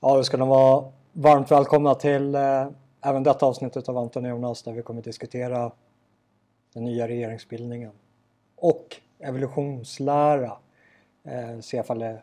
Ja, 0.00 0.16
då 0.16 0.24
ska 0.24 0.36
ni 0.36 0.46
vara 0.46 0.92
varmt 1.12 1.50
välkomna 1.50 1.94
till 1.94 2.34
eh, 2.34 2.66
även 3.00 3.22
detta 3.22 3.46
avsnittet 3.46 3.88
av 3.88 3.98
Anton 3.98 4.24
och 4.24 4.30
Jonas 4.30 4.62
där 4.62 4.72
vi 4.72 4.82
kommer 4.82 5.02
diskutera 5.02 5.72
den 6.74 6.84
nya 6.84 7.08
regeringsbildningen 7.08 7.92
och 8.56 8.96
evolutionslära. 9.18 10.52
Eh, 11.24 11.60
se 11.60 11.76
ifall 11.76 11.98
det 11.98 12.22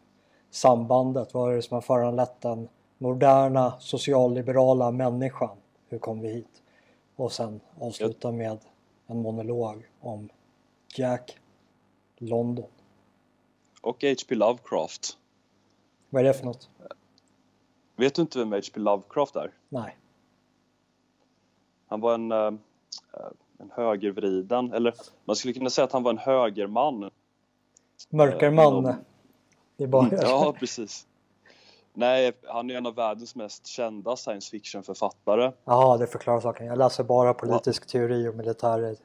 sambandet, 0.51 1.33
vad 1.33 1.51
är 1.51 1.55
det 1.55 1.61
som 1.61 1.75
har 1.75 1.81
föranlett 1.81 2.41
den 2.41 2.67
moderna 2.97 3.73
socialliberala 3.79 4.91
människan? 4.91 5.57
Hur 5.89 5.99
kom 5.99 6.21
vi 6.21 6.27
hit? 6.27 6.61
Och 7.15 7.31
sen 7.31 7.59
avsluta 7.79 8.31
med 8.31 8.57
en 9.07 9.21
monolog 9.21 9.89
om 10.01 10.29
Jack 10.95 11.37
London. 12.17 12.69
Och 13.81 14.03
H.P. 14.03 14.35
Lovecraft. 14.35 15.17
Vad 16.09 16.19
är 16.19 16.27
det 16.27 16.33
för 16.33 16.45
något? 16.45 16.69
Vet 17.95 18.15
du 18.15 18.21
inte 18.21 18.39
vem 18.39 18.51
H.P. 18.51 18.79
Lovecraft 18.79 19.35
är? 19.35 19.51
Nej. 19.69 19.97
Han 21.87 22.01
var 22.01 22.13
en, 22.13 22.31
uh, 22.31 22.53
en 23.57 23.71
högervriden, 23.71 24.73
eller 24.73 24.93
man 25.25 25.35
skulle 25.35 25.53
kunna 25.53 25.69
säga 25.69 25.85
att 25.85 25.91
han 25.91 26.03
var 26.03 26.11
en 26.11 26.17
högerman. 26.17 27.09
Mörkerman. 28.09 28.85
Uh, 28.85 28.95
det 29.77 29.83
är 29.83 29.87
bara... 29.87 30.09
ja, 30.21 30.55
precis. 30.59 31.07
Nej, 31.93 32.31
han 32.43 32.69
är 32.69 32.75
en 32.75 32.85
av 32.85 32.95
världens 32.95 33.35
mest 33.35 33.67
kända 33.67 34.15
science 34.15 34.51
fiction-författare. 34.51 35.51
Ja, 35.65 35.97
det 35.97 36.07
förklarar 36.07 36.39
saken. 36.39 36.65
Jag 36.65 36.77
läser 36.77 37.03
bara 37.03 37.33
politisk 37.33 37.83
ja. 37.85 37.87
teori 37.91 38.27
och 38.27 38.35
militär, 38.35 38.95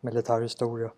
militär 0.00 0.40
historia. 0.40 0.90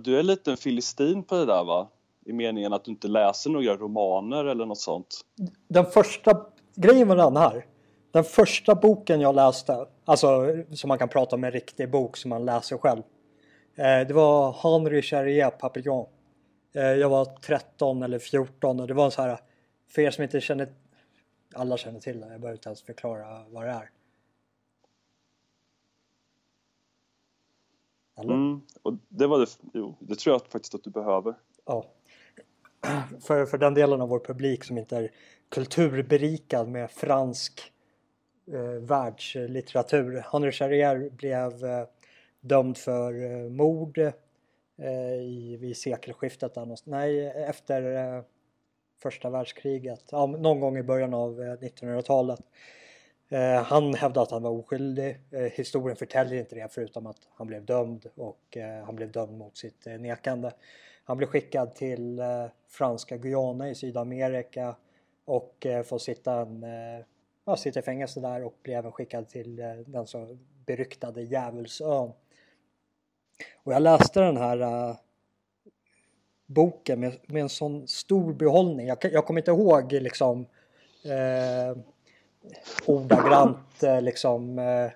Du 0.00 0.18
är 0.18 0.22
lite 0.22 0.50
en 0.50 0.56
filistin 0.56 1.22
på 1.22 1.34
det 1.34 1.46
där 1.46 1.64
va? 1.64 1.88
I 2.24 2.32
meningen 2.32 2.72
att 2.72 2.84
du 2.84 2.90
inte 2.90 3.08
läser 3.08 3.50
några 3.50 3.76
romaner 3.76 4.44
eller 4.44 4.66
något 4.66 4.78
sånt. 4.78 5.20
Den 5.68 5.86
första 5.86 6.46
grejen 6.74 7.08
med 7.08 7.16
den 7.16 7.36
här. 7.36 7.66
Den 8.10 8.24
första 8.24 8.74
boken 8.74 9.20
jag 9.20 9.34
läste, 9.34 9.86
alltså 10.04 10.46
som 10.72 10.88
man 10.88 10.98
kan 10.98 11.08
prata 11.08 11.36
om 11.36 11.44
en 11.44 11.50
riktig 11.50 11.90
bok 11.90 12.16
som 12.16 12.28
man 12.28 12.44
läser 12.44 12.78
själv. 12.78 13.02
Eh, 13.74 14.06
det 14.08 14.12
var 14.12 14.52
Henri 14.52 15.02
Charrier 15.02 15.50
Papillon. 15.50 16.06
Eh, 16.72 16.82
jag 16.82 17.08
var 17.08 17.24
13 17.24 18.02
eller 18.02 18.18
14 18.18 18.80
och 18.80 18.86
det 18.86 18.94
var 18.94 19.04
en 19.04 19.10
så 19.10 19.22
här, 19.22 19.40
för 19.88 20.02
er 20.02 20.10
som 20.10 20.24
inte 20.24 20.40
känner, 20.40 20.68
alla 21.54 21.76
känner 21.76 22.00
till 22.00 22.20
det, 22.20 22.28
jag 22.30 22.40
behöver 22.40 22.56
inte 22.56 22.68
ens 22.68 22.82
förklara 22.82 23.44
vad 23.50 23.64
det 23.64 23.70
är. 23.70 23.90
Mm, 28.16 28.60
och 28.82 28.94
det 29.08 29.26
var 29.26 29.38
det, 29.38 29.46
jo, 29.72 29.94
det 29.98 30.14
tror 30.14 30.34
jag 30.34 30.46
faktiskt 30.46 30.74
att 30.74 30.84
du 30.84 30.90
behöver. 30.90 31.34
Ja. 31.64 31.84
För, 33.20 33.46
för 33.46 33.58
den 33.58 33.74
delen 33.74 34.00
av 34.00 34.08
vår 34.08 34.18
publik 34.18 34.64
som 34.64 34.78
inte 34.78 34.96
är 34.96 35.10
kulturberikad 35.48 36.68
med 36.68 36.90
fransk 36.90 37.72
eh, 38.52 38.80
världslitteratur. 38.80 40.24
Henri 40.32 40.52
Charrier 40.52 41.10
blev 41.10 41.64
eh, 41.64 41.86
dömd 42.40 42.78
för 42.78 43.24
eh, 43.24 43.50
mord 43.50 43.98
eh, 43.98 45.14
i, 45.20 45.56
vid 45.60 45.76
sekelskiftet. 45.76 46.54
Där, 46.54 46.76
nej, 46.84 47.26
efter 47.26 47.96
eh, 48.16 48.22
första 49.02 49.30
världskriget. 49.30 50.04
Ja, 50.10 50.26
någon 50.26 50.60
gång 50.60 50.78
i 50.78 50.82
början 50.82 51.14
av 51.14 51.42
eh, 51.42 51.52
1900-talet. 51.52 52.40
Eh, 53.28 53.62
han 53.62 53.94
hävdade 53.94 54.22
att 54.22 54.30
han 54.30 54.42
var 54.42 54.50
oskyldig. 54.50 55.18
Eh, 55.30 55.40
historien 55.40 55.96
förtäljer 55.96 56.40
inte 56.40 56.54
det 56.54 56.68
förutom 56.70 57.06
att 57.06 57.28
han 57.34 57.46
blev 57.46 57.64
dömd 57.64 58.06
och 58.14 58.56
eh, 58.56 58.84
han 58.84 58.96
blev 58.96 59.12
dömd 59.12 59.38
mot 59.38 59.56
sitt 59.56 59.86
eh, 59.86 59.98
nekande. 59.98 60.52
Han 61.04 61.16
blir 61.16 61.28
skickad 61.28 61.74
till 61.74 62.18
eh, 62.18 62.46
franska 62.68 63.16
Guyana 63.16 63.70
i 63.70 63.74
Sydamerika 63.74 64.76
och 65.24 65.66
eh, 65.66 65.82
får 65.82 65.98
sitta, 65.98 66.40
en, 66.40 66.62
eh, 66.62 67.04
ja, 67.44 67.56
sitta 67.56 67.78
i 67.78 67.82
fängelse 67.82 68.20
där 68.20 68.44
och 68.44 68.58
blir 68.62 68.74
även 68.74 68.92
skickad 68.92 69.28
till 69.28 69.56
den 69.86 70.06
så 70.06 70.38
beryktade 70.66 71.22
Djävulsön. 71.22 72.12
Och 73.62 73.72
jag 73.72 73.82
läste 73.82 74.20
den 74.20 74.36
här 74.36 74.96
boken 76.46 77.00
med, 77.00 77.18
med 77.26 77.42
en 77.42 77.48
sån 77.48 77.88
stor 77.88 78.32
behållning. 78.32 78.86
Jag, 78.86 78.98
jag 79.02 79.26
kommer 79.26 79.40
inte 79.40 79.50
ihåg 79.50 79.92
liksom 79.92 80.46
eh, 81.04 81.76
ordagrant 82.86 83.82
eh, 83.82 84.02
liksom 84.02 84.58
eh, 84.58 84.90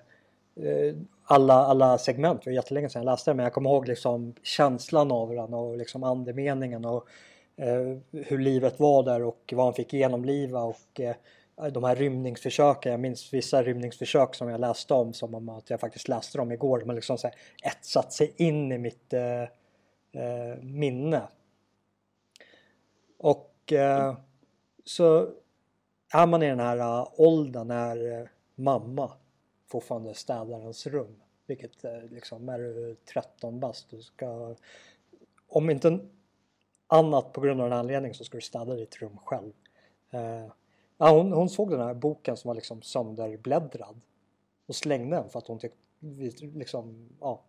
alla, 1.29 1.53
alla 1.53 1.97
segment. 1.97 2.41
Det 2.43 2.49
var 2.49 2.55
jättelänge 2.55 2.89
sedan 2.89 2.99
jag 3.03 3.11
läste 3.11 3.29
den 3.29 3.37
men 3.37 3.43
jag 3.43 3.53
kommer 3.53 3.69
ihåg 3.69 3.87
liksom 3.87 4.35
känslan 4.43 5.11
av 5.11 5.35
den 5.35 5.53
och 5.53 5.77
liksom 5.77 6.03
andemeningen 6.03 6.85
och 6.85 7.07
eh, 7.57 7.97
hur 8.11 8.37
livet 8.37 8.79
var 8.79 9.03
där 9.03 9.23
och 9.23 9.53
vad 9.55 9.65
han 9.65 9.73
fick 9.73 9.93
genomliva 9.93 10.61
och 10.61 10.99
eh, 10.99 11.15
de 11.71 11.83
här 11.83 11.95
rymningsförsöken. 11.95 12.91
Jag 12.91 12.99
minns 12.99 13.33
vissa 13.33 13.63
rymningsförsök 13.63 14.35
som 14.35 14.49
jag 14.49 14.59
läste 14.59 14.93
om 14.93 15.13
som 15.13 15.35
om 15.35 15.49
att 15.49 15.69
jag 15.69 15.79
faktiskt 15.79 16.07
läste 16.07 16.37
dem 16.37 16.51
igår. 16.51 16.79
De 16.79 16.89
har 16.89 16.95
liksom 16.95 17.17
så 17.17 17.27
här 17.27 17.35
etsat 17.63 18.13
sig 18.13 18.33
in 18.37 18.71
i 18.71 18.77
mitt 18.77 19.13
eh, 19.13 19.41
eh 19.41 20.57
minne. 20.61 21.21
Och 23.19 23.73
eh, 23.73 24.17
så 24.85 25.29
är 26.13 26.25
man 26.25 26.43
i 26.43 26.47
den 26.49 26.59
här 26.59 26.77
eh, 26.77 27.07
åldern 27.17 27.67
när 27.67 28.29
mamma 28.55 29.11
fortfarande 29.67 30.13
städarens 30.13 30.87
rum. 30.87 31.21
Vilket 31.45 31.83
eh, 31.83 32.03
liksom 32.09 32.49
är 32.49 32.59
du 32.59 32.95
13 33.13 33.59
bast 33.59 33.89
du 33.89 34.01
ska 34.01 34.55
om 35.47 35.69
inte 35.69 35.99
annat 36.87 37.33
på 37.33 37.41
grund 37.41 37.61
av 37.61 37.69
den 37.69 37.79
anledningen 37.79 38.15
så 38.15 38.23
ska 38.23 38.37
du 38.37 38.41
städa 38.41 38.75
ditt 38.75 39.01
rum 39.01 39.17
själv. 39.25 39.53
Eh, 40.11 40.51
ja, 40.97 41.11
hon, 41.11 41.33
hon, 41.33 41.49
såg 41.49 41.71
den 41.71 41.79
här 41.79 41.93
boken 41.93 42.37
som 42.37 42.47
var 42.47 42.55
liksom 42.55 42.81
sönderbläddrad 42.81 44.01
och 44.65 44.75
slängde 44.75 45.15
den 45.15 45.29
för 45.29 45.39
att 45.39 45.47
hon 45.47 45.59
tyckte 45.59 45.77
liksom, 46.45 47.09
ja, 47.19 47.43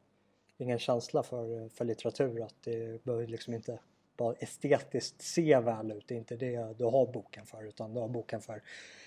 ingen 0.58 0.78
känsla 0.78 1.22
för, 1.22 1.68
för 1.68 1.84
litteratur 1.84 2.42
att 2.42 2.54
det 2.64 3.04
behöver 3.04 3.26
liksom 3.26 3.54
inte 3.54 3.78
bara 4.16 4.34
estetiskt 4.34 5.22
se 5.22 5.60
väl 5.60 5.92
ut. 5.92 6.08
Det 6.08 6.14
är 6.14 6.18
inte 6.18 6.36
det 6.36 6.78
du 6.78 6.84
har 6.84 7.12
boken 7.12 7.46
för 7.46 7.64
utan 7.64 7.94
du 7.94 8.00
har 8.00 8.08
boken 8.08 8.40
för 8.40 8.62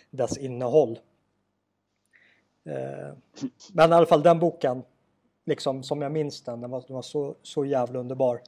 dess 0.09 0.38
innehåll. 0.38 0.99
Eh, 2.66 3.13
men 3.73 3.91
i 3.91 3.94
alla 3.94 4.05
fall 4.05 4.23
den 4.23 4.39
boken, 4.39 4.83
liksom 5.45 5.83
som 5.83 6.01
jag 6.01 6.11
minns 6.11 6.41
den, 6.41 6.61
den 6.61 6.72
var, 6.72 6.83
den 6.88 6.95
var 6.95 7.01
så, 7.01 7.35
så 7.41 7.66
jävla 7.66 7.99
underbar. 7.99 8.41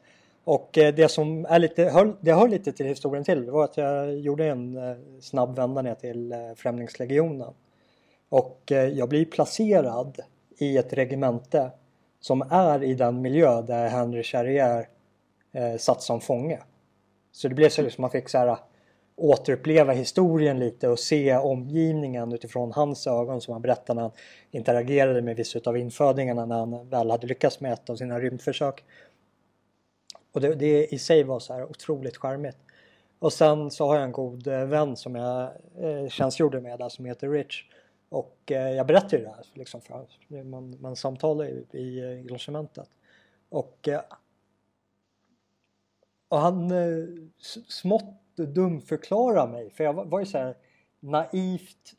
Och 0.43 0.77
eh, 0.77 0.93
det 0.93 1.07
som 1.07 1.45
är 1.45 1.59
lite, 1.59 1.83
höll, 1.83 2.13
det 2.21 2.33
hör 2.33 2.47
lite 2.47 2.71
till 2.71 2.85
historien 2.85 3.23
till, 3.23 3.45
det 3.45 3.51
var 3.51 3.63
att 3.63 3.77
jag 3.77 4.19
gjorde 4.19 4.45
en 4.45 4.77
eh, 4.77 4.97
snabb 5.21 5.55
vända 5.55 5.81
ner 5.81 5.95
till 5.95 6.31
eh, 6.31 6.37
Främlingslegionen. 6.55 7.53
Och 8.29 8.71
eh, 8.71 8.87
jag 8.87 9.09
blir 9.09 9.25
placerad 9.25 10.19
i 10.57 10.77
ett 10.77 10.93
regemente 10.93 11.71
som 12.19 12.41
är 12.49 12.83
i 12.83 12.93
den 12.93 13.21
miljö 13.21 13.61
där 13.61 13.87
Henry 13.87 14.23
Charrier 14.23 14.87
eh, 15.51 15.77
satt 15.77 16.01
som 16.01 16.21
fånge. 16.21 16.59
Så 17.31 17.47
det 17.47 17.55
blev 17.55 17.69
så 17.69 17.81
liksom 17.81 18.01
man 18.01 18.11
fick 18.11 18.29
så 18.29 18.37
här 18.37 18.57
återuppleva 19.15 19.93
historien 19.93 20.59
lite 20.59 20.87
och 20.89 20.99
se 20.99 21.35
omgivningen 21.35 22.33
utifrån 22.33 22.71
hans 22.71 23.07
ögon 23.07 23.41
som 23.41 23.51
han 23.51 23.61
berättade 23.61 23.95
när 23.95 24.01
han 24.01 24.11
interagerade 24.51 25.21
med 25.21 25.35
vissa 25.35 25.59
av 25.65 25.77
infödingarna 25.77 26.45
när 26.45 26.59
han 26.59 26.89
väl 26.89 27.11
hade 27.11 27.27
lyckats 27.27 27.59
med 27.59 27.73
ett 27.73 27.89
av 27.89 27.95
sina 27.95 28.19
rymdförsök. 28.19 28.83
Och 30.31 30.41
det, 30.41 30.55
det 30.55 30.93
i 30.93 30.99
sig 30.99 31.23
var 31.23 31.39
så 31.39 31.53
här 31.53 31.63
otroligt 31.63 32.17
charmigt. 32.17 32.57
Och 33.19 33.33
sen 33.33 33.71
så 33.71 33.87
har 33.87 33.95
jag 33.95 34.03
en 34.03 34.11
god 34.11 34.47
eh, 34.47 34.65
vän 34.65 34.97
som 34.97 35.15
jag 35.15 35.51
eh, 35.79 36.09
tjänstgjorde 36.09 36.61
med 36.61 36.79
där 36.79 36.89
som 36.89 37.05
heter 37.05 37.29
Rich. 37.29 37.63
Och 38.09 38.37
eh, 38.51 38.71
jag 38.71 38.87
berättade 38.87 39.17
ju 39.17 39.23
det 39.23 39.29
här 39.29 39.45
liksom 39.53 39.81
för 39.81 40.43
man, 40.43 40.77
man 40.79 40.95
samtalar 40.95 41.45
i, 41.45 41.65
eh, 41.99 42.05
i 42.05 42.23
logementet. 42.23 42.89
Och 43.49 43.87
eh, 43.87 44.01
och 46.33 46.39
han 46.39 46.71
eh, 46.71 47.05
smått 47.67 48.22
dumförklara 48.35 49.47
mig 49.47 49.69
för 49.69 49.83
jag 49.83 49.93
var, 49.93 50.19
ju 50.19 50.25
så 50.25 50.37
här 50.37 50.57
naivt 50.99 51.93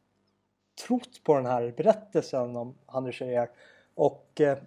trott 0.86 1.24
på 1.24 1.34
den 1.34 1.46
här 1.46 1.74
berättelsen 1.76 2.56
om 2.56 2.78
Anders 2.86 3.18
Scheer 3.18 3.50
och 3.94 4.40
eh, 4.40 4.58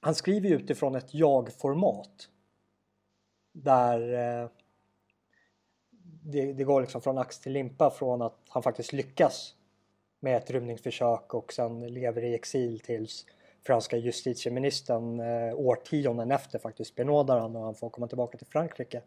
han 0.00 0.14
skriver 0.14 0.50
utifrån 0.50 0.94
ett 0.94 1.14
jag-format 1.14 2.28
där 3.52 4.12
eh, 4.12 4.48
det, 6.22 6.52
det, 6.52 6.64
går 6.64 6.80
liksom 6.80 7.00
från 7.00 7.18
ax 7.18 7.38
till 7.38 7.52
limpa 7.52 7.90
från 7.90 8.22
att 8.22 8.38
han 8.48 8.62
faktiskt 8.62 8.92
lyckas 8.92 9.54
med 10.20 10.36
ett 10.36 10.50
rymningsförsök 10.50 11.34
och 11.34 11.52
sen 11.52 11.86
lever 11.86 12.24
i 12.24 12.34
exil 12.34 12.80
tills 12.80 13.26
franska 13.66 13.96
justitieministern 13.96 15.20
eh, 15.20 15.54
årtionden 15.54 16.30
efter 16.30 16.58
faktiskt 16.58 16.94
benådar 16.94 17.40
han 17.40 17.56
och 17.56 17.62
han 17.62 17.74
får 17.74 17.90
komma 17.90 18.08
tillbaka 18.08 18.38
till 18.38 18.46
Frankrike. 18.46 19.02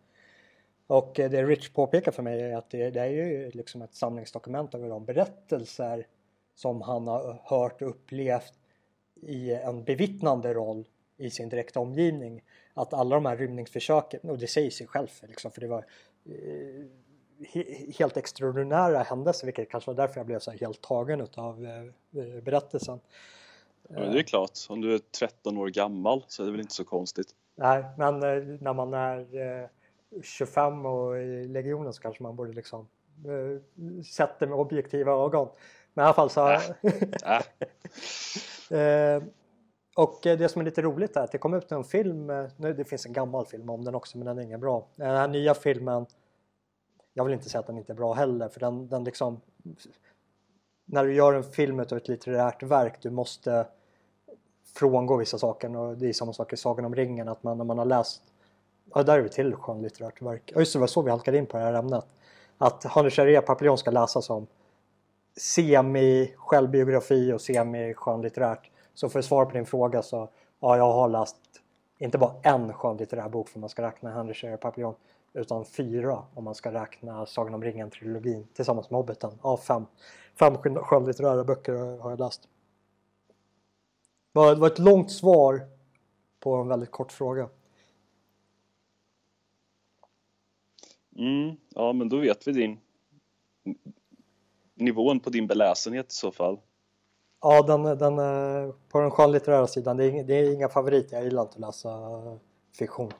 Och 0.89 1.19
eh, 1.19 1.29
det 1.29 1.43
Rich 1.43 1.69
påpekar 1.69 2.11
för 2.11 2.23
mig 2.23 2.41
är 2.41 2.57
att 2.57 2.69
det, 2.69 2.89
det 2.89 2.99
är 2.99 3.09
ju 3.09 3.51
liksom 3.51 3.81
ett 3.81 3.95
samlingsdokument 3.95 4.75
över 4.75 4.89
de 4.89 5.05
berättelser 5.05 6.07
som 6.55 6.81
han 6.81 7.07
har 7.07 7.41
hört 7.45 7.81
och 7.81 7.89
upplevt 7.89 8.53
i 9.21 9.51
en 9.51 9.83
bevittnande 9.83 10.53
roll 10.53 10.87
i 11.17 11.29
sin 11.29 11.49
direkta 11.49 11.79
omgivning. 11.79 12.43
Att 12.73 12.93
alla 12.93 13.15
de 13.15 13.25
här 13.25 13.37
rymningsförsöken, 13.37 14.29
och 14.29 14.37
det 14.37 14.47
säger 14.47 14.69
sig 14.69 14.87
själv 14.87 15.07
liksom, 15.21 15.51
för 15.51 15.61
det 15.61 15.67
var 15.67 15.85
eh, 16.25 16.85
he 17.53 17.91
helt 17.97 18.17
extraordinära 18.17 19.03
händelser 19.03 19.45
vilket 19.45 19.69
kanske 19.69 19.91
var 19.91 19.95
därför 19.95 20.19
jag 20.19 20.25
blev 20.25 20.39
så 20.39 20.51
helt 20.51 20.81
tagen 20.81 21.27
av 21.35 21.65
eh, 21.65 22.41
berättelsen. 22.41 22.99
Ja, 23.89 23.99
det 23.99 24.19
är 24.19 24.23
klart, 24.23 24.51
om 24.69 24.81
du 24.81 24.93
är 24.93 24.99
13 25.19 25.57
år 25.57 25.67
gammal 25.67 26.23
så 26.27 26.43
är 26.43 26.45
det 26.45 26.51
väl 26.51 26.61
inte 26.61 26.73
så 26.73 26.85
konstigt. 26.85 27.35
Nej, 27.55 27.83
men 27.97 28.19
när 28.61 28.73
man 28.73 28.93
är 28.93 29.69
25 30.23 30.85
och 30.85 31.17
i 31.17 31.47
legionen 31.47 31.93
så 31.93 32.01
kanske 32.01 32.23
man 32.23 32.35
borde 32.35 32.53
liksom 32.53 32.87
sett 34.05 34.39
det 34.39 34.47
med 34.47 34.57
objektiva 34.57 35.11
ögon. 35.11 35.47
Men 35.93 36.03
i 36.03 36.05
alla 36.05 36.13
fall 36.13 36.29
så... 36.29 36.49
Äh. 36.49 36.61
Äh. 38.71 39.23
Och 39.95 40.27
eh, 40.27 40.37
det 40.37 40.49
som 40.49 40.61
är 40.61 40.65
lite 40.65 40.81
roligt 40.81 41.15
är 41.15 41.21
att 41.21 41.31
det 41.31 41.37
kom 41.37 41.53
ut 41.53 41.71
en 41.71 41.83
film, 41.83 42.29
eh, 42.29 42.45
nu 42.57 42.73
det 42.73 42.85
finns 42.85 43.05
en 43.05 43.13
gammal 43.13 43.45
film 43.45 43.69
om 43.69 43.85
den 43.85 43.95
också 43.95 44.17
men 44.17 44.27
den 44.27 44.37
är 44.37 44.41
ingen 44.41 44.59
bra. 44.59 44.87
Den 44.95 45.07
här 45.07 45.27
nya 45.27 45.53
filmen, 45.53 46.05
jag 47.13 47.23
vill 47.23 47.33
inte 47.33 47.49
säga 47.49 47.59
att 47.59 47.67
den 47.67 47.77
inte 47.77 47.93
är 47.93 47.95
bra 47.95 48.13
heller 48.13 48.49
för 48.49 48.59
den, 48.59 48.87
den 48.87 49.03
liksom 49.03 49.41
när 50.85 51.05
du 51.05 51.13
gör 51.13 51.33
en 51.33 51.43
film 51.43 51.79
av 51.79 51.93
ett 51.93 52.07
litterärt 52.07 52.63
verk 52.63 53.01
du 53.01 53.09
måste 53.09 53.67
frångå 54.75 55.17
vissa 55.17 55.37
saker 55.37 55.77
och 55.77 55.97
det 55.97 56.09
är 56.09 56.13
samma 56.13 56.33
sak 56.33 56.53
i 56.53 56.57
Sagan 56.57 56.85
om 56.85 56.95
ringen 56.95 57.27
att 57.27 57.43
man 57.43 57.57
när 57.57 57.65
man 57.65 57.77
har 57.77 57.85
läst 57.85 58.21
Ja, 58.93 59.03
där 59.03 59.17
är 59.17 59.21
vi 59.21 59.29
till 59.29 59.55
skönlitterärt 59.55 60.21
verk. 60.21 60.51
Ja, 60.53 60.59
just 60.59 60.73
det, 60.73 60.79
var 60.79 60.87
så 60.87 61.01
vi 61.01 61.11
halkade 61.11 61.37
in 61.37 61.45
på 61.45 61.57
det 61.57 61.63
här 61.63 61.73
ämnet. 61.73 62.05
Att 62.57 62.83
Hanne 62.83 63.09
Charrier 63.09 63.41
Papillon 63.41 63.77
ska 63.77 63.91
läsas 63.91 64.25
som 64.25 64.47
semi-självbiografi 65.37 67.33
och 67.33 67.41
semi-skönlitterärt. 67.41 68.71
Så 68.93 69.09
för 69.09 69.19
att 69.19 69.25
svara 69.25 69.45
på 69.45 69.51
din 69.51 69.65
fråga 69.65 70.01
så 70.01 70.29
ja, 70.59 70.77
jag 70.77 70.93
har 70.93 71.09
läst 71.09 71.35
inte 71.97 72.17
bara 72.17 72.33
en 72.43 72.73
skönlitterär 72.73 73.29
bok 73.29 73.49
för 73.49 73.59
man 73.59 73.69
ska 73.69 73.81
räkna 73.81 74.11
Henry 74.11 74.33
Share 74.33 74.57
Papillon 74.57 74.95
utan 75.33 75.65
fyra 75.65 76.23
om 76.33 76.43
man 76.43 76.55
ska 76.55 76.71
räkna 76.71 77.25
Sagan 77.25 77.53
om 77.53 77.63
ringen-trilogin 77.63 78.47
tillsammans 78.53 78.89
med 78.89 78.97
Hobbiten. 78.97 79.31
Ja, 79.43 79.57
fem, 79.57 79.85
fem 80.39 80.57
skönlitterära 80.57 81.43
böcker 81.43 82.01
har 82.01 82.09
jag 82.09 82.19
läst. 82.19 82.41
Det 84.33 84.39
var 84.39 84.67
ett 84.67 84.79
långt 84.79 85.11
svar 85.11 85.61
på 86.39 86.55
en 86.55 86.67
väldigt 86.67 86.91
kort 86.91 87.11
fråga. 87.11 87.49
Mm, 91.17 91.55
ja, 91.69 91.93
men 91.93 92.09
då 92.09 92.17
vet 92.17 92.47
vi 92.47 92.51
din 92.51 92.79
nivån 94.75 95.19
på 95.19 95.29
din 95.29 95.47
beläsenhet 95.47 96.11
i 96.11 96.15
så 96.15 96.31
fall. 96.31 96.59
Ja, 97.41 97.61
den, 97.61 97.83
den, 97.83 98.15
på 98.89 98.99
den 98.99 99.11
skönlitterära 99.11 99.67
sidan, 99.67 99.97
det 99.97 100.05
är, 100.05 100.23
det 100.23 100.33
är 100.33 100.53
inga 100.53 100.69
favoriter. 100.69 101.15
Jag 101.15 101.23
gillar 101.23 101.41
inte 101.41 101.53
att 101.53 101.59
läsa 101.59 101.99
fiktion. 102.77 103.11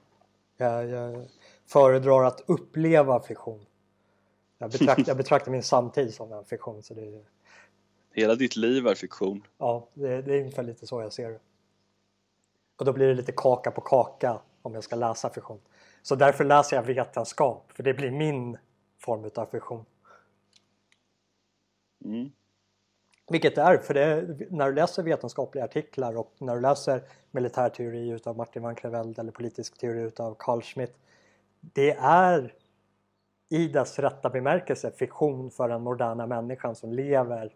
Jag, 0.57 0.89
jag 0.89 1.27
föredrar 1.67 2.23
att 2.23 2.43
uppleva 2.45 3.19
fiktion. 3.19 3.65
Jag 4.57 4.71
betraktar, 4.71 5.03
jag 5.07 5.17
betraktar 5.17 5.51
min 5.51 5.63
samtid 5.63 6.13
som 6.13 6.33
en 6.33 6.45
fiktion. 6.45 6.83
Så 6.83 6.93
det 6.93 7.01
är, 7.01 7.23
Hela 8.13 8.35
ditt 8.35 8.55
liv 8.55 8.87
är 8.87 8.95
fiktion. 8.95 9.43
Ja, 9.57 9.87
det, 9.93 10.21
det 10.21 10.35
är 10.35 10.39
ungefär 10.39 10.63
lite 10.63 10.87
så 10.87 11.01
jag 11.01 11.13
ser 11.13 11.29
det. 11.29 11.39
Och 12.75 12.85
då 12.85 12.93
blir 12.93 13.07
det 13.07 13.13
lite 13.13 13.31
kaka 13.31 13.71
på 13.71 13.81
kaka 13.81 14.39
om 14.61 14.73
jag 14.73 14.83
ska 14.83 14.95
läsa 14.95 15.29
fiktion. 15.29 15.59
Så 16.01 16.15
därför 16.15 16.45
läser 16.45 16.75
jag 16.75 16.83
vetenskap, 16.83 17.71
för 17.71 17.83
det 17.83 17.93
blir 17.93 18.11
min 18.11 18.57
form 18.97 19.29
av 19.35 19.45
fiktion. 19.45 19.85
Mm. 22.05 22.31
Vilket 23.29 23.55
det 23.55 23.61
är, 23.61 23.77
för 23.77 23.93
det, 23.93 24.37
när 24.51 24.67
du 24.67 24.75
läser 24.75 25.03
vetenskapliga 25.03 25.63
artiklar 25.63 26.17
och 26.17 26.33
när 26.37 26.55
du 26.55 26.61
läser 26.61 27.01
militärteori 27.31 28.09
utav 28.09 28.37
Martin 28.37 28.63
van 28.63 28.75
Creveld 28.75 29.19
eller 29.19 29.31
politisk 29.31 29.77
teori 29.77 30.01
utav 30.01 30.35
Carl 30.39 30.61
Schmitt. 30.61 30.97
Det 31.59 31.91
är 32.01 32.53
i 33.49 33.67
dess 33.67 33.99
rätta 33.99 34.29
bemärkelse 34.29 34.91
fiktion 34.91 35.51
för 35.51 35.69
den 35.69 35.81
moderna 35.81 36.27
människan 36.27 36.75
som 36.75 36.93
lever 36.93 37.53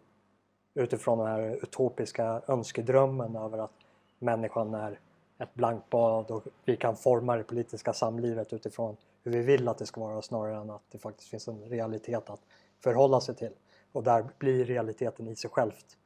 utifrån 0.74 1.18
den 1.18 1.26
här 1.26 1.58
utopiska 1.62 2.42
önskedrömmen 2.48 3.36
över 3.36 3.58
att 3.58 3.72
människan 4.18 4.74
är 4.74 4.98
ett 5.38 5.54
blankt 5.54 5.90
bad 5.90 6.30
och 6.30 6.44
vi 6.64 6.76
kan 6.76 6.96
forma 6.96 7.36
det 7.36 7.44
politiska 7.44 7.92
samlivet 7.92 8.52
utifrån 8.52 8.96
hur 9.22 9.32
vi 9.32 9.42
vill 9.42 9.68
att 9.68 9.78
det 9.78 9.86
ska 9.86 10.00
vara 10.00 10.22
snarare 10.22 10.56
än 10.60 10.70
att 10.70 10.90
det 10.90 10.98
faktiskt 10.98 11.30
finns 11.30 11.48
en 11.48 11.68
realitet 11.68 12.30
att 12.30 12.40
förhålla 12.80 13.20
sig 13.20 13.34
till. 13.34 13.52
Och 13.92 14.02
där 14.02 14.28
blir 14.38 14.64
realiteten 14.64 15.28
i 15.28 15.36
sig 15.36 15.50
självt 15.50 15.96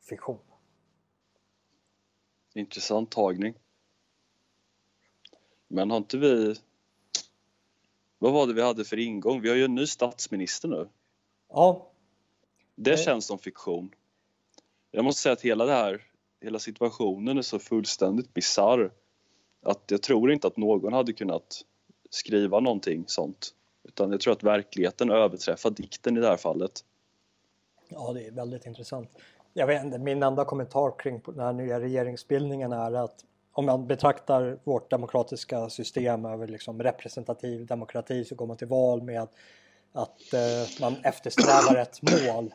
fiktion. 0.00 0.38
Intressant 2.54 3.10
tagning. 3.10 3.54
Men 5.68 5.90
har 5.90 5.98
inte 5.98 6.18
vi... 6.18 6.54
Vad 8.18 8.32
var 8.32 8.46
det 8.46 8.52
vi 8.52 8.62
hade 8.62 8.84
för 8.84 8.98
ingång? 8.98 9.40
Vi 9.40 9.48
har 9.48 9.56
ju 9.56 9.64
en 9.64 9.74
ny 9.74 9.86
statsminister 9.86 10.68
nu. 10.68 10.88
Ja. 11.48 11.90
Det 12.74 12.92
eh. 12.92 12.96
känns 12.96 13.26
som 13.26 13.38
fiktion. 13.38 13.94
Jag 14.90 15.04
måste 15.04 15.22
säga 15.22 15.32
att 15.32 15.40
hela 15.40 15.64
det 15.64 15.72
här, 15.72 16.07
hela 16.40 16.58
situationen 16.58 17.38
är 17.38 17.42
så 17.42 17.58
fullständigt 17.58 18.34
bizarr 18.34 18.92
att 19.62 19.82
jag 19.86 20.02
tror 20.02 20.32
inte 20.32 20.46
att 20.46 20.56
någon 20.56 20.92
hade 20.92 21.12
kunnat 21.12 21.64
skriva 22.10 22.60
någonting 22.60 23.04
sånt. 23.06 23.54
Utan 23.84 24.10
jag 24.10 24.20
tror 24.20 24.32
att 24.32 24.42
verkligheten 24.42 25.10
överträffar 25.10 25.70
dikten 25.70 26.16
i 26.16 26.20
det 26.20 26.26
här 26.26 26.36
fallet. 26.36 26.84
Ja, 27.88 28.12
det 28.12 28.26
är 28.26 28.30
väldigt 28.30 28.66
intressant. 28.66 29.10
Jag 29.52 29.66
vet 29.66 29.84
inte, 29.84 29.98
min 29.98 30.22
enda 30.22 30.44
kommentar 30.44 30.98
kring 30.98 31.20
den 31.26 31.40
här 31.40 31.52
nya 31.52 31.80
regeringsbildningen 31.80 32.72
är 32.72 32.92
att 32.92 33.24
om 33.52 33.66
man 33.66 33.86
betraktar 33.86 34.58
vårt 34.64 34.90
demokratiska 34.90 35.70
system 35.70 36.24
över 36.24 36.46
liksom 36.46 36.82
representativ 36.82 37.66
demokrati 37.66 38.24
så 38.24 38.34
går 38.34 38.46
man 38.46 38.56
till 38.56 38.66
val 38.66 39.02
med 39.02 39.28
att 39.92 40.32
eh, 40.32 40.80
man 40.80 40.96
eftersträvar 41.04 41.76
ett 41.76 42.02
mål. 42.02 42.54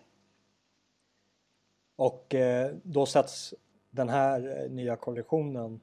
Och 1.96 2.36
eh, 2.36 2.72
då 2.84 3.06
sätts 3.06 3.54
den 3.94 4.10
här 4.10 4.64
eh, 4.64 4.72
nya 4.72 4.96
koalitionen 4.96 5.80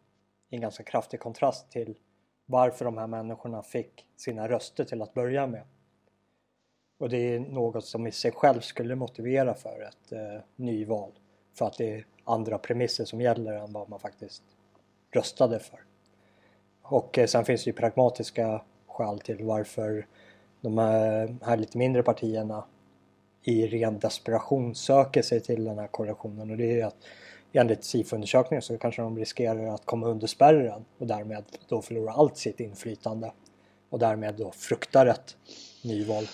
i 0.51 0.55
en 0.55 0.61
ganska 0.61 0.83
kraftig 0.83 1.21
kontrast 1.21 1.71
till 1.71 1.95
varför 2.47 2.85
de 2.85 2.99
här 2.99 3.07
människorna 3.07 3.62
fick 3.62 4.07
sina 4.17 4.49
röster 4.49 4.85
till 4.85 5.03
att 5.03 5.15
börja 5.15 5.47
med. 5.47 5.62
Och 6.99 7.09
det 7.09 7.35
är 7.35 7.41
något 7.41 7.85
som 7.85 8.07
i 8.07 8.12
sig 8.12 8.33
själv 8.33 8.61
skulle 8.61 8.95
motivera 8.95 9.55
för 9.55 9.83
ett 9.83 10.12
eh, 10.12 10.43
nyval. 10.57 11.12
För 11.55 11.67
att 11.67 11.79
det 11.79 11.95
är 11.95 12.07
andra 12.25 12.59
premisser 12.59 13.05
som 13.05 13.21
gäller 13.21 13.53
än 13.53 13.73
vad 13.73 13.89
man 13.89 14.01
faktiskt 14.01 14.43
röstade 15.11 15.59
för. 15.59 15.81
Och 16.83 17.19
eh, 17.19 17.27
sen 17.27 17.45
finns 17.45 17.65
det 17.65 17.71
ju 17.71 17.77
pragmatiska 17.77 18.62
skäl 18.87 19.19
till 19.19 19.45
varför 19.45 20.07
de 20.61 20.79
här, 20.79 21.37
här 21.43 21.57
lite 21.57 21.79
mindre 21.79 22.03
partierna 22.03 22.65
i 23.43 23.67
ren 23.67 23.99
desperation 23.99 24.75
söker 24.75 25.23
sig 25.23 25.40
till 25.40 25.64
den 25.64 25.79
här 25.79 25.87
koalitionen 25.87 26.50
och 26.50 26.57
det 26.57 26.81
är 26.81 26.87
att 26.87 26.97
enligt 27.52 27.85
SIFO-undersökningen 27.85 28.62
så 28.62 28.78
kanske 28.78 29.02
de 29.02 29.19
riskerar 29.19 29.75
att 29.75 29.87
komma 29.87 30.07
under 30.07 30.26
spärren 30.26 30.85
och 30.99 31.07
därmed 31.07 31.45
då 31.69 31.83
förlora 31.83 32.12
allt 32.12 32.37
sitt 32.37 32.61
inflytande 32.61 33.33
och 33.90 33.99
därmed 33.99 34.35
då 34.35 34.52
fruktar 34.52 35.07
ett 35.07 35.37
nyval. 35.83 36.25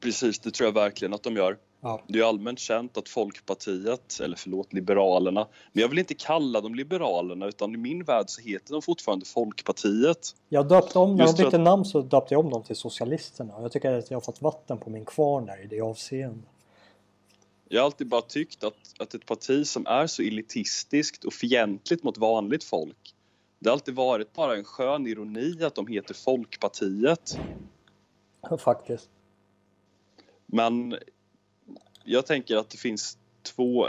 Precis, 0.00 0.38
det 0.38 0.50
tror 0.50 0.66
jag 0.66 0.74
verkligen 0.74 1.14
att 1.14 1.22
de 1.22 1.36
gör. 1.36 1.58
Ja. 1.80 2.02
Det 2.06 2.18
är 2.18 2.24
allmänt 2.24 2.58
känt 2.58 2.96
att 2.96 3.08
Folkpartiet, 3.08 4.20
eller 4.22 4.36
förlåt 4.36 4.72
Liberalerna, 4.72 5.48
men 5.72 5.82
jag 5.82 5.88
vill 5.88 5.98
inte 5.98 6.14
kalla 6.14 6.60
dem 6.60 6.74
Liberalerna 6.74 7.46
utan 7.46 7.74
i 7.74 7.76
min 7.76 8.04
värld 8.04 8.24
så 8.28 8.40
heter 8.40 8.72
de 8.72 8.82
fortfarande 8.82 9.26
Folkpartiet. 9.26 10.34
Jag 10.48 10.68
döpte 10.68 10.98
om, 10.98 11.16
när 11.16 11.26
de 11.26 11.32
bytte 11.32 11.56
att... 11.56 11.62
namn 11.62 11.84
så 11.84 12.00
döpte 12.00 12.34
jag 12.34 12.44
om 12.44 12.50
dem 12.50 12.62
till 12.62 12.76
Socialisterna 12.76 13.54
och 13.54 13.64
jag 13.64 13.72
tycker 13.72 13.92
att 13.92 14.10
jag 14.10 14.16
har 14.16 14.22
fått 14.22 14.42
vatten 14.42 14.78
på 14.78 14.90
min 14.90 15.04
kvarn 15.04 15.46
där 15.46 15.64
i 15.64 15.66
det 15.66 15.80
avseendet. 15.80 16.50
Jag 17.68 17.80
har 17.80 17.84
alltid 17.84 18.06
bara 18.06 18.22
tyckt 18.22 18.64
att, 18.64 18.94
att 18.98 19.14
ett 19.14 19.26
parti 19.26 19.66
som 19.66 19.86
är 19.86 20.06
så 20.06 20.22
elitistiskt 20.22 21.24
och 21.24 21.32
fientligt 21.32 22.02
mot 22.02 22.18
vanligt 22.18 22.64
folk 22.64 23.14
det 23.58 23.68
har 23.68 23.72
alltid 23.72 23.94
varit 23.94 24.32
bara 24.32 24.56
en 24.56 24.64
skön 24.64 25.06
ironi 25.06 25.64
att 25.64 25.74
de 25.74 25.86
heter 25.86 26.14
Folkpartiet. 26.14 27.38
Faktiskt. 28.58 29.10
Men 30.46 30.96
jag 32.04 32.26
tänker 32.26 32.56
att 32.56 32.70
det 32.70 32.78
finns 32.78 33.18
två, 33.42 33.86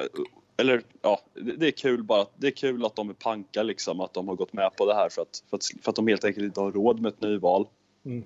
eller 0.58 0.84
ja, 1.02 1.22
det 1.34 1.68
är 1.68 1.72
kul 1.72 2.04
bara 2.04 2.26
det 2.36 2.48
är 2.48 2.52
kul 2.52 2.86
att 2.86 2.96
de 2.96 3.10
är 3.10 3.14
panka 3.14 3.64
liksom, 3.64 4.02
att 4.02 4.14
de 4.14 4.28
har 4.28 4.36
gått 4.36 4.54
med 4.54 4.76
på 4.76 4.86
det 4.86 4.94
här 4.94 5.10
för 5.10 5.22
att, 5.22 5.44
för 5.50 5.58
att, 5.58 5.64
för 5.82 5.90
att 5.90 5.96
de 5.96 6.08
helt 6.08 6.24
enkelt 6.24 6.46
inte 6.46 6.60
har 6.60 6.72
råd 6.72 7.02
med 7.02 7.10
ett 7.10 7.22
nyval. 7.22 7.68
Mm. 8.06 8.24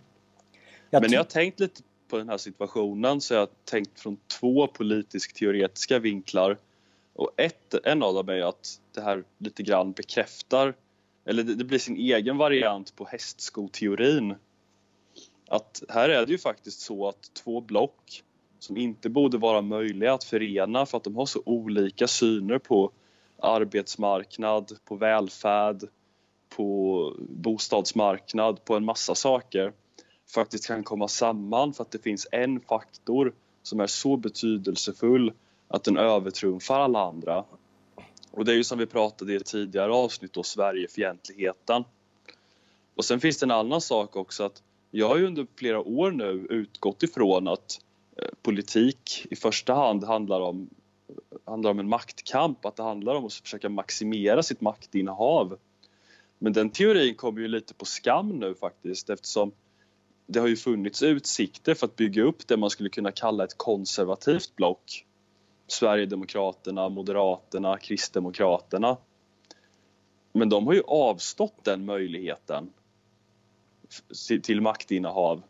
Jag 0.89 1.01
Men 1.01 1.11
jag 1.11 1.19
har 1.19 1.25
tänkt 1.25 1.59
lite 1.59 1.81
på 2.11 2.17
den 2.17 2.29
här 2.29 2.37
situationen 2.37 3.21
så 3.21 3.33
jag 3.33 3.41
har 3.41 3.49
tänkt 3.65 3.99
från 3.99 4.17
två 4.39 4.67
politisk 4.67 5.33
teoretiska 5.33 5.99
vinklar 5.99 6.57
och 7.13 7.31
ett, 7.37 7.73
en 7.83 8.03
av 8.03 8.13
dem 8.13 8.29
är 8.29 8.41
att 8.41 8.79
det 8.93 9.01
här 9.01 9.23
lite 9.37 9.63
grann 9.63 9.91
bekräftar 9.91 10.73
eller 11.25 11.43
det, 11.43 11.55
det 11.55 11.63
blir 11.63 11.79
sin 11.79 11.97
egen 11.97 12.37
variant 12.37 12.95
på 12.95 13.05
hästskoteorin. 13.05 14.35
Att 15.47 15.83
här 15.89 16.09
är 16.09 16.25
det 16.25 16.31
ju 16.31 16.37
faktiskt 16.37 16.79
så 16.79 17.07
att 17.07 17.33
två 17.43 17.61
block 17.61 18.23
som 18.59 18.77
inte 18.77 19.09
borde 19.09 19.37
vara 19.37 19.61
möjliga 19.61 20.13
att 20.13 20.23
förena 20.23 20.85
för 20.85 20.97
att 20.97 21.03
de 21.03 21.15
har 21.15 21.25
så 21.25 21.41
olika 21.45 22.07
syner 22.07 22.57
på 22.57 22.91
arbetsmarknad, 23.37 24.71
på 24.85 24.95
välfärd, 24.95 25.83
på 26.55 27.15
bostadsmarknad, 27.19 28.65
på 28.65 28.75
en 28.75 28.85
massa 28.85 29.15
saker 29.15 29.73
faktiskt 30.33 30.67
kan 30.67 30.83
komma 30.83 31.07
samman 31.07 31.73
för 31.73 31.83
att 31.83 31.91
det 31.91 32.03
finns 32.03 32.27
en 32.31 32.59
faktor 32.59 33.33
som 33.63 33.79
är 33.79 33.87
så 33.87 34.17
betydelsefull 34.17 35.33
att 35.67 35.83
den 35.83 35.97
övertrumfar 35.97 36.79
alla 36.79 37.07
andra. 37.07 37.45
Och 38.31 38.45
det 38.45 38.51
är 38.51 38.55
ju 38.55 38.63
som 38.63 38.79
vi 38.79 38.85
pratade 38.85 39.33
i 39.33 39.35
ett 39.35 39.45
tidigare 39.45 39.93
avsnitt 39.93 40.33
då, 40.33 40.43
Sverigefientligheten. 40.43 41.83
Och 42.95 43.05
sen 43.05 43.19
finns 43.19 43.37
det 43.37 43.45
en 43.45 43.51
annan 43.51 43.81
sak 43.81 44.15
också 44.15 44.43
att 44.43 44.63
jag 44.91 45.07
har 45.07 45.17
ju 45.17 45.25
under 45.25 45.47
flera 45.55 45.79
år 45.79 46.11
nu 46.11 46.47
utgått 46.49 47.03
ifrån 47.03 47.47
att 47.47 47.79
eh, 48.17 48.27
politik 48.41 49.27
i 49.29 49.35
första 49.35 49.73
hand 49.73 50.03
handlar 50.03 50.41
om, 50.41 50.69
handlar 51.45 51.71
om 51.71 51.79
en 51.79 51.89
maktkamp, 51.89 52.65
att 52.65 52.75
det 52.75 52.83
handlar 52.83 53.15
om 53.15 53.25
att 53.25 53.33
försöka 53.33 53.69
maximera 53.69 54.43
sitt 54.43 54.61
maktinnehav. 54.61 55.57
Men 56.39 56.53
den 56.53 56.69
teorin 56.69 57.15
kommer 57.15 57.41
ju 57.41 57.47
lite 57.47 57.73
på 57.73 57.85
skam 57.85 58.29
nu 58.29 58.55
faktiskt 58.55 59.09
eftersom 59.09 59.51
det 60.25 60.39
har 60.39 60.47
ju 60.47 60.55
funnits 60.55 61.03
utsikter 61.03 61.73
för 61.73 61.87
att 61.87 61.95
bygga 61.95 62.23
upp 62.23 62.47
det 62.47 62.57
man 62.57 62.69
skulle 62.69 62.89
kunna 62.89 63.11
kalla 63.11 63.43
ett 63.43 63.57
konservativt 63.57 64.55
block. 64.55 65.05
Sverigedemokraterna, 65.67 66.89
Moderaterna, 66.89 67.77
Kristdemokraterna. 67.77 68.97
Men 70.33 70.49
de 70.49 70.67
har 70.67 70.73
ju 70.73 70.83
avstått 70.87 71.63
den 71.63 71.85
möjligheten 71.85 72.69
till 74.43 74.61
maktinnehav 74.61 75.41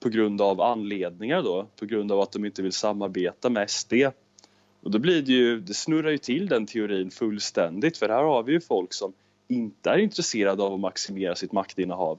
på 0.00 0.08
grund 0.08 0.40
av 0.40 0.60
anledningar 0.60 1.42
då, 1.42 1.66
på 1.76 1.86
grund 1.86 2.12
av 2.12 2.20
att 2.20 2.32
de 2.32 2.44
inte 2.44 2.62
vill 2.62 2.72
samarbeta 2.72 3.50
med 3.50 3.70
SD. 3.70 3.92
Och 4.80 4.90
då 4.90 4.98
blir 4.98 5.22
det 5.22 5.32
ju, 5.32 5.60
det 5.60 5.74
snurrar 5.74 6.10
ju 6.10 6.18
till 6.18 6.48
den 6.48 6.66
teorin 6.66 7.10
fullständigt 7.10 7.96
för 7.96 8.08
här 8.08 8.22
har 8.22 8.42
vi 8.42 8.52
ju 8.52 8.60
folk 8.60 8.92
som 8.92 9.12
inte 9.48 9.90
är 9.90 9.98
intresserade 9.98 10.62
av 10.62 10.74
att 10.74 10.80
maximera 10.80 11.34
sitt 11.34 11.52
maktinnehav. 11.52 12.18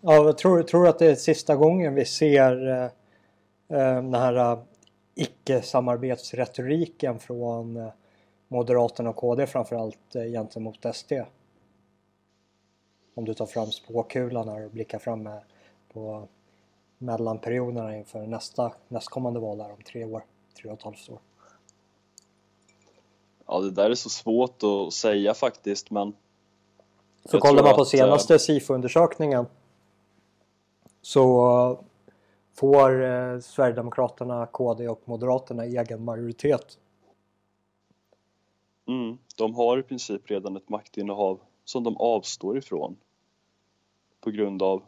Ja, 0.00 0.14
jag 0.14 0.38
tror, 0.38 0.62
tror 0.62 0.88
att 0.88 0.98
det 0.98 1.06
är 1.06 1.14
sista 1.14 1.56
gången 1.56 1.94
vi 1.94 2.04
ser 2.04 2.68
eh, 2.68 2.84
eh 3.78 3.94
den 3.94 4.14
här 4.14 4.52
eh, 4.52 4.58
icke-samarbetsretoriken 5.14 7.18
från 7.18 7.76
eh, 7.76 7.88
Moderaterna 8.48 9.10
och 9.10 9.16
KD 9.16 9.46
framförallt 9.46 10.12
gentemot 10.12 10.86
SD. 10.94 11.12
Om 13.14 13.24
du 13.24 13.34
tar 13.34 13.46
fram 13.46 13.66
spåkulan 13.66 14.48
här 14.48 14.64
och 14.64 14.70
blickar 14.70 14.98
fram 14.98 15.28
på 15.92 16.28
mellanperioderna 16.98 17.96
inför 17.96 18.26
nästa, 18.26 18.72
nästkommande 18.88 19.40
val 19.40 19.60
här 19.60 19.72
om 19.72 19.82
tre 19.82 20.04
år, 20.04 20.24
tre 20.56 20.70
och 20.70 20.78
ett 20.78 20.82
halvt 20.82 21.08
år. 21.08 21.18
Ja, 23.46 23.60
det 23.60 23.70
där 23.70 23.90
är 23.90 23.94
så 23.94 24.08
svårt 24.08 24.62
att 24.62 24.92
säga 24.92 25.34
faktiskt, 25.34 25.90
men... 25.90 26.12
Så 27.24 27.40
kollar 27.40 27.62
man 27.62 27.74
på 27.74 27.80
att, 27.80 27.88
senaste 27.88 28.34
äh... 28.34 28.38
SIFO-undersökningen 28.38 29.46
så 31.02 31.84
får 32.54 33.04
eh, 33.04 33.40
Sverigedemokraterna, 33.40 34.46
KD 34.46 34.88
och 34.88 35.00
Moderaterna 35.04 35.64
egen 35.64 36.04
majoritet. 36.04 36.78
Mm, 38.86 39.18
de 39.36 39.54
har 39.54 39.78
i 39.78 39.82
princip 39.82 40.30
redan 40.30 40.56
ett 40.56 40.68
maktinnehav 40.68 41.40
som 41.64 41.84
de 41.84 41.96
avstår 41.96 42.58
ifrån 42.58 42.96
på 44.20 44.30
grund 44.30 44.62
av 44.62 44.82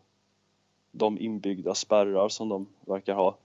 de 0.93 1.19
inbyggda 1.19 1.75
spärrar 1.75 2.29
som 2.29 2.49
de 2.49 2.67
verkar 2.81 3.15
ha. 3.15 3.37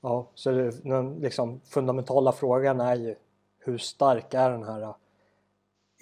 Ja, 0.00 0.26
så 0.34 0.50
den 0.82 1.14
liksom 1.14 1.60
fundamentala 1.64 2.32
frågan 2.32 2.80
är 2.80 2.96
ju 2.96 3.14
hur 3.58 3.78
stark 3.78 4.34
är 4.34 4.50
den 4.50 4.64
här 4.64 4.94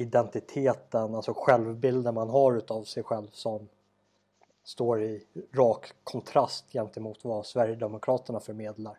identiteten, 0.01 1.15
alltså 1.15 1.35
självbilden 1.37 2.15
man 2.15 2.31
har 2.31 2.57
utav 2.57 2.85
sig 2.85 3.03
själv 3.03 3.29
som 3.33 3.69
står 4.65 5.03
i 5.03 5.27
rak 5.53 5.93
kontrast 6.05 6.73
gentemot 6.73 7.25
vad 7.25 7.47
Sverigedemokraterna 7.47 8.41
förmedlar. 8.41 8.99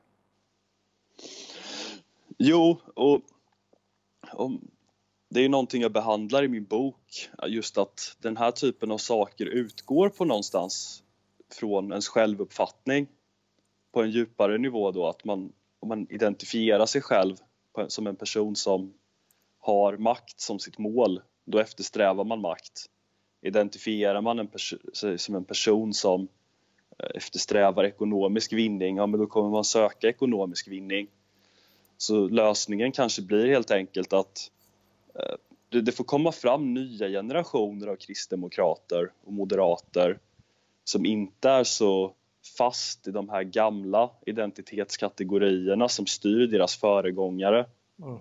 Jo, 2.38 2.78
och, 2.96 3.22
och 4.34 4.52
det 5.30 5.46
är 5.46 5.50
någonting 5.50 5.82
jag 5.82 5.92
behandlar 5.92 6.44
i 6.44 6.48
min 6.48 6.66
bok, 6.66 7.30
just 7.48 7.78
att 7.78 8.18
den 8.20 8.38
här 8.38 8.52
typen 8.52 8.92
av 8.92 8.98
saker 8.98 9.46
utgår 9.46 10.10
på 10.10 10.26
någonstans 10.26 11.04
från 11.54 11.92
ens 11.92 12.08
självuppfattning 12.08 13.08
på 13.92 14.02
en 14.02 14.12
djupare 14.12 14.58
nivå 14.58 14.92
då, 14.92 15.08
att 15.08 15.26
man, 15.26 15.54
om 15.80 15.90
man 15.90 16.08
identifierar 16.10 16.86
sig 16.86 17.02
själv 17.02 17.36
som 17.88 18.08
en 18.08 18.16
person 18.16 18.56
som 18.56 18.94
har 19.62 19.98
makt 19.98 20.40
som 20.40 20.60
sitt 20.60 20.78
mål, 20.78 21.22
då 21.46 21.60
eftersträvar 21.60 22.24
man 22.24 22.42
makt. 22.42 22.86
Identifierar 23.42 24.22
man 24.22 24.40
en 24.40 24.50
sig 24.94 25.18
som 25.18 25.36
en 25.36 25.46
person 25.46 25.94
som 25.94 26.28
eh, 27.00 27.10
eftersträvar 27.16 27.84
ekonomisk 27.84 28.54
vinning, 28.54 28.98
ja 28.98 29.08
men 29.08 29.20
då 29.20 29.28
kommer 29.28 29.50
man 29.50 29.64
söka 29.64 30.10
ekonomisk 30.10 30.68
vinning. 30.68 31.08
Så 31.98 32.28
lösningen 32.28 32.92
kanske 32.92 33.22
blir 33.22 33.48
helt 33.48 33.72
enkelt 33.72 34.14
att 34.14 34.52
eh, 35.16 35.82
det 35.82 35.92
får 35.92 36.04
komma 36.04 36.32
fram 36.32 36.74
nya 36.74 37.08
generationer 37.08 37.88
av 37.88 37.96
kristdemokrater 37.96 39.12
och 39.24 39.34
moderater 39.34 40.20
som 40.84 41.06
inte 41.06 41.50
är 41.50 41.64
så 41.64 42.14
fast 42.58 43.08
i 43.08 43.12
de 43.12 43.30
här 43.30 43.44
gamla 43.44 44.10
identitetskategorierna 44.26 45.90
som 45.90 46.06
styr 46.06 46.48
deras 46.48 46.76
föregångare. 46.76 47.66
Mm. 48.04 48.20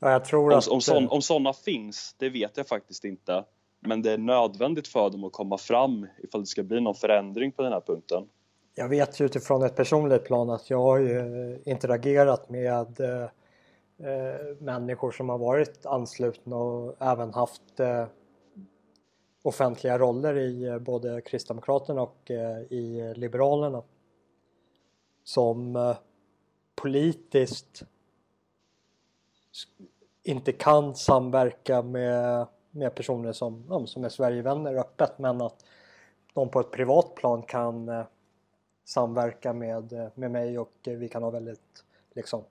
Ja, 0.00 0.10
jag 0.10 0.24
tror 0.24 0.52
om, 0.52 0.58
att... 0.58 0.68
om, 0.68 0.80
sån, 0.80 1.08
om 1.08 1.22
sådana 1.22 1.52
finns, 1.52 2.14
det 2.18 2.30
vet 2.30 2.56
jag 2.56 2.68
faktiskt 2.68 3.04
inte. 3.04 3.44
Men 3.80 4.02
det 4.02 4.12
är 4.12 4.18
nödvändigt 4.18 4.88
för 4.88 5.10
dem 5.10 5.24
att 5.24 5.32
komma 5.32 5.58
fram 5.58 6.06
ifall 6.18 6.40
det 6.40 6.46
ska 6.46 6.62
bli 6.62 6.80
någon 6.80 6.94
förändring 6.94 7.52
på 7.52 7.62
den 7.62 7.72
här 7.72 7.80
punkten. 7.80 8.28
Jag 8.74 8.88
vet 8.88 9.20
ju 9.20 9.24
utifrån 9.24 9.62
ett 9.62 9.76
personligt 9.76 10.24
plan 10.24 10.50
att 10.50 10.70
jag 10.70 10.82
har 10.82 10.98
ju 10.98 11.58
interagerat 11.64 12.50
med 12.50 13.00
eh, 13.00 13.22
eh, 14.08 14.56
människor 14.58 15.10
som 15.10 15.28
har 15.28 15.38
varit 15.38 15.86
anslutna 15.86 16.56
och 16.56 16.96
även 16.98 17.34
haft 17.34 17.80
eh, 17.80 18.06
offentliga 19.42 19.98
roller 19.98 20.38
i 20.38 20.64
eh, 20.64 20.78
både 20.78 21.20
Kristdemokraterna 21.20 22.02
och 22.02 22.30
eh, 22.30 22.58
i 22.60 23.14
Liberalerna. 23.16 23.82
Som 25.24 25.76
eh, 25.76 25.96
politiskt 26.74 27.82
inte 30.22 30.52
kan 30.52 30.94
samverka 30.94 31.82
med, 31.82 32.46
med 32.70 32.94
personer 32.94 33.32
som, 33.32 33.64
ja, 33.68 33.86
som 33.86 34.04
är 34.04 34.08
Sverigevänner 34.08 34.74
öppet 34.74 35.18
men 35.18 35.40
att 35.40 35.64
de 36.34 36.48
på 36.48 36.60
ett 36.60 36.70
privat 36.70 37.14
plan 37.14 37.42
kan 37.42 37.88
eh, 37.88 38.04
samverka 38.84 39.52
med, 39.52 39.92
eh, 39.92 40.08
med 40.14 40.30
mig 40.30 40.58
och 40.58 40.72
eh, 40.86 40.96
vi 40.96 41.08
kan 41.08 41.22
ha 41.22 41.30
väldigt 41.30 41.84
liksom 42.14 42.44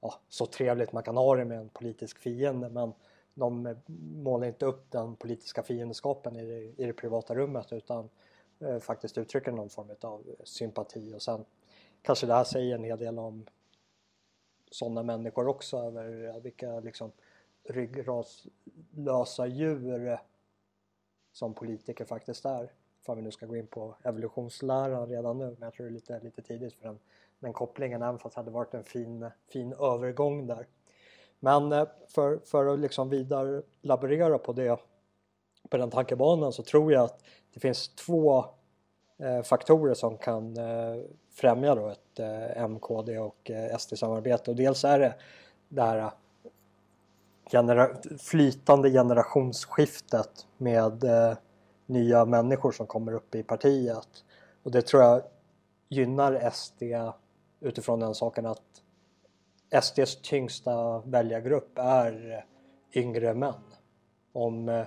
ja, 0.00 0.14
så 0.28 0.46
trevligt 0.46 0.92
man 0.92 1.02
kan 1.02 1.16
ha 1.16 1.36
det 1.36 1.44
med 1.44 1.58
en 1.58 1.68
politisk 1.68 2.18
fiende 2.18 2.68
men 2.68 2.92
de 3.34 3.76
målar 4.22 4.46
inte 4.46 4.66
upp 4.66 4.90
den 4.90 5.16
politiska 5.16 5.62
fiendskapen 5.62 6.36
i 6.36 6.46
det, 6.46 6.82
i 6.82 6.86
det 6.86 6.92
privata 6.92 7.34
rummet 7.34 7.72
utan 7.72 8.08
eh, 8.60 8.78
faktiskt 8.78 9.18
uttrycker 9.18 9.52
någon 9.52 9.68
form 9.68 9.90
av 10.00 10.22
sympati. 10.44 11.14
Och 11.14 11.22
sen 11.22 11.44
kanske 12.02 12.26
det 12.26 12.34
här 12.34 12.44
säger 12.44 12.74
en 12.74 12.84
hel 12.84 12.98
del 12.98 13.18
om 13.18 13.46
sådana 14.70 15.02
människor 15.02 15.48
också 15.48 15.76
över 15.76 16.40
vilka 16.40 16.80
liksom 16.80 17.12
ryggraslösa 17.68 19.46
djur 19.46 20.18
som 21.32 21.54
politiker 21.54 22.04
faktiskt 22.04 22.44
är. 22.44 22.72
För 23.00 23.14
vi 23.14 23.22
nu 23.22 23.30
ska 23.30 23.46
gå 23.46 23.56
in 23.56 23.66
på 23.66 23.94
evolutionsläran 24.02 25.08
redan 25.08 25.38
nu 25.38 25.44
men 25.44 25.56
jag 25.60 25.72
tror 25.72 25.86
det 25.86 25.90
är 25.90 25.94
lite, 25.94 26.20
lite 26.20 26.42
tidigt 26.42 26.74
för 26.74 26.88
den, 26.88 26.98
den 27.38 27.52
kopplingen 27.52 28.02
även 28.02 28.18
fast 28.18 28.34
det 28.34 28.40
hade 28.40 28.50
varit 28.50 28.74
en 28.74 28.84
fin, 28.84 29.30
fin 29.46 29.72
övergång 29.72 30.46
där. 30.46 30.66
Men 31.40 31.72
eh, 31.72 31.88
för, 32.08 32.38
för 32.38 32.66
att 32.66 32.78
liksom 32.78 33.08
vidare 33.08 33.62
laborera 33.80 34.38
på 34.38 34.52
det 34.52 34.80
på 35.70 35.76
den 35.76 35.90
tankebanan 35.90 36.52
så 36.52 36.62
tror 36.62 36.92
jag 36.92 37.04
att 37.04 37.24
det 37.54 37.60
finns 37.60 37.88
två 37.88 38.44
Eh, 39.20 39.42
faktorer 39.42 39.94
som 39.94 40.18
kan 40.18 40.56
eh, 40.56 41.02
främja 41.30 41.74
då 41.74 41.88
ett 41.88 42.18
eh, 42.18 42.62
MKD 42.64 43.18
och 43.18 43.50
SD-samarbete 43.78 44.50
och 44.50 44.56
dels 44.56 44.84
är 44.84 44.98
det 44.98 45.14
det 45.68 45.82
här 45.82 46.10
genera 47.50 47.88
flytande 48.18 48.90
generationsskiftet 48.90 50.46
med 50.56 51.04
nya 51.86 52.24
människor 52.24 52.72
som 52.72 52.86
kommer 52.86 53.12
upp 53.12 53.34
i 53.34 53.42
partiet 53.42 54.08
och 54.62 54.70
det 54.70 54.82
tror 54.82 55.02
jag 55.02 55.22
gynnar 55.88 56.50
SD 56.50 56.82
utifrån 57.60 58.00
den 58.00 58.14
saken 58.14 58.46
att 58.46 58.82
SDs 59.82 60.16
tyngsta 60.22 60.98
väljargrupp 60.98 61.78
är 61.78 62.44
yngre 62.94 63.34
män. 63.34 63.54
Om 64.32 64.84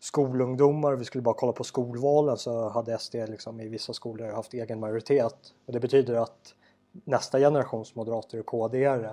skolungdomar, 0.00 0.92
vi 0.92 1.04
skulle 1.04 1.22
bara 1.22 1.34
kolla 1.34 1.52
på 1.52 1.64
skolvalen 1.64 2.36
så 2.36 2.68
hade 2.68 2.98
SD 2.98 3.14
liksom 3.14 3.60
i 3.60 3.68
vissa 3.68 3.92
skolor 3.92 4.32
haft 4.32 4.54
egen 4.54 4.80
majoritet. 4.80 5.54
Och 5.66 5.72
det 5.72 5.80
betyder 5.80 6.14
att 6.14 6.54
nästa 6.92 7.38
generations 7.38 7.94
moderater 7.94 8.40
och 8.40 8.46
KD 8.46 9.08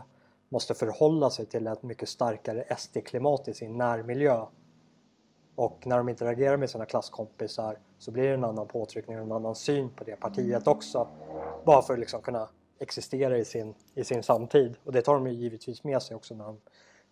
måste 0.50 0.74
förhålla 0.74 1.29
sig 1.29 1.46
till 1.46 1.67
ett 1.67 1.84
mycket 1.84 2.10
starkare 2.10 2.75
SD-klimat 2.77 3.48
i 3.48 3.53
sin 3.53 3.77
närmiljö 3.77 4.46
Och 5.56 5.88
när 5.88 5.98
de 5.98 6.10
interagerar 6.10 6.58
med 6.58 6.70
sina 6.70 6.86
klasskompisar 6.86 7.77
så 7.98 8.12
blir 8.12 8.24
det 8.24 8.34
en 8.34 8.44
annan 8.44 8.67
påtryckning 8.67 9.17
och 9.17 9.25
en 9.25 9.32
annan 9.32 9.56
syn 9.56 9.89
på 9.89 10.03
det 10.03 10.15
partiet 10.15 10.67
också. 10.67 11.08
Bara 11.65 11.82
för 11.82 11.94
att 11.94 12.00
liksom 12.00 12.22
kunna 12.22 12.50
existera 12.79 13.38
i 13.38 13.46
sin, 13.46 13.74
i 13.96 14.03
sin 14.03 14.24
samtid. 14.24 14.75
Och 14.84 14.91
det 14.91 15.01
tar 15.01 15.13
de 15.13 15.27
ju 15.27 15.34
givetvis 15.34 15.84
med 15.84 16.01
sig 16.01 16.15
också 16.15 16.36
när 16.36 16.46
de 16.46 16.58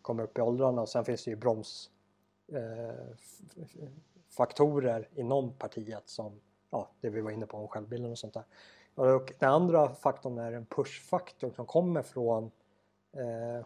kommer 0.01 0.23
upp 0.23 0.37
i 0.37 0.41
åldrarna. 0.41 0.81
Och 0.81 0.89
sen 0.89 1.05
finns 1.05 1.23
det 1.23 1.31
ju 1.31 1.37
broms 1.37 1.89
eh, 2.53 3.89
inom 5.15 5.53
partiet 5.53 6.09
som 6.09 6.41
ja, 6.69 6.89
det 7.01 7.09
vi 7.09 7.21
var 7.21 7.31
inne 7.31 7.45
på 7.45 7.57
om 7.57 7.67
självbilden 7.67 8.11
och 8.11 8.17
sånt 8.17 8.33
där. 8.33 8.43
Och 8.95 9.33
den 9.39 9.49
andra 9.49 9.89
faktorn 9.89 10.37
är 10.37 10.51
en 10.51 10.65
pushfaktor 10.65 11.51
som 11.55 11.65
kommer 11.65 12.01
från 12.01 12.51
eh, 13.13 13.65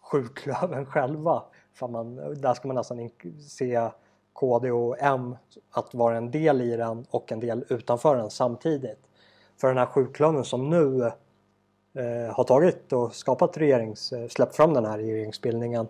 sjuklöven 0.00 0.86
själva. 0.92 1.42
För 1.72 1.88
man, 1.88 2.16
där 2.16 2.54
ska 2.54 2.68
man 2.68 2.76
nästan 2.76 3.10
se 3.48 3.90
KD 4.32 4.70
och 4.70 4.96
M 4.98 5.36
att 5.70 5.94
vara 5.94 6.16
en 6.16 6.30
del 6.30 6.60
i 6.60 6.76
den 6.76 7.06
och 7.10 7.32
en 7.32 7.40
del 7.40 7.64
utanför 7.68 8.16
den 8.16 8.30
samtidigt. 8.30 9.08
För 9.56 9.68
den 9.68 9.78
här 9.78 9.86
sjuklöven 9.86 10.44
som 10.44 10.70
nu 10.70 11.06
eh, 11.94 12.34
har 12.34 12.44
tagit 12.44 12.92
och 12.92 13.14
skapat 13.14 13.56
regerings, 13.56 14.12
eh, 14.12 14.28
släppt 14.28 14.56
fram 14.56 14.74
den 14.74 14.84
här 14.84 14.98
regeringsbildningen 14.98 15.88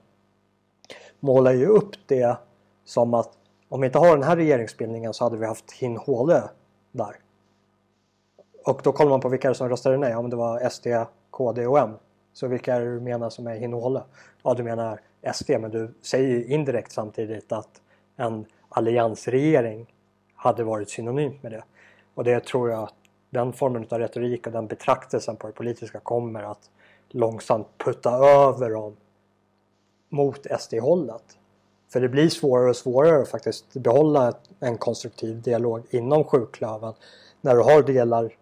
målar 1.20 1.52
ju 1.52 1.66
upp 1.66 1.94
det 2.06 2.36
som 2.84 3.14
att 3.14 3.30
om 3.68 3.80
vi 3.80 3.86
inte 3.86 3.98
har 3.98 4.16
den 4.16 4.22
här 4.22 4.36
regeringsbildningen 4.36 5.14
så 5.14 5.24
hade 5.24 5.36
vi 5.36 5.46
haft 5.46 5.72
Hin 5.72 5.96
Håle 5.96 6.42
där. 6.92 7.16
Och 8.64 8.80
då 8.84 8.92
kollar 8.92 9.10
man 9.10 9.20
på 9.20 9.28
vilka 9.28 9.54
som 9.54 9.68
röstade 9.68 9.96
nej. 9.96 10.10
Ja, 10.10 10.22
men 10.22 10.30
det 10.30 10.36
var 10.36 10.68
SD, 10.68 10.86
KD 11.30 11.66
och 11.66 11.78
M. 11.78 11.90
Så 12.32 12.46
vilka 12.46 12.74
är 12.74 12.80
det 12.80 12.94
du 12.94 13.00
menar 13.00 13.30
som 13.30 13.46
är 13.46 13.54
Hin 13.54 13.72
Håle? 13.72 14.02
Ja, 14.42 14.54
du 14.54 14.62
menar 14.62 15.00
SD, 15.34 15.50
men 15.50 15.70
du 15.70 15.94
säger 16.02 16.28
ju 16.28 16.46
indirekt 16.46 16.92
samtidigt 16.92 17.52
att 17.52 17.80
en 18.16 18.46
alliansregering 18.68 19.94
hade 20.34 20.64
varit 20.64 20.90
synonymt 20.90 21.42
med 21.42 21.52
det. 21.52 21.64
Och 22.14 22.24
det 22.24 22.44
tror 22.44 22.70
jag 22.70 22.82
att 22.82 22.94
den 23.30 23.52
formen 23.52 23.86
av 23.90 23.98
retorik 23.98 24.46
och 24.46 24.52
den 24.52 24.66
betraktelsen 24.66 25.36
på 25.36 25.46
det 25.46 25.52
politiska 25.52 26.00
kommer 26.00 26.42
att 26.42 26.70
långsamt 27.08 27.68
putta 27.78 28.10
över 28.10 28.70
dem 28.70 28.96
mot 30.10 30.46
SD-hållet. 30.60 31.38
För 31.88 32.00
det 32.00 32.08
blir 32.08 32.28
svårare 32.28 32.70
och 32.70 32.76
svårare 32.76 33.22
att 33.22 33.28
faktiskt 33.28 33.72
behålla 33.72 34.34
en 34.60 34.78
konstruktiv 34.78 35.42
dialog 35.42 35.82
inom 35.90 36.24
sjuklöven 36.24 36.94
när 37.40 37.54
du 37.54 37.62
har 37.62 37.82
delar 37.82 38.36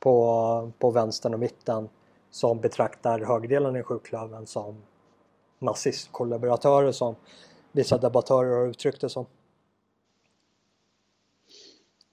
på, 0.00 0.72
på 0.78 0.90
vänstern 0.90 1.34
och 1.34 1.40
mitten 1.40 1.88
som 2.30 2.60
betraktar 2.60 3.20
högerdelen 3.20 3.76
i 3.76 3.82
sjuklöven 3.82 4.46
som 4.46 4.82
nazistkollaboratörer 5.58 6.92
som 6.92 7.16
vissa 7.72 7.98
debattörer 7.98 8.56
har 8.56 8.66
uttryckt 8.66 9.00
det 9.00 9.08
som. 9.08 9.26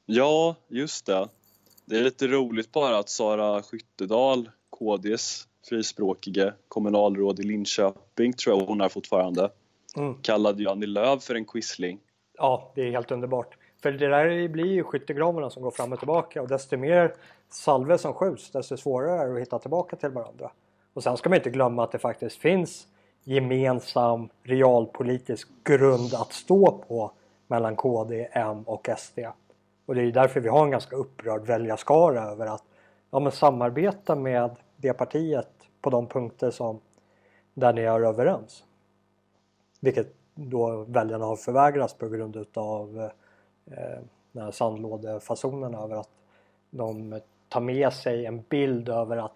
Ja, 0.06 0.56
just 0.68 1.06
det. 1.06 1.30
Det 1.86 1.98
är 1.98 2.04
lite 2.04 2.28
roligt 2.28 2.72
bara 2.72 2.98
att 2.98 3.10
Sara 3.10 3.64
Skyttedal, 3.64 4.50
KDs 4.70 5.48
frispråkige 5.70 6.54
kommunalråd 6.68 7.40
i 7.40 7.44
Linköping, 7.44 8.34
tror 8.34 8.60
jag 8.60 8.66
hon 8.66 8.82
är 8.82 8.90
fortfarande, 8.90 9.50
mm. 9.98 10.16
kallade 10.22 10.64
ju 10.64 10.70
Annie 10.70 10.86
Lööf 10.86 11.24
för 11.24 11.36
en 11.36 11.46
quisling. 11.46 12.00
Ja, 12.38 12.72
det 12.76 12.82
är 12.82 12.92
helt 12.92 13.12
underbart. 13.12 13.58
För 13.82 13.92
det 13.92 14.08
där 14.08 14.48
blir 14.48 14.66
ju 14.66 14.84
skyttegravarna 14.84 15.50
som 15.50 15.64
går 15.64 15.72
fram 15.72 15.94
och 15.94 16.00
tillbaka 16.00 16.42
och 16.42 16.48
desto 16.48 16.78
mer 16.78 17.14
salve 17.50 17.98
som 17.98 18.14
skjuts 18.14 18.52
desto 18.52 18.78
svårare 18.78 19.22
är 19.22 19.28
det 19.28 19.34
att 19.34 19.42
hitta 19.42 19.60
tillbaka 19.60 19.96
till 19.96 20.10
varandra. 20.10 20.52
Och 20.94 21.04
sen 21.04 21.18
ska 21.18 21.30
man 21.30 21.38
inte 21.38 21.50
glömma 21.50 21.84
att 21.84 21.92
det 21.92 22.00
faktiskt 22.00 22.38
finns 22.38 22.88
gemensam 23.24 24.30
realpolitisk 24.44 25.48
grund 25.64 26.14
att 26.14 26.34
stå 26.34 26.84
på 26.88 27.12
mellan 27.48 27.76
KD, 27.76 28.28
M 28.32 28.64
och 28.66 28.90
SD. 28.98 29.20
Och 29.86 29.96
det 29.96 30.02
är 30.02 30.12
därför 30.12 30.40
vi 30.40 30.50
har 30.50 30.64
en 30.64 30.72
ganska 30.72 30.96
upprörd 30.96 31.46
väljarskara 31.46 32.24
över 32.24 32.46
att 32.46 32.64
ja, 33.12 33.20
men 33.20 33.32
samarbeta 33.32 34.16
med 34.16 34.56
det 34.82 34.94
partiet 34.94 35.50
på 35.82 35.90
de 35.90 36.08
punkter 36.08 36.52
som 36.52 36.80
där 37.54 37.74
ni 37.74 37.82
är 37.82 38.02
överens. 38.02 38.64
Vilket 39.80 40.14
då 40.36 40.86
väljarna 40.88 41.26
har 41.26 41.36
förvägrats 41.36 41.94
på 41.94 42.10
grund 42.10 42.36
utav 42.36 43.10
eh, 43.66 44.00
den 44.32 44.44
här 44.44 44.52
sandlådefasonen 44.52 45.76
över 45.76 45.96
att 45.96 46.10
de 46.70 47.20
tar 47.50 47.62
med 47.62 47.94
sig 47.94 48.26
en 48.26 48.44
bild 48.50 48.90
över 48.90 49.18
att 49.18 49.36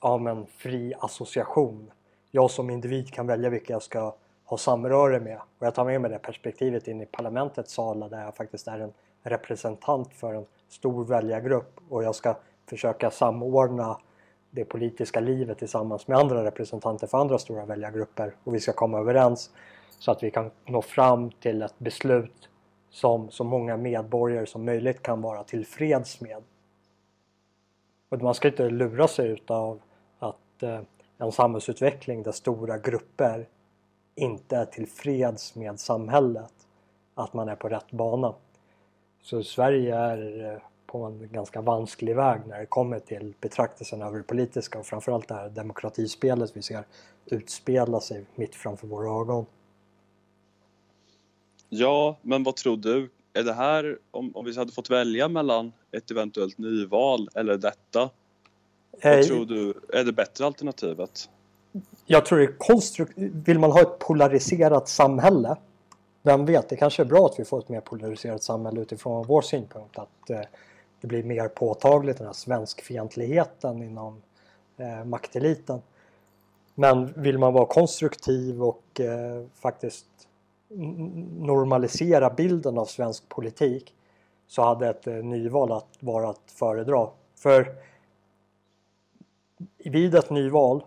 ja 0.00 0.18
men 0.18 0.46
fri 0.46 0.94
association. 0.98 1.90
Jag 2.30 2.50
som 2.50 2.70
individ 2.70 3.12
kan 3.12 3.26
välja 3.26 3.50
vilka 3.50 3.72
jag 3.72 3.82
ska 3.82 4.14
ha 4.44 4.58
samröre 4.58 5.20
med. 5.20 5.40
Och 5.58 5.66
jag 5.66 5.74
tar 5.74 5.84
med 5.84 6.00
mig 6.00 6.10
det 6.10 6.18
perspektivet 6.18 6.88
in 6.88 7.00
i 7.00 7.06
parlamentets 7.06 7.72
sala 7.72 8.08
där 8.08 8.24
jag 8.24 8.36
faktiskt 8.36 8.68
är 8.68 8.78
en 8.78 8.92
representant 9.22 10.14
för 10.14 10.34
en 10.34 10.46
stor 10.68 11.04
väljargrupp 11.04 11.80
och 11.88 12.04
jag 12.04 12.14
ska 12.14 12.36
försöka 12.66 13.10
samordna 13.10 13.98
det 14.54 14.64
politiska 14.64 15.20
livet 15.20 15.58
tillsammans 15.58 16.08
med 16.08 16.18
andra 16.18 16.44
representanter 16.44 17.06
för 17.06 17.18
andra 17.18 17.38
stora 17.38 17.64
väljargrupper 17.64 18.34
och 18.44 18.54
vi 18.54 18.60
ska 18.60 18.72
komma 18.72 18.98
överens 18.98 19.50
så 19.98 20.10
att 20.10 20.22
vi 20.22 20.30
kan 20.30 20.50
nå 20.66 20.82
fram 20.82 21.30
till 21.30 21.62
ett 21.62 21.78
beslut 21.78 22.48
som 22.90 23.30
så 23.30 23.44
många 23.44 23.76
medborgare 23.76 24.46
som 24.46 24.64
möjligt 24.64 25.02
kan 25.02 25.22
vara 25.22 25.44
tillfreds 25.44 26.20
med. 26.20 26.42
Och 28.08 28.22
man 28.22 28.34
ska 28.34 28.48
inte 28.48 28.70
lura 28.70 29.08
sig 29.08 29.28
utav 29.28 29.80
att 30.18 30.62
eh, 30.62 30.80
en 31.18 31.32
samhällsutveckling 31.32 32.22
där 32.22 32.32
stora 32.32 32.78
grupper 32.78 33.48
inte 34.14 34.56
är 34.56 34.64
tillfreds 34.64 35.54
med 35.54 35.80
samhället, 35.80 36.52
att 37.14 37.32
man 37.32 37.48
är 37.48 37.56
på 37.56 37.68
rätt 37.68 37.90
bana. 37.90 38.34
Så 39.22 39.42
Sverige 39.42 39.96
är 39.96 40.52
eh, 40.52 40.62
på 40.92 41.04
en 41.04 41.28
ganska 41.32 41.60
vansklig 41.60 42.16
väg 42.16 42.40
när 42.46 42.60
det 42.60 42.66
kommer 42.66 42.98
till 42.98 43.34
betraktelsen 43.40 44.02
över 44.02 44.18
det 44.18 44.24
politiska 44.24 44.78
och 44.78 44.86
framförallt 44.86 45.28
det 45.28 45.34
här 45.34 45.48
demokratispelet 45.48 46.50
vi 46.54 46.62
ser 46.62 46.84
utspela 47.26 48.00
sig 48.00 48.24
mitt 48.34 48.54
framför 48.54 48.86
våra 48.86 49.20
ögon. 49.20 49.46
Ja, 51.68 52.16
men 52.22 52.42
vad 52.42 52.56
tror 52.56 52.76
du? 52.76 53.10
Är 53.32 53.42
det 53.42 53.52
här, 53.52 53.98
om, 54.10 54.36
om 54.36 54.44
vi 54.44 54.56
hade 54.56 54.72
fått 54.72 54.90
välja 54.90 55.28
mellan 55.28 55.72
ett 55.92 56.10
eventuellt 56.10 56.58
nyval 56.58 57.28
eller 57.34 57.56
detta, 57.56 58.10
vad 59.02 59.18
eh, 59.18 59.24
tror 59.24 59.46
du 59.46 59.74
är 59.92 60.04
det 60.04 60.12
bättre 60.12 60.46
alternativet? 60.46 61.30
Jag 62.06 62.26
tror 62.26 62.38
det 62.38 62.44
är 62.44 62.58
konstruktivt. 62.58 63.32
Vill 63.34 63.58
man 63.58 63.70
ha 63.70 63.80
ett 63.80 63.98
polariserat 63.98 64.88
samhälle 64.88 65.56
vem 66.22 66.44
vet, 66.44 66.68
det 66.68 66.76
kanske 66.76 67.02
är 67.02 67.06
bra 67.06 67.26
att 67.26 67.38
vi 67.38 67.44
får 67.44 67.58
ett 67.58 67.68
mer 67.68 67.80
polariserat 67.80 68.42
samhälle 68.42 68.80
utifrån 68.80 69.26
vår 69.26 69.42
synpunkt. 69.42 69.98
Att 69.98 70.30
eh, 70.30 70.40
det 71.02 71.08
blir 71.08 71.22
mer 71.22 71.48
påtagligt 71.48 72.18
den 72.18 72.26
här 72.26 72.34
svenskfientligheten 72.34 73.82
inom 73.82 74.22
eh, 74.76 75.04
makteliten. 75.04 75.82
Men 76.74 77.12
vill 77.22 77.38
man 77.38 77.52
vara 77.52 77.66
konstruktiv 77.66 78.62
och 78.62 79.00
eh, 79.00 79.44
faktiskt 79.54 80.06
normalisera 81.38 82.30
bilden 82.30 82.78
av 82.78 82.84
svensk 82.84 83.28
politik 83.28 83.94
så 84.46 84.62
hade 84.62 84.88
ett 84.88 85.06
eh, 85.06 85.14
nyval 85.14 85.72
att 85.72 85.96
vara 86.00 86.30
att 86.30 86.50
föredra. 86.50 87.08
För 87.34 87.74
vid 89.78 90.14
ett 90.14 90.30
nyval 90.30 90.84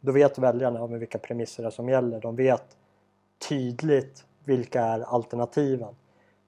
då 0.00 0.12
vet 0.12 0.38
väljarna 0.38 0.86
med 0.86 1.00
vilka 1.00 1.18
premisser 1.18 1.62
det 1.62 1.68
är 1.68 1.70
som 1.70 1.88
gäller. 1.88 2.20
De 2.20 2.36
vet 2.36 2.76
tydligt 3.48 4.24
vilka 4.44 4.82
är 4.82 5.00
alternativen. 5.00 5.94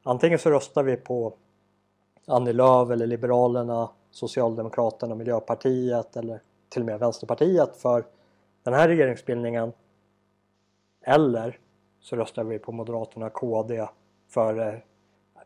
Antingen 0.02 0.38
så 0.38 0.50
röstar 0.50 0.82
vi 0.82 0.96
på 0.96 1.32
Annie 2.26 2.52
Lööf 2.52 2.90
eller 2.90 3.06
Liberalerna, 3.06 3.90
Socialdemokraterna, 4.10 5.14
Miljöpartiet 5.14 6.16
eller 6.16 6.42
till 6.68 6.82
och 6.82 6.86
med 6.86 7.00
Vänsterpartiet 7.00 7.76
för 7.76 8.04
den 8.62 8.74
här 8.74 8.88
regeringsbildningen. 8.88 9.72
Eller 11.04 11.58
så 12.00 12.16
röstar 12.16 12.44
vi 12.44 12.58
på 12.58 12.72
Moderaterna, 12.72 13.30
KD 13.30 13.86
för 14.28 14.68
eh, 14.68 14.78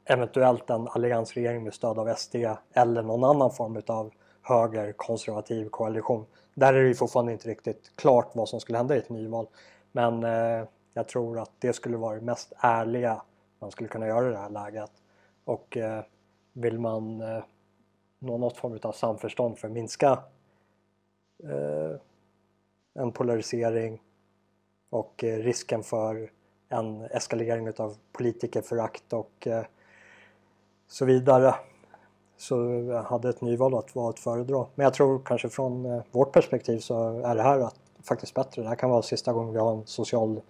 eventuellt 0.05 0.71
en 0.71 0.89
alliansregering 0.89 1.65
med 1.65 1.75
stöd 1.75 1.99
av 1.99 2.15
SD 2.15 2.37
eller 2.73 3.03
någon 3.03 3.25
annan 3.25 3.51
form 3.51 3.83
av 3.87 4.11
högerkonservativ 4.43 5.69
koalition. 5.69 6.27
Där 6.55 6.75
är 6.75 6.85
det 6.85 6.95
fortfarande 6.95 7.33
inte 7.33 7.49
riktigt 7.49 7.93
klart 7.97 8.31
vad 8.35 8.49
som 8.49 8.61
skulle 8.61 8.79
hända 8.79 8.97
i 8.97 8.99
ett 8.99 9.11
nyval. 9.11 9.47
Men 9.93 10.25
eh, 10.25 10.67
jag 10.95 11.09
tror 11.09 11.39
att 11.39 11.51
det 11.59 11.73
skulle 11.73 11.97
vara 11.97 12.15
det 12.15 12.25
mest 12.25 12.53
ärliga 12.57 13.23
man 13.59 13.71
skulle 13.71 13.89
kunna 13.89 14.07
göra 14.07 14.29
i 14.29 14.33
det 14.33 14.39
här 14.39 14.51
läget. 14.51 14.91
Och 15.45 15.77
eh, 15.77 16.03
vill 16.53 16.79
man 16.79 17.21
eh, 17.21 17.43
nå 18.19 18.39
något 18.39 18.57
form 18.57 18.79
av 18.83 18.93
samförstånd 18.93 19.59
för 19.59 19.69
att 19.69 19.75
minska 19.75 20.19
eh, 21.45 22.01
en 22.95 23.13
polarisering 23.13 24.03
och 24.91 25.25
eh, 25.25 25.39
risken 25.39 25.83
för 25.83 26.31
en 26.69 27.01
eskalering 27.01 27.67
utav 27.67 27.97
politikerförakt 28.13 29.13
och 29.13 29.47
eh, 29.47 29.65
så 30.89 31.05
vidare 31.05 31.55
så 32.37 32.93
hade 33.03 33.29
ett 33.29 33.41
nyval 33.41 33.75
att 33.75 33.95
vara 33.95 34.11
att 34.11 34.19
föredra. 34.19 34.67
Men 34.75 34.85
jag 34.85 34.95
tror 34.95 35.21
kanske 35.25 35.49
från 35.49 35.87
eh, 35.87 36.03
vårt 36.11 36.33
perspektiv 36.33 36.79
så 36.79 37.21
är 37.21 37.35
det 37.35 37.43
här 37.43 37.71
faktiskt 38.03 38.35
bättre. 38.35 38.63
Det 38.63 38.69
här 38.69 38.77
kan 38.77 38.91
vara 38.91 39.03
sista 39.03 39.33
gången 39.33 39.53
vi 39.53 39.59
har 39.59 39.73
en 39.73 39.87
social 39.87 40.41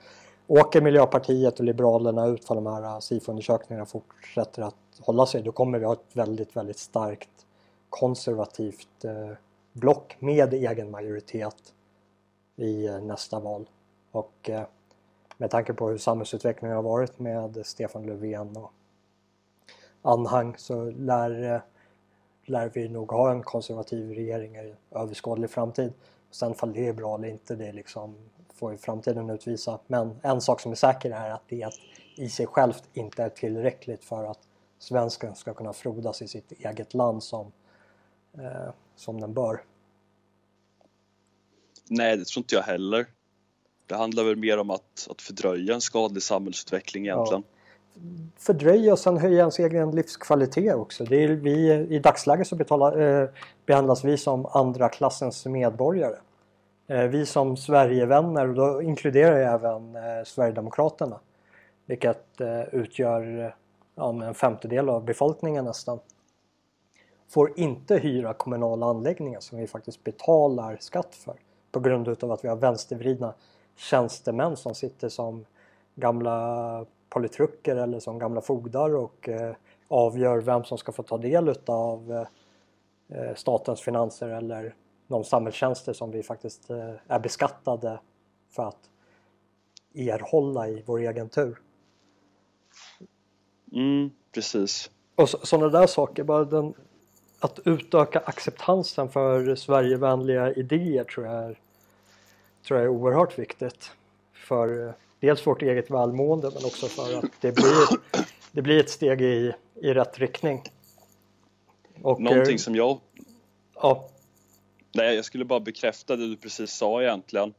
åker 0.51 0.81
Miljöpartiet 0.81 1.59
och 1.59 1.65
Liberalerna 1.65 2.27
ut 2.27 2.45
för 2.45 2.55
de 2.55 2.67
här 2.67 2.83
äh, 2.83 2.99
SIFO-undersökningarna 2.99 3.87
fortsätter 3.87 4.63
att 4.63 4.75
hålla 5.01 5.27
sig 5.27 5.43
då 5.43 5.53
kommer 5.53 5.79
vi 5.79 5.85
ha 5.85 5.93
ett 5.93 6.17
väldigt, 6.17 6.57
väldigt 6.57 6.79
starkt 6.79 7.47
konservativt 7.91 9.05
eh, 9.05 9.31
block 9.73 10.17
med 10.19 10.55
egen 10.55 10.91
majoritet 10.91 11.75
i 12.57 12.87
eh, 12.87 13.01
nästa 13.01 13.41
val. 13.41 13.69
Och 14.11 14.51
eh, 14.51 14.63
med 15.37 15.51
tanke 15.51 15.75
på 15.75 15.89
hur 15.89 15.99
samhällsutvecklingen 15.99 16.77
har 16.77 16.83
varit 16.83 17.19
med 17.19 17.67
Stefan 17.67 18.07
Löfven 18.07 18.57
och 18.57 18.73
anhang 20.03 20.55
så 20.59 20.91
lär, 20.91 21.63
lär 22.45 22.71
vi 22.75 22.89
nog 22.89 23.13
ha 23.13 23.31
en 23.31 23.43
konservativ 23.43 24.11
regering 24.11 24.57
i 24.57 24.75
överskådlig 24.91 25.51
framtid. 25.51 25.93
Sen 26.31 26.55
fall 26.55 26.73
det 26.73 26.89
är 26.89 26.93
bra 26.93 27.15
eller 27.15 27.29
inte, 27.29 27.57
det 27.57 27.67
är 27.67 27.73
liksom 27.73 28.15
får 28.61 28.73
ju 28.73 28.79
framtiden 28.79 29.31
utvisa. 29.31 29.79
Men 29.87 30.21
en 30.23 30.41
sak 30.41 30.61
som 30.61 30.73
är 30.73 30.77
säker 30.77 31.11
är 31.11 31.31
att 31.31 31.43
det 31.49 31.71
i 32.17 32.29
sig 32.29 32.47
självt 32.47 32.83
inte 32.93 33.23
är 33.23 33.29
tillräckligt 33.29 34.05
för 34.05 34.25
att 34.25 34.39
svensken 34.79 35.35
ska 35.35 35.55
kunna 35.55 35.73
frodas 35.73 36.23
i 36.23 36.29
sitt 36.29 36.53
eget 36.53 36.95
land 36.95 37.23
som, 37.23 37.53
eh, 38.39 38.73
som 38.97 39.21
den 39.21 39.35
bör. 39.35 39.63
Nej, 41.89 42.17
det 42.17 42.25
tror 42.25 42.41
inte 42.41 42.55
jag 42.55 42.63
heller. 42.63 43.07
Det 43.87 43.95
handlar 43.95 44.25
väl 44.25 44.37
mer 44.37 44.59
om 44.59 44.71
att, 44.71 45.09
att 45.11 45.23
fördröja 45.23 45.75
en 45.75 45.81
skadlig 45.81 46.23
samhällsutveckling 46.23 47.07
egentligen. 47.07 47.43
Ja. 47.43 48.01
Fördröja 48.37 48.93
och 48.93 48.99
sen 48.99 49.17
höja 49.17 49.39
ens 49.39 49.59
egen 49.59 49.91
livskvalitet 49.91 50.75
också. 50.75 51.05
Det 51.05 51.25
är 51.25 51.29
vi, 51.29 51.73
I 51.91 51.99
dagsläget 51.99 52.47
så 52.47 52.57
betalar, 52.57 53.01
eh, 53.01 53.29
behandlas 53.67 54.05
vi 54.05 54.17
som 54.17 54.47
andra 54.47 54.89
klassens 54.89 55.47
medborgare. 55.47 56.17
Eh, 56.91 57.05
vi 57.05 57.27
som 57.27 57.57
Sverigevänner, 57.57 58.49
och 58.49 58.55
då 58.55 58.83
inkluderar 58.83 59.39
jag 59.39 59.55
även 59.55 59.97
eh, 59.97 60.25
Sverigedemokraterna. 60.25 61.21
Vilket 61.87 62.41
eh, 62.41 62.63
utgör 62.63 63.55
ja, 63.95 64.25
en 64.25 64.35
femtedel 64.35 64.89
av 64.89 65.05
befolkningen 65.05 65.65
nästan. 65.65 65.99
Får 67.29 67.59
inte 67.59 67.97
hyra 67.97 68.35
kommunala 68.35 68.87
anläggningar 68.87 69.41
som 69.41 69.59
vi 69.59 69.67
faktiskt 69.67 70.05
betalar 70.05 70.77
skatt 70.81 71.15
för. 71.15 71.35
På 71.73 71.81
grund 71.81 72.09
utav 72.09 72.33
att 72.33 72.45
vi 72.45 72.49
har 72.49 72.57
vänstervridna 72.57 73.35
tjänstemän 73.77 74.57
som 74.57 74.75
sitter 74.75 75.09
som 75.09 75.45
gamla 75.95 76.87
politruker 77.09 77.77
eller 77.77 78.01
som 78.01 78.19
gamla 78.19 78.41
fogdar 78.41 78.95
och 78.97 79.29
eh, 79.29 79.55
avgör 79.89 80.41
vem 80.41 80.65
som 80.65 80.79
ska 80.79 80.93
få 80.93 81.03
ta 81.03 81.19
del 81.19 81.49
utav 81.49 82.27
eh, 83.09 83.35
statens 83.35 83.81
finanser 83.81 84.29
eller 84.29 84.75
de 85.11 85.25
samhällstjänster 85.25 85.93
som 85.93 86.11
vi 86.11 86.23
faktiskt 86.23 86.71
eh, 86.71 86.95
är 87.09 87.19
beskattade 87.19 88.01
för 88.51 88.63
att 88.63 88.91
erhålla 89.95 90.69
i 90.69 90.83
vår 90.87 90.99
egen 90.99 91.29
tur. 91.29 91.61
Mm, 93.73 94.11
precis. 94.33 94.91
Och 95.15 95.29
sådana 95.29 95.69
där 95.69 95.87
saker, 95.87 96.25
bara 96.25 96.45
den, 96.45 96.75
att 97.41 97.61
utöka 97.65 98.19
acceptansen 98.19 99.09
för 99.09 99.55
Sverigevänliga 99.55 100.53
idéer 100.53 101.05
tror 101.05 101.27
jag 101.27 101.35
är, 101.35 101.59
tror 102.67 102.79
jag 102.79 102.85
är 102.85 102.89
oerhört 102.89 103.39
viktigt. 103.39 103.91
För 104.33 104.87
eh, 104.87 104.95
dels 105.21 105.47
vårt 105.47 105.63
eget 105.63 105.91
välmående 105.91 106.51
men 106.55 106.65
också 106.65 106.87
för 106.87 107.19
att 107.19 107.31
det 107.41 107.53
blir, 107.53 107.99
det 108.53 108.63
blir 108.63 108.81
ett 108.81 108.91
steg 108.91 109.21
i, 109.23 109.53
i 109.75 109.95
rätt 109.95 110.19
riktning. 110.19 110.63
Och, 112.03 112.21
Någonting 112.21 112.55
eh, 112.55 112.59
som 112.59 112.75
jag... 112.75 112.99
Ja. 113.75 114.10
Nej, 114.93 115.15
jag 115.15 115.25
skulle 115.25 115.45
bara 115.45 115.61
bekräfta 115.61 116.17
det 116.17 116.29
du 116.29 116.37
precis 116.37 116.73
sa 116.73 117.03
egentligen. 117.03 117.55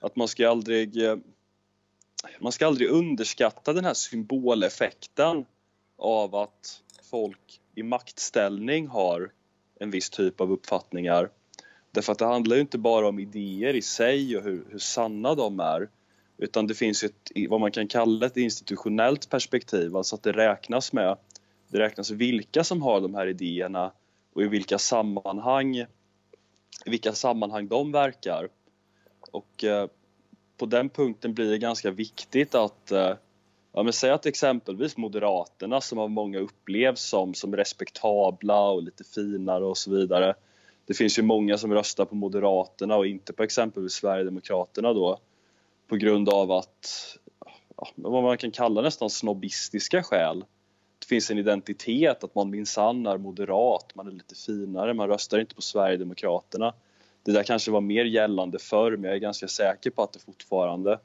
Att 0.00 0.16
man 0.16 0.28
ska 0.28 0.50
aldrig 0.50 1.04
eh, 1.04 1.16
man 2.40 2.52
ska 2.52 2.66
aldrig 2.66 2.88
underskatta 2.88 3.72
den 3.72 3.84
här 3.84 3.94
symboleffekten 3.94 5.44
av 5.98 6.34
att 6.34 6.82
folk 7.10 7.60
i 7.74 7.82
maktställning 7.82 8.88
har 8.88 9.32
en 9.80 9.90
viss 9.90 10.10
typ 10.10 10.40
av 10.40 10.52
uppfattningar. 10.52 11.30
Därför 11.90 12.12
att 12.12 12.18
det 12.18 12.26
handlar 12.26 12.56
ju 12.56 12.62
inte 12.62 12.78
bara 12.78 13.08
om 13.08 13.18
idéer 13.18 13.74
i 13.74 13.82
sig 13.82 14.36
och 14.36 14.42
hur, 14.42 14.64
hur 14.70 14.78
sanna 14.78 15.34
de 15.34 15.60
är 15.60 15.88
utan 16.38 16.66
det 16.66 16.74
finns 16.74 17.04
ett, 17.04 17.30
vad 17.48 17.60
man 17.60 17.72
kan 17.72 17.88
kalla 17.88 18.26
ett 18.26 18.36
institutionellt 18.36 19.30
perspektiv, 19.30 19.96
alltså 19.96 20.16
att 20.16 20.22
det 20.22 20.32
räknas 20.32 20.92
med 20.92 21.16
det 21.68 21.78
räknas 21.78 22.10
vilka 22.10 22.64
som 22.64 22.82
har 22.82 23.00
de 23.00 23.14
här 23.14 23.26
idéerna 23.26 23.92
och 24.34 24.42
i 24.42 24.48
vilka 24.48 24.78
sammanhang, 24.78 25.84
i 26.86 26.90
vilka 26.90 27.12
sammanhang 27.12 27.68
de 27.68 27.92
verkar. 27.92 28.48
Och 29.32 29.64
eh, 29.64 29.88
på 30.56 30.66
den 30.66 30.88
punkten 30.88 31.34
blir 31.34 31.50
det 31.50 31.58
ganska 31.58 31.90
viktigt 31.90 32.54
att 32.54 32.90
eh, 32.90 33.14
Ja, 33.76 33.82
men 33.82 33.92
säg 33.92 34.10
att 34.10 34.26
exempelvis 34.26 34.96
Moderaterna 34.96 35.80
som 35.80 35.98
av 35.98 36.10
många 36.10 36.38
upplevs 36.38 37.00
som, 37.02 37.34
som 37.34 37.56
respektabla 37.56 38.70
och 38.70 38.82
lite 38.82 39.04
finare 39.04 39.64
och 39.64 39.78
så 39.78 39.90
vidare. 39.90 40.34
Det 40.86 40.94
finns 40.94 41.18
ju 41.18 41.22
många 41.22 41.58
som 41.58 41.74
röstar 41.74 42.04
på 42.04 42.14
Moderaterna 42.14 42.96
och 42.96 43.06
inte 43.06 43.32
på 43.32 43.42
exempelvis 43.42 43.92
Sverigedemokraterna 43.92 44.92
då 44.92 45.18
på 45.88 45.96
grund 45.96 46.28
av 46.28 46.52
att, 46.52 47.16
ja, 47.76 47.88
vad 47.94 48.22
man 48.22 48.38
kan 48.38 48.50
kalla 48.50 48.80
nästan 48.82 49.10
snobbistiska 49.10 50.02
skäl. 50.02 50.44
Det 51.04 51.08
finns 51.08 51.30
en 51.30 51.38
identitet 51.38 52.24
att 52.24 52.34
man 52.34 52.50
minsann 52.50 53.06
är 53.06 53.18
moderat, 53.18 53.92
man 53.94 54.06
är 54.06 54.12
lite 54.12 54.34
finare, 54.34 54.94
man 54.94 55.08
röstar 55.08 55.38
inte 55.38 55.54
på 55.54 55.62
Sverigedemokraterna 55.62 56.74
det 57.24 57.32
där 57.32 57.42
kanske 57.42 57.70
var 57.70 57.80
mer 57.80 58.04
gällande 58.04 58.58
förr 58.58 58.96
men 58.96 59.04
jag 59.04 59.14
är 59.14 59.20
ganska 59.20 59.48
säker 59.48 59.90
på 59.90 60.02
att 60.02 60.12
det 60.12 60.18
fortfarande 60.18 60.98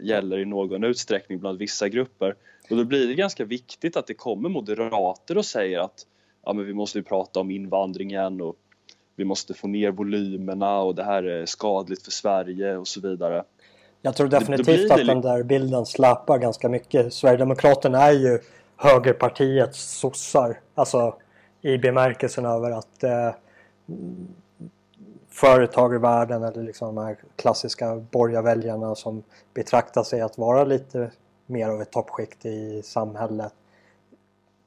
gäller 0.00 0.38
i 0.38 0.44
någon 0.44 0.84
utsträckning 0.84 1.38
bland 1.38 1.58
vissa 1.58 1.88
grupper. 1.88 2.34
Och 2.70 2.76
då 2.76 2.84
blir 2.84 3.08
det 3.08 3.14
ganska 3.14 3.44
viktigt 3.44 3.96
att 3.96 4.06
det 4.06 4.14
kommer 4.14 4.48
moderater 4.48 5.38
och 5.38 5.44
säger 5.44 5.78
att 5.78 6.06
ja, 6.44 6.52
men 6.52 6.66
vi 6.66 6.74
måste 6.74 7.02
prata 7.02 7.40
om 7.40 7.50
invandringen 7.50 8.40
och 8.40 8.56
vi 9.16 9.24
måste 9.24 9.54
få 9.54 9.68
ner 9.68 9.90
volymerna 9.90 10.80
och 10.80 10.94
det 10.94 11.04
här 11.04 11.22
är 11.22 11.46
skadligt 11.46 12.02
för 12.02 12.10
Sverige 12.10 12.76
och 12.76 12.88
så 12.88 13.00
vidare. 13.00 13.44
Jag 14.02 14.16
tror 14.16 14.28
definitivt 14.28 14.88
det, 14.88 14.94
att 14.94 15.06
den 15.06 15.20
där 15.20 15.42
bilden 15.42 15.86
släpar 15.86 16.38
ganska 16.38 16.68
mycket. 16.68 17.12
Sverigedemokraterna 17.12 18.02
är 18.02 18.12
ju 18.12 18.38
högerpartiets 18.78 19.98
sossar. 19.98 20.60
Alltså 20.74 21.16
i 21.60 21.78
bemärkelsen 21.78 22.46
över 22.46 22.70
att 22.70 23.04
eh, 23.04 23.30
företag 25.28 25.94
i 25.94 25.98
världen 25.98 26.42
eller 26.42 26.62
liksom 26.62 26.94
de 26.94 27.04
här 27.04 27.16
klassiska 27.36 27.96
borgarväljarna 27.96 28.94
som 28.94 29.22
betraktar 29.54 30.02
sig 30.02 30.20
att 30.20 30.38
vara 30.38 30.64
lite 30.64 31.10
mer 31.46 31.68
av 31.68 31.82
ett 31.82 31.90
toppskikt 31.90 32.46
i 32.46 32.82
samhället 32.82 33.52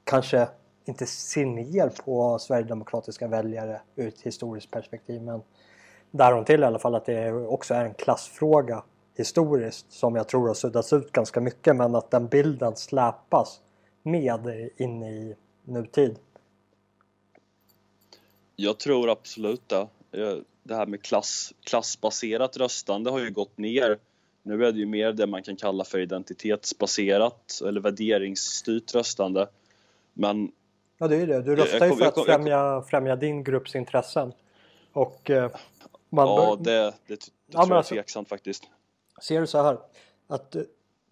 kanske 0.04 0.48
inte 0.84 1.06
ser 1.06 1.46
ner 1.46 1.92
på 2.04 2.38
sverigedemokratiska 2.38 3.28
väljare 3.28 3.80
ur 3.96 4.08
ett 4.08 4.20
historiskt 4.20 4.70
perspektiv 4.70 5.22
men 5.22 5.42
därom 6.10 6.44
till 6.44 6.60
i 6.60 6.64
alla 6.64 6.78
fall 6.78 6.94
att 6.94 7.06
det 7.06 7.32
också 7.32 7.74
är 7.74 7.84
en 7.84 7.94
klassfråga 7.94 8.82
historiskt 9.16 9.92
som 9.92 10.16
jag 10.16 10.28
tror 10.28 10.46
har 10.46 10.54
suddats 10.54 10.92
ut 10.92 11.12
ganska 11.12 11.40
mycket 11.40 11.76
men 11.76 11.94
att 11.94 12.10
den 12.10 12.26
bilden 12.26 12.76
släpas 12.76 13.60
med 14.02 14.70
in 14.76 15.02
i 15.02 15.34
nutid. 15.64 16.18
Jag 18.56 18.78
tror 18.78 19.10
absolut 19.10 19.68
det 19.68 19.86
det 20.62 20.74
här 20.74 20.86
med 20.86 21.02
klass, 21.02 21.52
klassbaserat 21.64 22.56
röstande 22.56 23.10
har 23.10 23.18
ju 23.20 23.30
gått 23.30 23.58
ner. 23.58 23.98
Nu 24.42 24.66
är 24.66 24.72
det 24.72 24.78
ju 24.78 24.86
mer 24.86 25.12
det 25.12 25.26
man 25.26 25.42
kan 25.42 25.56
kalla 25.56 25.84
för 25.84 25.98
identitetsbaserat 25.98 27.60
eller 27.66 27.80
värderingsstyrt 27.80 28.94
röstande. 28.94 29.48
Men... 30.12 30.52
Ja, 30.98 31.08
det 31.08 31.16
är 31.16 31.26
det. 31.26 31.42
Du 31.42 31.56
röstar 31.56 31.86
ju 31.86 31.96
för 31.96 32.06
att 32.06 32.24
främja, 32.24 32.82
främja 32.82 33.16
din 33.16 33.44
grupps 33.44 33.74
intressen. 33.74 34.32
Och 34.92 35.30
eh, 35.30 35.50
man 36.08 36.28
Ja, 36.28 36.56
bör... 36.56 36.64
det, 36.64 36.80
det, 36.80 36.92
det 37.06 37.16
tror 37.16 37.32
ja, 37.46 37.60
jag 37.60 37.70
är 37.70 37.74
alltså, 37.74 37.94
tveksamt 37.94 38.28
faktiskt. 38.28 38.64
Ser 39.22 39.40
du 39.40 39.46
så 39.46 39.62
här 39.62 39.78
att 40.26 40.54
eh, 40.54 40.62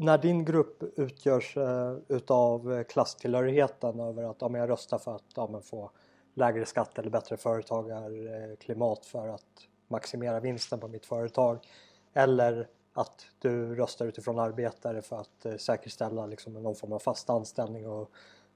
när 0.01 0.19
din 0.19 0.45
grupp 0.45 0.83
utgörs 0.97 1.57
eh, 1.57 1.97
utav 2.09 2.73
eh, 2.73 2.83
klasstillhörigheten 2.83 4.01
över 4.01 4.23
att 4.23 4.37
ja, 4.41 4.59
jag 4.59 4.71
röstar 4.71 4.99
för 4.99 5.15
att 5.15 5.25
ja, 5.35 5.61
få 5.65 5.91
lägre 6.35 6.67
skatt 6.67 6.99
eller 6.99 7.11
bättre 7.11 7.37
företagarklimat 7.37 8.99
eh, 8.99 9.11
för 9.11 9.29
att 9.29 9.45
maximera 9.89 10.41
vinsten 10.41 10.81
på 10.81 10.89
mitt 10.89 11.07
företag. 11.07 11.59
Eller 12.15 12.69
att 12.93 13.27
du 13.39 13.75
röstar 13.75 14.07
utifrån 14.07 14.39
arbetare 14.39 15.03
för 15.03 15.17
att 15.21 15.47
eh, 15.47 15.57
säkerställa 15.57 16.27
liksom 16.27 16.53
någon 16.53 16.75
form 16.75 16.93
av 16.93 16.99
fast 16.99 17.31
anställning 17.31 17.89
och 17.89 18.11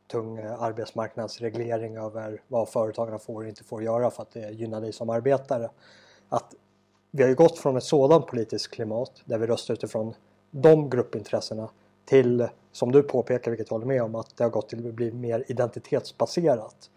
tung 0.06 0.38
eh, 0.38 0.62
arbetsmarknadsreglering 0.62 1.96
över 1.96 2.42
vad 2.48 2.68
företagarna 2.68 3.18
får 3.18 3.42
och 3.42 3.48
inte 3.48 3.64
får 3.64 3.82
göra 3.82 4.10
för 4.10 4.22
att 4.22 4.30
det 4.30 4.50
gynnar 4.50 4.80
dig 4.80 4.92
som 4.92 5.10
arbetare. 5.10 5.70
Att 6.28 6.54
vi 7.10 7.22
har 7.22 7.30
ju 7.30 7.36
gått 7.36 7.58
från 7.58 7.76
ett 7.76 7.84
sådant 7.84 8.26
politiskt 8.26 8.70
klimat 8.70 9.22
där 9.24 9.38
vi 9.38 9.46
röstar 9.46 9.74
utifrån 9.74 10.14
de 10.56 10.90
gruppintressena 10.90 11.70
till, 12.04 12.48
som 12.72 12.92
du 12.92 13.02
påpekar, 13.02 13.50
vilket 13.50 13.70
jag 13.70 13.74
håller 13.74 13.86
med 13.86 14.02
om, 14.02 14.14
att 14.14 14.36
det 14.36 14.44
har 14.44 14.50
gått 14.50 14.68
till 14.68 14.88
att 14.88 14.94
bli 14.94 15.12
mer 15.12 15.44
identitetsbaserat. 15.46 16.90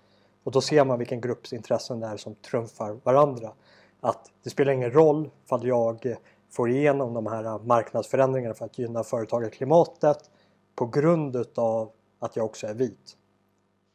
Och 0.44 0.52
då 0.52 0.62
ser 0.62 0.86
man 0.86 1.00
vilken 1.00 1.22
grupps 1.22 1.54
intressen 1.54 2.00
det 2.00 2.08
är 2.08 2.18
som 2.18 2.36
trumfar 2.36 3.00
varandra. 3.04 3.52
Att 4.00 4.32
det 4.44 4.50
spelar 4.50 4.72
ingen 4.72 4.92
roll 4.92 5.30
ifall 5.46 5.68
jag 5.68 6.16
får 6.50 6.70
igenom 6.70 7.14
de 7.14 7.28
här 7.28 7.60
marknadsförändringarna 7.60 8.54
för 8.54 8.66
att 8.66 8.80
gynna 8.80 9.04
företagarklimatet 9.04 10.30
på 10.76 10.86
grund 10.86 11.36
utav 11.36 11.92
att 12.20 12.36
jag 12.36 12.46
också 12.46 12.68
är 12.68 12.74
vit. 12.74 13.18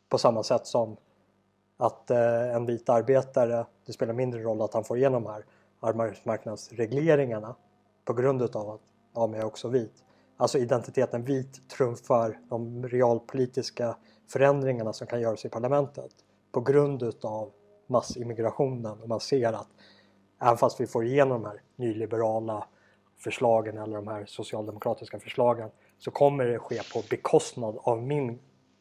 På 0.09 0.19
samma 0.19 0.43
sätt 0.43 0.67
som 0.67 0.97
att 1.77 2.11
eh, 2.11 2.57
en 2.57 2.67
vit 2.67 2.89
arbetare, 2.89 3.67
det 3.87 3.93
spelar 3.93 4.15
mindre 4.15 4.43
roll 4.43 4.63
att 4.63 4.75
han 4.75 4.85
får 4.85 4.99
igenom 4.99 5.25
de 5.25 5.33
här 5.33 5.45
arbetsmarknadsregleringarna 5.81 7.55
på 8.05 8.13
grund 8.13 8.43
utav 8.43 8.71
att 8.71 8.81
ja, 9.15 9.27
men 9.27 9.35
jag 9.35 9.43
är 9.43 9.47
också 9.47 9.69
vit. 9.69 10.05
Alltså 10.37 10.59
identiteten 10.59 11.25
vit 11.25 11.69
trumfar 11.69 12.39
de 12.49 12.89
realpolitiska 12.89 13.97
förändringarna 14.29 14.93
som 14.93 15.07
kan 15.07 15.21
göras 15.21 15.45
i 15.45 15.49
parlamentet 15.49 16.13
på 16.53 16.61
grund 16.61 17.03
utav 17.03 17.51
massimmigrationen 17.87 19.01
och 19.01 19.09
man 19.09 19.21
ser 19.21 19.53
att 19.53 19.69
även 20.43 20.57
fast 20.57 20.81
vi 20.81 20.87
får 20.87 21.05
igenom 21.05 21.43
de 21.43 21.49
här 21.49 21.63
nyliberala 21.77 22.67
förslagen 23.19 23.79
eller 23.79 23.97
de 23.97 24.09
här 24.09 24.25
socialdemokratiska 24.27 25.19
förslagen 25.19 25.71
så 25.99 26.11
kommer 26.11 26.45
det 26.45 26.59
ske 26.59 26.81
på 26.95 27.03
bekostnad 27.11 27.79
av 27.83 28.03
min 28.03 28.39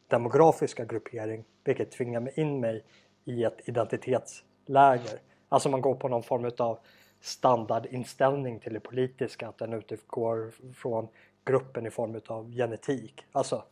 demografiska 0.08 0.84
gruppering 0.84 1.44
vilket 1.64 1.90
tvingar 1.90 2.20
mig 2.20 2.32
in 2.36 2.60
mig 2.60 2.84
i 3.24 3.44
ett 3.44 3.68
identitetsläger. 3.68 5.20
Alltså 5.48 5.68
man 5.68 5.80
går 5.80 5.94
på 5.94 6.08
någon 6.08 6.22
form 6.22 6.44
utav 6.44 6.78
standardinställning 7.22 8.60
till 8.60 8.72
det 8.72 8.80
politiska, 8.80 9.48
att 9.48 9.58
den 9.58 9.72
utgår 9.72 10.52
från 10.74 11.08
gruppen 11.44 11.86
i 11.86 11.90
form 11.90 12.20
av 12.26 12.50
genetik. 12.50 13.24
Alltså 13.32 13.64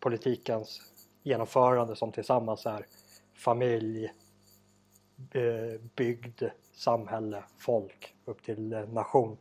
politikens 0.00 0.80
genomförande 1.22 1.96
som 1.96 2.12
tillsammans 2.12 2.66
är 2.66 2.86
familj, 3.34 4.04
eh, 5.32 5.80
bygd, 5.96 6.42
samhälle, 6.72 7.44
folk 7.58 8.14
upp 8.24 8.42
till 8.42 8.68
nation. 8.92 9.36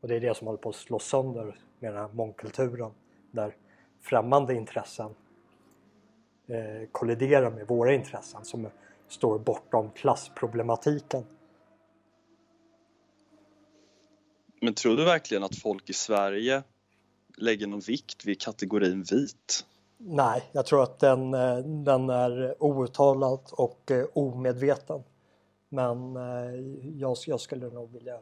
Och 0.00 0.08
det 0.08 0.16
är 0.16 0.20
det 0.20 0.36
som 0.36 0.46
håller 0.46 0.58
på 0.58 0.68
att 0.68 0.74
slås 0.74 1.04
sönder 1.04 1.58
med 1.78 1.92
den 1.92 2.00
här 2.00 2.08
mångkulturen 2.12 2.90
där 3.30 3.56
främmande 4.00 4.54
intressen 4.54 5.14
eh, 6.46 6.88
kolliderar 6.92 7.50
med 7.50 7.66
våra 7.66 7.92
intressen 7.92 8.44
som 8.44 8.68
står 9.08 9.38
bortom 9.38 9.90
klassproblematiken. 9.90 11.24
Men 14.60 14.74
tror 14.74 14.96
du 14.96 15.04
verkligen 15.04 15.44
att 15.44 15.56
folk 15.56 15.90
i 15.90 15.92
Sverige 15.92 16.62
lägger 17.36 17.66
någon 17.66 17.80
vikt 17.80 18.24
vid 18.24 18.40
kategorin 18.40 19.02
vit? 19.02 19.64
Nej, 19.98 20.42
jag 20.52 20.66
tror 20.66 20.82
att 20.82 20.98
den, 20.98 21.34
eh, 21.34 21.58
den 21.58 22.10
är 22.10 22.62
outtalad 22.62 23.40
och 23.52 23.90
eh, 23.90 24.06
omedveten. 24.12 25.02
Men 25.68 26.16
eh, 26.16 26.60
jag, 26.98 27.16
jag 27.26 27.40
skulle 27.40 27.70
nog 27.70 27.92
vilja 27.92 28.18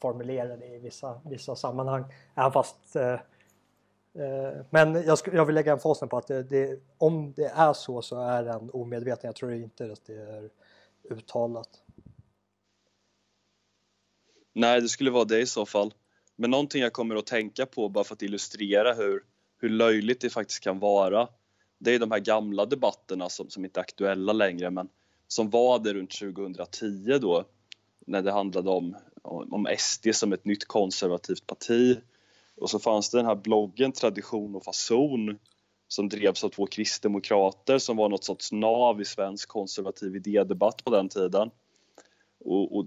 formulera 0.00 0.56
det 0.56 0.66
i 0.66 0.78
vissa, 0.78 1.20
vissa 1.24 1.56
sammanhang. 1.56 2.04
Även 2.34 2.52
fast 2.52 2.96
men 4.70 4.94
jag, 4.94 5.18
jag 5.32 5.44
vill 5.44 5.54
lägga 5.54 5.72
en 5.72 5.78
fasen 5.78 6.08
på 6.08 6.16
att 6.16 6.26
det, 6.26 6.42
det, 6.42 6.80
om 6.98 7.32
det 7.36 7.44
är 7.44 7.72
så 7.72 8.02
så 8.02 8.20
är 8.20 8.42
den 8.42 8.70
omedveten. 8.72 9.28
Jag 9.28 9.36
tror 9.36 9.52
inte 9.52 9.92
att 9.92 10.04
det 10.06 10.14
är 10.14 10.50
uttalat. 11.10 11.83
Nej, 14.54 14.80
det 14.80 14.88
skulle 14.88 15.10
vara 15.10 15.24
det 15.24 15.40
i 15.40 15.46
så 15.46 15.66
fall. 15.66 15.94
Men 16.36 16.50
någonting 16.50 16.82
jag 16.82 16.92
kommer 16.92 17.16
att 17.16 17.26
tänka 17.26 17.66
på 17.66 17.88
bara 17.88 18.04
för 18.04 18.14
att 18.14 18.22
illustrera 18.22 18.94
hur, 18.94 19.22
hur 19.60 19.68
löjligt 19.68 20.20
det 20.20 20.30
faktiskt 20.30 20.60
kan 20.60 20.78
vara. 20.78 21.28
Det 21.78 21.94
är 21.94 21.98
de 21.98 22.10
här 22.10 22.18
gamla 22.18 22.66
debatterna 22.66 23.28
som, 23.28 23.50
som 23.50 23.64
inte 23.64 23.80
är 23.80 23.82
aktuella 23.82 24.32
längre 24.32 24.70
men 24.70 24.88
som 25.28 25.50
var 25.50 25.78
det 25.78 25.94
runt 25.94 26.10
2010 26.10 27.18
då 27.20 27.44
när 28.06 28.22
det 28.22 28.32
handlade 28.32 28.70
om, 28.70 28.96
om 29.22 29.66
SD 29.78 30.08
som 30.12 30.32
ett 30.32 30.44
nytt 30.44 30.64
konservativt 30.64 31.46
parti. 31.46 31.98
Och 32.56 32.70
så 32.70 32.78
fanns 32.78 33.10
det 33.10 33.18
den 33.18 33.26
här 33.26 33.34
bloggen 33.34 33.92
Tradition 33.92 34.54
och 34.54 34.64
fason 34.64 35.38
som 35.88 36.08
drevs 36.08 36.44
av 36.44 36.48
två 36.48 36.66
kristdemokrater 36.66 37.78
som 37.78 37.96
var 37.96 38.08
något 38.08 38.24
sorts 38.24 38.52
nav 38.52 39.00
i 39.00 39.04
svensk 39.04 39.48
konservativ 39.48 40.16
idédebatt 40.16 40.84
på 40.84 40.90
den 40.90 41.08
tiden. 41.08 41.50
Och, 42.44 42.76
och 42.76 42.86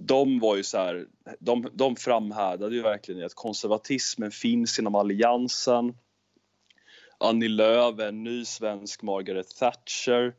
de 0.00 0.38
var 0.38 0.56
ju 0.56 0.62
så 0.62 0.78
här, 0.78 1.06
de, 1.38 1.70
de 1.72 1.96
framhärdade 1.96 2.74
ju 2.74 2.82
verkligen 2.82 3.20
i 3.20 3.24
att 3.24 3.34
konservatismen 3.34 4.30
finns 4.30 4.78
inom 4.78 4.94
alliansen. 4.94 5.96
Annie 7.18 7.48
Lööf 7.48 7.98
är 7.98 8.08
en 8.08 8.24
ny 8.24 8.44
svensk 8.44 9.02
Margaret 9.02 9.56
Thatcher 9.56 10.34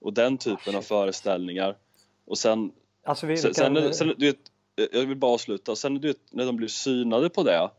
och 0.00 0.12
den 0.12 0.38
typen 0.38 0.76
av 0.76 0.82
föreställningar. 0.82 1.76
Och 2.24 2.38
sen, 2.38 2.72
alltså 3.04 3.26
vi, 3.26 3.36
sen, 3.36 3.54
sen, 3.54 3.94
sen, 3.94 4.14
du 4.18 4.26
vet, 4.26 4.38
jag 4.92 5.06
vill 5.06 5.16
bara 5.16 5.32
avsluta, 5.32 5.76
sen 5.76 5.94
du 5.94 6.08
vet, 6.08 6.32
när 6.32 6.46
de 6.46 6.56
blev 6.56 6.68
synade 6.68 7.30
på 7.30 7.42
det 7.42 7.70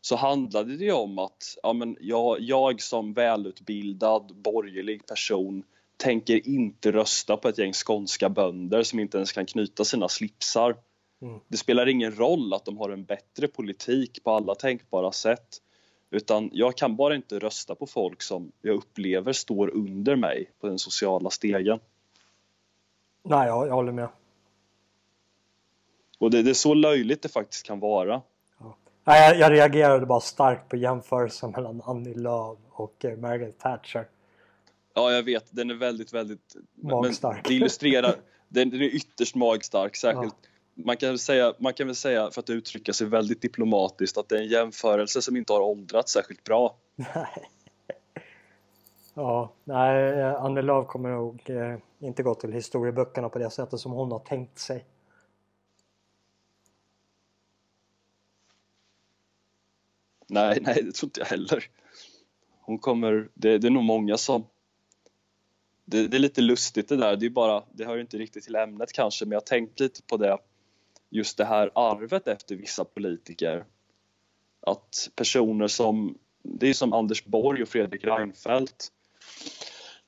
så 0.00 0.16
handlade 0.16 0.76
det 0.76 0.84
ju 0.84 0.92
om 0.92 1.18
att 1.18 1.58
ja, 1.62 1.72
men 1.72 1.96
jag, 2.00 2.40
jag 2.40 2.82
som 2.82 3.12
välutbildad 3.12 4.36
borgerlig 4.36 5.06
person 5.06 5.64
tänker 6.00 6.48
inte 6.48 6.92
rösta 6.92 7.36
på 7.36 7.48
ett 7.48 7.58
gäng 7.58 7.72
skånska 7.72 8.28
bönder 8.28 8.82
som 8.82 8.98
inte 8.98 9.16
ens 9.16 9.32
kan 9.32 9.46
knyta 9.46 9.84
sina 9.84 10.08
slipsar. 10.08 10.76
Mm. 11.22 11.40
Det 11.48 11.56
spelar 11.56 11.88
ingen 11.88 12.14
roll 12.14 12.54
att 12.54 12.64
de 12.64 12.78
har 12.78 12.90
en 12.90 13.04
bättre 13.04 13.48
politik 13.48 14.24
på 14.24 14.30
alla 14.30 14.54
tänkbara 14.54 15.12
sätt. 15.12 15.56
Utan 16.10 16.50
jag 16.52 16.76
kan 16.76 16.96
bara 16.96 17.14
inte 17.14 17.38
rösta 17.38 17.74
på 17.74 17.86
folk 17.86 18.22
som 18.22 18.52
jag 18.62 18.76
upplever 18.76 19.32
står 19.32 19.70
under 19.74 20.16
mig 20.16 20.50
på 20.60 20.66
den 20.66 20.78
sociala 20.78 21.30
stegen. 21.30 21.80
Nej, 23.22 23.46
jag, 23.46 23.68
jag 23.68 23.74
håller 23.74 23.92
med. 23.92 24.08
Och 26.18 26.30
det, 26.30 26.42
det, 26.42 26.50
är 26.50 26.54
så 26.54 26.74
löjligt 26.74 27.22
det 27.22 27.28
faktiskt 27.28 27.66
kan 27.66 27.80
vara. 27.80 28.22
Ja. 28.58 28.76
Jag, 29.04 29.38
jag 29.38 29.52
reagerade 29.52 30.06
bara 30.06 30.20
starkt 30.20 30.68
på 30.68 30.76
jämförelsen 30.76 31.50
mellan 31.50 31.82
Annie 31.84 32.14
Lööf 32.14 32.58
och 32.70 33.04
eh, 33.04 33.16
Margaret 33.16 33.58
Thatcher. 33.58 34.06
Ja, 35.00 35.12
jag 35.12 35.22
vet. 35.22 35.46
Den 35.50 35.70
är 35.70 35.74
väldigt, 35.74 36.12
väldigt... 36.12 36.56
Magstark. 36.74 37.48
Det 37.48 37.54
illustrerar... 37.54 38.14
den, 38.48 38.70
den 38.70 38.80
är 38.80 38.94
ytterst 38.94 39.34
magstark, 39.34 39.96
särskilt 39.96 40.34
ja. 40.42 40.46
Man 40.84 40.96
kan, 40.96 41.18
säga, 41.18 41.54
man 41.58 41.74
kan 41.74 41.86
väl 41.86 41.96
säga, 41.96 42.30
för 42.30 42.40
att 42.40 42.50
uttrycka 42.50 42.92
sig 42.92 43.06
väldigt 43.06 43.42
diplomatiskt, 43.42 44.18
att 44.18 44.28
det 44.28 44.36
är 44.36 44.42
en 44.42 44.48
jämförelse 44.48 45.22
som 45.22 45.36
inte 45.36 45.52
har 45.52 45.60
åldrats 45.60 46.12
särskilt 46.12 46.44
bra. 46.44 46.76
Nej. 46.96 47.50
Ja, 49.14 49.52
nej, 49.64 50.22
Annie 50.22 50.62
Lööf 50.62 50.86
kommer 50.86 51.10
nog 51.10 51.50
eh, 51.50 51.78
inte 51.98 52.22
gå 52.22 52.34
till 52.34 52.52
historieböckerna 52.52 53.28
på 53.28 53.38
det 53.38 53.50
sättet 53.50 53.80
som 53.80 53.92
hon 53.92 54.12
har 54.12 54.18
tänkt 54.18 54.58
sig. 54.58 54.84
Nej, 60.26 60.58
nej, 60.60 60.82
det 60.82 60.92
tror 60.92 61.06
inte 61.06 61.20
jag 61.20 61.26
heller. 61.26 61.64
Hon 62.60 62.78
kommer, 62.78 63.28
det, 63.34 63.58
det 63.58 63.68
är 63.68 63.70
nog 63.70 63.84
många 63.84 64.16
som 64.16 64.44
det, 65.90 66.08
det, 66.08 66.16
är 66.16 66.18
lite 66.18 66.40
lustigt 66.40 66.88
det 66.88 66.96
där, 66.96 67.16
det, 67.16 67.26
är 67.26 67.30
bara, 67.30 67.62
det 67.72 67.84
hör 67.84 67.98
inte 67.98 68.18
riktigt 68.18 68.44
till 68.44 68.56
ämnet 68.56 68.92
kanske 68.92 69.24
men 69.24 69.32
jag 69.32 69.40
har 69.40 69.46
tänkt 69.46 69.80
lite 69.80 70.02
på 70.02 70.16
det 70.16 70.38
just 71.10 71.38
det 71.38 71.44
här 71.44 71.70
arvet 71.74 72.28
efter 72.28 72.56
vissa 72.56 72.84
politiker. 72.84 73.64
Att 74.60 75.10
personer 75.16 75.68
som, 75.68 76.18
det 76.42 76.68
är 76.68 76.74
som 76.74 76.92
Anders 76.92 77.24
Borg 77.24 77.62
och 77.62 77.68
Fredrik 77.68 78.04
Reinfeldt, 78.04 78.88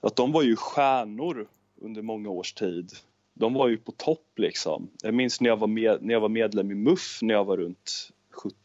att 0.00 0.16
de 0.16 0.32
var 0.32 0.42
ju 0.42 0.56
stjärnor 0.56 1.48
under 1.80 2.02
många 2.02 2.28
års 2.28 2.52
tid. 2.52 2.92
De 3.34 3.54
var 3.54 3.68
ju 3.68 3.76
på 3.76 3.92
topp 3.92 4.32
liksom. 4.36 4.90
Jag 5.02 5.14
minns 5.14 5.40
när 5.40 5.48
jag 5.48 5.56
var, 5.56 5.66
med, 5.66 5.98
när 6.00 6.14
jag 6.14 6.20
var 6.20 6.28
medlem 6.28 6.70
i 6.70 6.74
MUF 6.74 7.18
när 7.22 7.34
jag 7.34 7.44
var 7.44 7.56
runt 7.56 8.10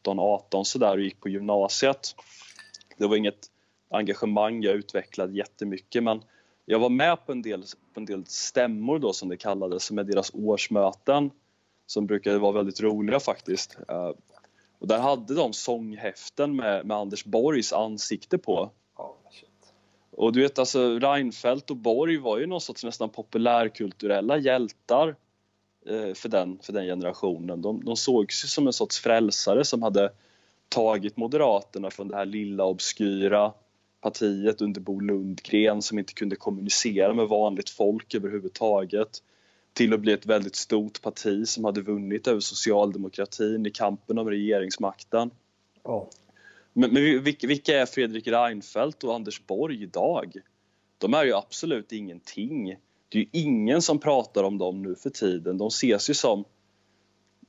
17-18 0.06 0.64
sådär 0.64 0.98
och 0.98 1.04
gick 1.04 1.20
på 1.20 1.30
gymnasiet. 1.30 2.16
Det 2.98 3.08
var 3.08 3.16
inget 3.16 3.48
engagemang 3.90 4.62
jag 4.62 4.76
utvecklade 4.76 5.34
jättemycket 5.34 6.04
men 6.04 6.22
jag 6.70 6.80
var 6.80 6.90
med 6.90 7.26
på 7.26 7.32
en 7.32 7.42
del, 7.42 7.64
på 7.94 8.00
en 8.00 8.06
del 8.06 8.26
stämmor 8.26 9.00
då 9.00 9.14
som 9.14 9.30
det 9.30 9.38
kallades, 9.38 9.84
som 9.84 9.98
är 9.98 10.04
deras 10.04 10.32
årsmöten 10.34 11.32
som 11.86 12.08
brukade 12.08 12.38
vara 12.38 12.52
väldigt 12.52 12.82
roliga 12.82 13.20
faktiskt. 13.20 13.78
Uh, 13.92 14.12
och 14.80 14.88
där 14.88 15.00
hade 15.00 15.34
de 15.34 15.54
sånghäften 15.54 16.56
med, 16.56 16.86
med 16.86 16.98
Anders 16.98 17.26
Borgs 17.26 17.74
ansikte 17.74 18.38
på. 18.38 18.72
Oh, 18.98 19.12
och 20.12 20.34
du 20.34 20.42
vet 20.42 20.60
alltså 20.60 21.00
Reinfeldt 21.00 21.72
och 21.72 21.78
Borg 21.78 22.18
var 22.18 22.38
ju 22.38 22.46
någon 22.46 22.62
sorts 22.62 22.84
nästan 22.84 23.10
populärkulturella 23.10 24.38
hjältar 24.38 25.08
uh, 25.90 26.14
för, 26.14 26.30
den, 26.30 26.60
för 26.64 26.74
den 26.74 26.86
generationen. 26.86 27.62
De, 27.62 27.86
de 27.86 27.96
sågs 27.96 28.44
ju 28.44 28.48
som 28.48 28.68
en 28.68 28.74
sorts 28.74 29.00
frälsare 29.00 29.66
som 29.66 29.84
hade 29.84 30.12
tagit 30.70 31.18
Moderaterna 31.18 31.90
från 31.92 32.08
det 32.08 32.16
här 32.16 32.26
lilla 32.26 32.66
obskyra 32.66 33.54
partiet 34.02 34.62
under 34.62 34.82
Bo 34.82 35.00
Lundgren 35.00 35.82
som 35.82 36.00
inte 36.00 36.14
kunde 36.14 36.36
kommunicera 36.36 37.14
med 37.14 37.28
vanligt 37.28 37.70
folk 37.70 38.16
överhuvudtaget 38.16 39.24
till 39.74 39.94
att 39.94 40.00
bli 40.00 40.14
ett 40.14 40.26
väldigt 40.26 40.56
stort 40.56 41.02
parti 41.02 41.48
som 41.48 41.66
hade 41.66 41.82
vunnit 41.82 42.28
över 42.28 42.40
socialdemokratin 42.40 43.66
i 43.66 43.72
kampen 43.72 44.18
om 44.18 44.30
regeringsmakten. 44.30 45.32
Oh. 45.84 46.08
Men, 46.74 46.94
men 46.94 47.24
vilka 47.24 47.82
är 47.82 47.86
Fredrik 47.86 48.28
Reinfeldt 48.28 49.04
och 49.04 49.16
Anders 49.16 49.46
Borg 49.46 49.84
idag? 49.84 50.34
De 50.98 51.14
är 51.14 51.26
ju 51.26 51.34
absolut 51.34 51.92
ingenting. 51.92 52.76
Det 53.10 53.18
är 53.18 53.22
ju 53.22 53.30
ingen 53.32 53.82
som 53.82 54.00
pratar 54.00 54.44
om 54.44 54.58
dem 54.58 54.82
nu 54.82 54.96
för 54.96 55.10
tiden. 55.10 55.58
De 55.58 55.68
ses 55.68 56.10
ju 56.10 56.14
som 56.14 56.46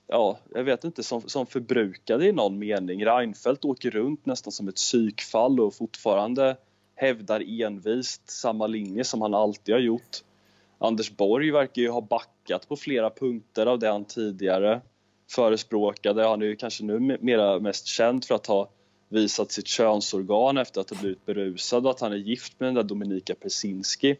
ja, 0.08 0.38
jag 0.54 0.64
vet 0.64 0.84
inte, 0.84 1.02
som, 1.02 1.22
som 1.22 1.46
förbrukade 1.46 2.26
i 2.26 2.32
någon 2.32 2.58
mening. 2.58 3.06
Reinfeldt 3.06 3.64
åker 3.64 3.90
runt 3.90 4.26
nästan 4.26 4.52
som 4.52 4.68
ett 4.68 4.76
psykfall 4.76 5.60
och 5.60 5.74
fortfarande 5.74 6.56
hävdar 6.94 7.62
envist 7.62 8.30
samma 8.30 8.66
linje 8.66 9.04
som 9.04 9.22
han 9.22 9.34
alltid 9.34 9.74
har 9.74 9.82
gjort. 9.82 10.16
Anders 10.78 11.16
Borg 11.16 11.50
verkar 11.50 11.82
ju 11.82 11.88
ha 11.88 12.00
backat 12.00 12.68
på 12.68 12.76
flera 12.76 13.10
punkter 13.10 13.66
av 13.66 13.78
det 13.78 13.88
han 13.88 14.04
tidigare 14.04 14.80
förespråkade. 15.30 16.24
Han 16.24 16.42
är 16.42 16.46
ju 16.46 16.56
kanske 16.56 16.84
nu 16.84 17.18
mera 17.20 17.60
mest 17.60 17.86
känd 17.86 18.24
för 18.24 18.34
att 18.34 18.46
ha 18.46 18.68
visat 19.08 19.52
sitt 19.52 19.66
könsorgan 19.66 20.58
efter 20.58 20.80
att 20.80 20.90
ha 20.90 21.00
blivit 21.00 21.26
berusad 21.26 21.84
och 21.86 21.90
att 21.90 22.00
han 22.00 22.12
är 22.12 22.16
gift 22.16 22.60
med 22.60 22.66
den 22.66 22.74
där 22.74 22.82
Dominika 22.82 23.34
Persinski. 23.34 24.16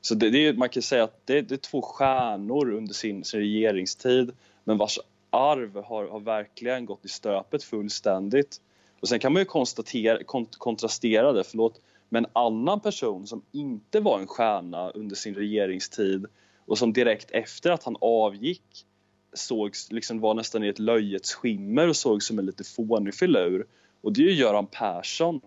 Så 0.00 0.14
det, 0.14 0.30
det 0.30 0.46
är, 0.46 0.52
man 0.52 0.68
kan 0.68 0.82
säga 0.82 1.04
att 1.04 1.26
det, 1.26 1.40
det, 1.40 1.54
är 1.54 1.56
två 1.56 1.82
stjärnor 1.82 2.72
under 2.72 2.94
sin, 2.94 3.24
sin 3.24 3.40
regeringstid 3.40 4.32
men 4.68 4.78
vars 4.78 4.98
arv 5.30 5.84
har, 5.84 6.08
har, 6.08 6.20
verkligen 6.20 6.86
gått 6.86 7.04
i 7.04 7.08
stöpet 7.08 7.64
fullständigt. 7.64 8.60
Och 9.00 9.08
sen 9.08 9.18
kan 9.18 9.32
man 9.32 9.42
ju 9.42 9.46
konstatera, 9.46 10.24
kont, 10.24 10.56
kontrastera 10.56 11.32
det, 11.32 11.44
förlåt, 11.44 11.80
med 12.08 12.24
en 12.24 12.30
annan 12.32 12.80
person 12.80 13.26
som 13.26 13.42
inte 13.52 14.00
var 14.00 14.18
en 14.18 14.26
stjärna 14.26 14.90
under 14.90 15.16
sin 15.16 15.34
regeringstid 15.34 16.26
och 16.66 16.78
som 16.78 16.92
direkt 16.92 17.30
efter 17.30 17.70
att 17.70 17.84
han 17.84 17.96
avgick 18.00 18.86
sågs, 19.32 19.92
liksom 19.92 20.20
var 20.20 20.34
nästan 20.34 20.64
i 20.64 20.68
ett 20.68 20.78
löjets 20.78 21.34
skimmer 21.34 21.88
och 21.88 21.96
sågs 21.96 22.26
som 22.26 22.38
en 22.38 22.46
lite 22.46 22.64
fånig 22.64 23.14
filur. 23.14 23.66
Och 24.00 24.12
det 24.12 24.20
är 24.20 24.24
ju 24.24 24.34
Göran 24.34 24.66
Persson. 24.66 25.40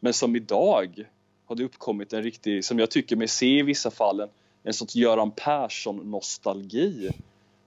Men 0.00 0.12
som 0.12 0.36
idag 0.36 1.08
har 1.46 1.56
det 1.56 1.64
uppkommit 1.64 2.12
en 2.12 2.22
riktig, 2.22 2.64
som 2.64 2.78
jag 2.78 2.90
tycker 2.90 3.16
mig 3.16 3.28
se 3.28 3.58
i 3.58 3.62
vissa 3.62 3.90
fall, 3.90 4.20
en, 4.20 4.28
en 4.62 4.74
sorts 4.74 4.96
Göran 4.96 5.30
Persson-nostalgi. 5.30 7.10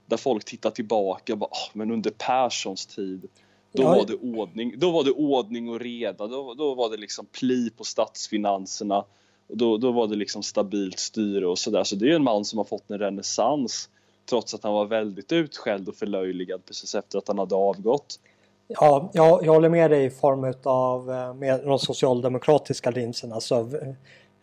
Där 0.08 0.16
folk 0.16 0.44
tittar 0.44 0.70
tillbaka 0.70 1.32
och 1.32 1.38
bara, 1.38 1.50
oh, 1.50 1.70
men 1.72 1.90
under 1.90 2.10
Perssons 2.10 2.86
tid 2.86 3.28
då 3.72 3.84
var, 3.84 4.06
det 4.06 4.14
ordning, 4.14 4.74
då 4.78 4.90
var 4.90 5.04
det 5.04 5.10
ordning 5.10 5.68
och 5.68 5.80
reda, 5.80 6.26
då, 6.26 6.54
då 6.54 6.74
var 6.74 6.90
det 6.90 6.96
liksom 6.96 7.26
pli 7.26 7.70
på 7.70 7.84
statsfinanserna. 7.84 9.04
Och 9.48 9.56
då, 9.56 9.76
då 9.76 9.92
var 9.92 10.06
det 10.06 10.16
liksom 10.16 10.42
stabilt 10.42 10.98
styre 10.98 11.46
och 11.46 11.58
sådär. 11.58 11.84
Så 11.84 11.96
det 11.96 12.10
är 12.10 12.16
en 12.16 12.22
man 12.22 12.44
som 12.44 12.58
har 12.58 12.64
fått 12.64 12.90
en 12.90 12.98
renässans 12.98 13.88
trots 14.30 14.54
att 14.54 14.64
han 14.64 14.72
var 14.72 14.86
väldigt 14.86 15.32
utskälld 15.32 15.88
och 15.88 15.94
förlöjligad 15.94 16.66
precis 16.66 16.94
efter 16.94 17.18
att 17.18 17.28
han 17.28 17.38
hade 17.38 17.54
avgått. 17.54 18.20
Ja, 18.68 19.10
jag, 19.12 19.44
jag 19.44 19.52
håller 19.52 19.68
med 19.68 19.90
dig 19.90 20.04
i 20.04 20.10
form 20.10 20.54
av 20.62 21.10
eh, 21.10 21.34
med 21.34 21.60
de 21.64 21.78
socialdemokratiska 21.78 22.90
linserna. 22.90 23.34
Alltså 23.34 23.70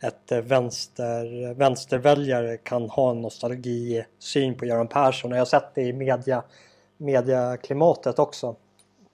ett 0.01 0.31
eh, 0.31 0.39
vänster, 0.39 1.53
vänsterväljare 1.53 2.57
kan 2.57 2.89
ha 2.89 3.11
en 3.11 3.21
nostalgisyn 3.21 4.55
på 4.55 4.65
Göran 4.65 4.87
Persson 4.87 5.31
och 5.31 5.37
jag 5.37 5.41
har 5.41 5.45
sett 5.45 5.75
det 5.75 5.81
i 5.81 5.93
media, 5.93 6.43
mediaklimatet 6.97 8.19
också. 8.19 8.55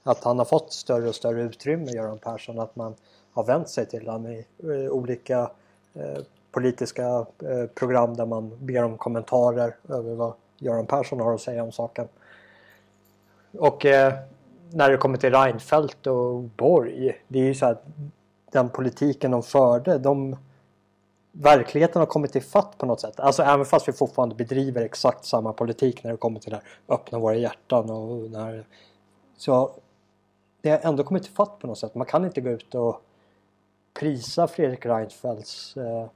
Att 0.04 0.24
han 0.24 0.38
har 0.38 0.46
fått 0.46 0.74
större 0.74 1.10
och 1.10 1.16
större 1.16 1.42
utrymme, 1.42 1.92
Göran 1.92 2.20
Persson, 2.20 2.60
att 2.60 2.76
man 2.76 2.96
har 3.34 3.44
vänt 3.44 3.70
sig 3.70 3.86
till 3.86 4.08
honom 4.08 4.32
i 4.32 4.46
eh, 4.64 4.92
olika 4.92 5.52
eh, 5.94 6.24
politiska 6.52 7.26
eh, 7.44 7.66
program 7.76 8.16
där 8.16 8.26
man 8.26 8.58
ber 8.60 8.84
om 8.84 8.98
kommentarer 8.98 9.76
över 9.90 10.16
vad 10.16 10.34
Göran 10.58 10.86
Persson 10.86 11.20
har 11.20 11.34
att 11.34 11.42
säga 11.42 11.64
om 11.64 11.72
saken. 11.72 12.08
Och 13.58 13.86
eh, 13.86 14.14
när 14.72 14.90
det 14.90 14.98
kommer 14.98 15.18
till 15.18 15.32
Reinfeldt 15.32 16.08
och 16.08 16.42
Borg, 16.42 17.22
det 17.28 17.40
är 17.40 17.44
ju 17.44 17.56
så 17.56 17.66
att 17.66 17.86
den 18.52 18.70
politiken 18.70 19.32
de 19.32 19.44
förde, 19.44 19.98
de 19.98 20.38
verkligheten 21.32 22.00
har 22.00 22.06
kommit 22.06 22.36
i 22.36 22.42
fatt 22.42 22.78
på 22.78 22.86
något 22.86 23.02
sätt. 23.02 23.20
Alltså 23.20 23.44
även 23.44 23.66
fast 23.66 23.88
vi 23.88 23.94
fortfarande 23.94 24.36
bedriver 24.36 24.82
exakt 24.82 25.26
samma 25.26 25.54
politik 25.54 26.04
när 26.04 26.12
det 26.12 26.18
kommer 26.18 26.40
till 26.40 26.54
att 26.54 26.64
öppna 26.90 27.20
våra 27.20 27.36
hjärtan 27.36 27.90
och 27.90 28.32
när... 28.32 28.66
Så 29.38 29.72
det 30.62 30.70
har 30.70 30.80
ändå 30.80 31.04
kommit 31.04 31.26
i 31.26 31.30
fatt 31.30 31.60
på 31.60 31.68
något 31.68 31.78
sätt. 31.78 31.96
Man 31.96 32.08
kan 32.08 32.26
inte 32.26 32.42
gå 32.42 32.50
ut 32.50 32.76
och 32.76 33.02
prisa 33.94 34.48
Fredrik 34.48 34.86
Reinfeldts 34.86 35.78
eh, 35.78 36.10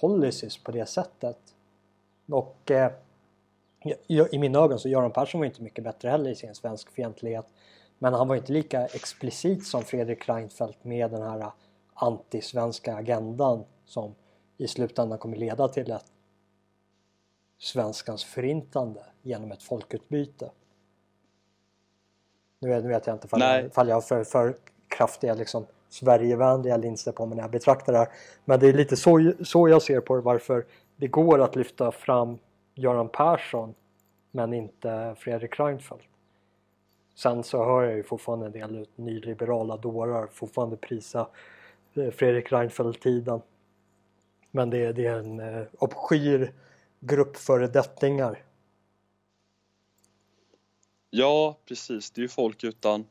policies 0.00 0.58
på 0.58 0.72
det 0.72 0.86
sättet. 0.86 1.38
Och 2.30 2.70
eh, 2.70 2.92
i 4.30 4.38
mina 4.38 4.58
ögon 4.58 4.78
så 4.78 4.88
Göran 4.88 5.10
Persson 5.10 5.40
var 5.40 5.46
inte 5.46 5.62
mycket 5.62 5.84
bättre 5.84 6.08
heller 6.08 6.30
i 6.30 6.34
sin 6.34 6.54
svenskfientlighet. 6.54 7.46
Men 7.98 8.14
han 8.14 8.28
var 8.28 8.36
inte 8.36 8.52
lika 8.52 8.86
explicit 8.86 9.66
som 9.66 9.82
Fredrik 9.82 10.28
Reinfeldt 10.28 10.84
med 10.84 11.10
den 11.10 11.22
här 11.22 11.50
antisvenska 11.94 12.94
agendan 12.94 13.64
som 13.86 14.14
i 14.56 14.68
slutändan 14.68 15.18
kommer 15.18 15.36
leda 15.36 15.68
till 15.68 15.90
ett 15.90 16.04
svenskans 17.58 18.24
förintande 18.24 19.00
genom 19.22 19.52
ett 19.52 19.62
folkutbyte. 19.62 20.50
Nu 22.58 22.68
vet, 22.68 22.84
nu 22.84 22.88
vet 22.90 23.06
jag 23.06 23.16
inte 23.16 23.26
ifall 23.26 23.40
jag, 23.40 23.66
ifall 23.66 23.88
jag 23.88 23.96
har 23.96 24.00
för, 24.00 24.24
för 24.24 24.56
kraftiga 24.88 25.34
liksom, 25.34 25.66
Sverigevänliga 25.88 26.76
linser 26.76 27.12
på 27.12 27.26
mig 27.26 27.36
när 27.36 27.44
jag 27.44 27.50
betraktar 27.50 27.92
det 27.92 27.98
här. 27.98 28.08
Men 28.44 28.60
det 28.60 28.68
är 28.68 28.72
lite 28.72 28.96
så, 28.96 29.32
så 29.44 29.68
jag 29.68 29.82
ser 29.82 30.00
på 30.00 30.16
det, 30.16 30.22
varför 30.22 30.66
det 30.96 31.06
går 31.08 31.40
att 31.40 31.56
lyfta 31.56 31.92
fram 31.92 32.38
Göran 32.74 33.08
Persson 33.08 33.74
men 34.30 34.54
inte 34.54 35.14
Fredrik 35.18 35.60
Reinfeldt. 35.60 36.04
Sen 37.14 37.42
så 37.42 37.64
hör 37.64 37.82
jag 37.82 37.96
ju 37.96 38.02
fortfarande 38.02 38.46
en 38.46 38.52
del 38.52 38.86
nyliberala 38.96 39.76
dårar 39.76 40.26
fortfarande 40.26 40.76
prisa 40.76 41.28
eh, 41.94 42.10
Fredrik 42.10 42.52
Reinfeldt-tiden. 42.52 43.40
Men 44.54 44.70
det, 44.70 44.92
det 44.92 45.06
är 45.06 45.18
en 45.18 45.40
eh, 45.40 45.66
obskyr 45.78 46.52
grupp 47.00 47.36
föredettingar. 47.36 48.42
Ja, 51.10 51.56
precis. 51.64 52.10
Det 52.10 52.20
är 52.20 52.22
ju 52.22 52.28
folk 52.28 52.64
utan 52.64 53.04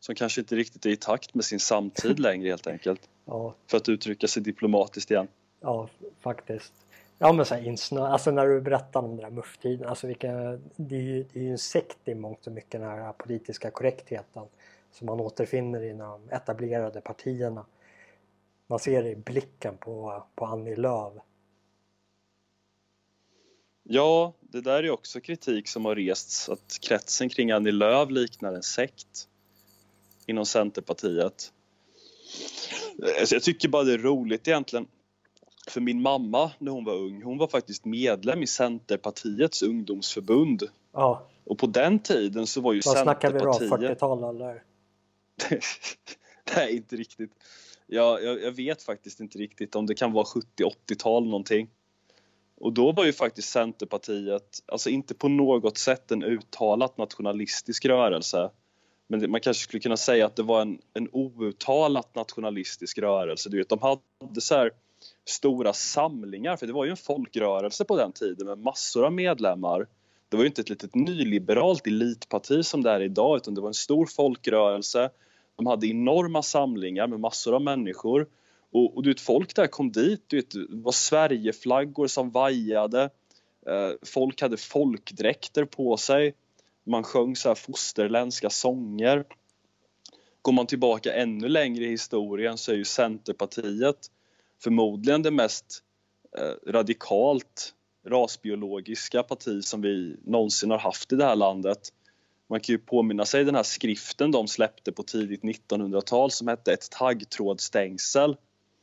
som 0.00 0.14
kanske 0.14 0.40
inte 0.40 0.56
riktigt 0.56 0.86
är 0.86 0.90
i 0.90 0.96
takt 0.96 1.34
med 1.34 1.44
sin 1.44 1.60
samtid 1.60 2.18
längre 2.20 2.48
helt 2.48 2.66
enkelt. 2.66 3.08
Ja. 3.24 3.54
För 3.66 3.76
att 3.76 3.88
uttrycka 3.88 4.28
sig 4.28 4.42
diplomatiskt 4.42 5.10
igen. 5.10 5.28
Ja, 5.60 5.88
faktiskt. 6.20 6.72
Ja 7.18 7.32
men 7.32 7.44
såhär 7.46 7.66
insnö, 7.66 8.06
alltså 8.06 8.30
när 8.30 8.46
du 8.46 8.60
berättar 8.60 9.00
om 9.00 9.08
den 9.08 9.16
där 9.16 9.30
mufftiden, 9.30 9.88
alltså 9.88 10.06
vilka, 10.06 10.32
det 10.76 10.96
är 10.96 11.00
ju 11.00 11.24
det 11.32 11.46
är 11.46 11.50
en 11.50 11.58
sekt 11.58 11.98
i 12.04 12.14
mångt 12.14 12.46
och 12.46 12.52
mycket 12.52 12.80
den 12.80 12.82
här 12.82 13.12
politiska 13.12 13.70
korrektheten 13.70 14.42
som 14.92 15.06
man 15.06 15.20
återfinner 15.20 15.82
i 15.82 15.92
de 15.92 16.28
etablerade 16.30 17.00
partierna. 17.00 17.64
Man 18.66 18.78
ser 18.78 19.02
det 19.02 19.10
i 19.10 19.16
blicken 19.16 19.76
på, 19.76 20.24
på 20.34 20.46
Annie 20.46 20.76
Lööf. 20.76 21.12
Ja, 23.82 24.32
det 24.40 24.60
där 24.60 24.82
är 24.82 24.90
också 24.90 25.20
kritik 25.20 25.68
som 25.68 25.84
har 25.84 25.94
rests 25.94 26.48
att 26.48 26.78
kretsen 26.80 27.28
kring 27.28 27.50
Annie 27.50 27.72
Lööf 27.72 28.10
liknar 28.10 28.52
en 28.52 28.62
sekt 28.62 29.28
inom 30.26 30.46
Centerpartiet. 30.46 31.52
Alltså, 33.20 33.34
jag 33.34 33.42
tycker 33.42 33.68
bara 33.68 33.82
det 33.82 33.92
är 33.92 33.98
roligt 33.98 34.48
egentligen 34.48 34.86
för 35.68 35.80
min 35.80 36.02
mamma 36.02 36.52
när 36.58 36.72
hon 36.72 36.84
var 36.84 36.94
ung, 36.94 37.22
hon 37.22 37.38
var 37.38 37.46
faktiskt 37.46 37.84
medlem 37.84 38.42
i 38.42 38.46
Centerpartiets 38.46 39.62
ungdomsförbund. 39.62 40.62
Ja. 40.92 41.26
Och 41.44 41.58
på 41.58 41.66
den 41.66 41.98
tiden 41.98 42.46
så 42.46 42.60
var 42.60 42.72
ju 42.72 42.80
Vad 42.84 42.96
Centerpartiet... 42.96 43.42
Vad 43.44 43.56
snackar 43.56 43.68
vi 43.78 43.86
då? 43.86 43.94
40-tal 43.94 44.36
eller? 44.36 44.62
Nej, 46.56 46.76
inte 46.76 46.96
riktigt. 46.96 47.30
Jag, 47.94 48.24
jag, 48.24 48.42
jag, 48.42 48.52
vet 48.52 48.82
faktiskt 48.82 49.20
inte 49.20 49.38
riktigt 49.38 49.74
om 49.74 49.86
det 49.86 49.94
kan 49.94 50.12
vara 50.12 50.24
70-80-tal 50.24 51.24
någonting. 51.24 51.70
Och 52.56 52.72
då 52.72 52.92
var 52.92 53.04
ju 53.04 53.12
faktiskt 53.12 53.48
Centerpartiet, 53.48 54.62
alltså 54.66 54.90
inte 54.90 55.14
på 55.14 55.28
något 55.28 55.78
sätt 55.78 56.10
en 56.10 56.22
uttalat 56.22 56.98
nationalistisk 56.98 57.84
rörelse. 57.84 58.50
Men 59.06 59.30
man 59.30 59.40
kanske 59.40 59.62
skulle 59.62 59.80
kunna 59.80 59.96
säga 59.96 60.26
att 60.26 60.36
det 60.36 60.42
var 60.42 60.62
en, 60.62 60.78
en 60.94 61.08
outtalat 61.12 62.14
nationalistisk 62.14 62.98
rörelse. 62.98 63.50
Du 63.50 63.58
vet, 63.58 63.68
de 63.68 63.78
hade 63.82 64.40
så 64.40 64.54
här 64.54 64.70
stora 65.24 65.72
samlingar, 65.72 66.56
för 66.56 66.66
det 66.66 66.72
var 66.72 66.84
ju 66.84 66.90
en 66.90 66.96
folkrörelse 66.96 67.84
på 67.84 67.96
den 67.96 68.12
tiden 68.12 68.46
med 68.46 68.58
massor 68.58 69.04
av 69.04 69.12
medlemmar. 69.12 69.86
Det 70.28 70.36
var 70.36 70.44
ju 70.44 70.48
inte 70.48 70.60
ett 70.60 70.70
litet 70.70 70.94
nyliberalt 70.94 71.86
elitparti 71.86 72.64
som 72.64 72.82
det 72.82 72.90
är 72.90 73.00
idag 73.00 73.36
utan 73.36 73.54
det 73.54 73.60
var 73.60 73.68
en 73.68 73.74
stor 73.74 74.06
folkrörelse. 74.06 75.10
De 75.56 75.66
hade 75.66 75.86
enorma 75.86 76.42
samlingar 76.42 77.06
med 77.06 77.20
massor 77.20 77.54
av 77.54 77.62
människor. 77.62 78.28
Och, 78.72 78.96
och 78.96 79.02
du 79.02 79.10
vet, 79.10 79.20
folk 79.20 79.54
där 79.56 79.66
kom 79.66 79.92
dit, 79.92 80.24
du 80.26 80.36
vet, 80.36 80.50
det 80.50 80.66
var 80.68 80.92
Sverigeflaggor 80.92 82.06
som 82.06 82.30
vajade. 82.30 83.10
Eh, 83.66 83.90
folk 84.02 84.40
hade 84.40 84.56
folkdräkter 84.56 85.64
på 85.64 85.96
sig. 85.96 86.34
Man 86.84 87.02
sjöng 87.02 87.36
så 87.36 87.48
här 87.48 87.54
fosterländska 87.54 88.50
sånger. 88.50 89.24
Går 90.42 90.52
man 90.52 90.66
tillbaka 90.66 91.14
ännu 91.14 91.48
längre 91.48 91.84
i 91.84 91.88
historien 91.88 92.58
så 92.58 92.72
är 92.72 92.76
ju 92.76 92.84
Centerpartiet 92.84 94.10
förmodligen 94.62 95.22
det 95.22 95.30
mest 95.30 95.82
eh, 96.38 96.70
radikalt 96.72 97.74
rasbiologiska 98.06 99.22
parti 99.22 99.64
som 99.64 99.82
vi 99.82 100.16
någonsin 100.24 100.70
har 100.70 100.78
haft 100.78 101.12
i 101.12 101.16
det 101.16 101.24
här 101.24 101.36
landet. 101.36 101.78
Man 102.46 102.60
kan 102.60 102.72
ju 102.72 102.78
påminna 102.78 103.24
sig 103.24 103.44
den 103.44 103.54
här 103.54 103.62
skriften 103.62 104.30
de 104.30 104.48
släppte 104.48 104.92
på 104.92 105.02
tidigt 105.02 105.42
1900-tal 105.42 106.30
som 106.30 106.48
hette 106.48 106.72
Ett 106.72 106.90
taggtrådstängsel. 106.90 108.36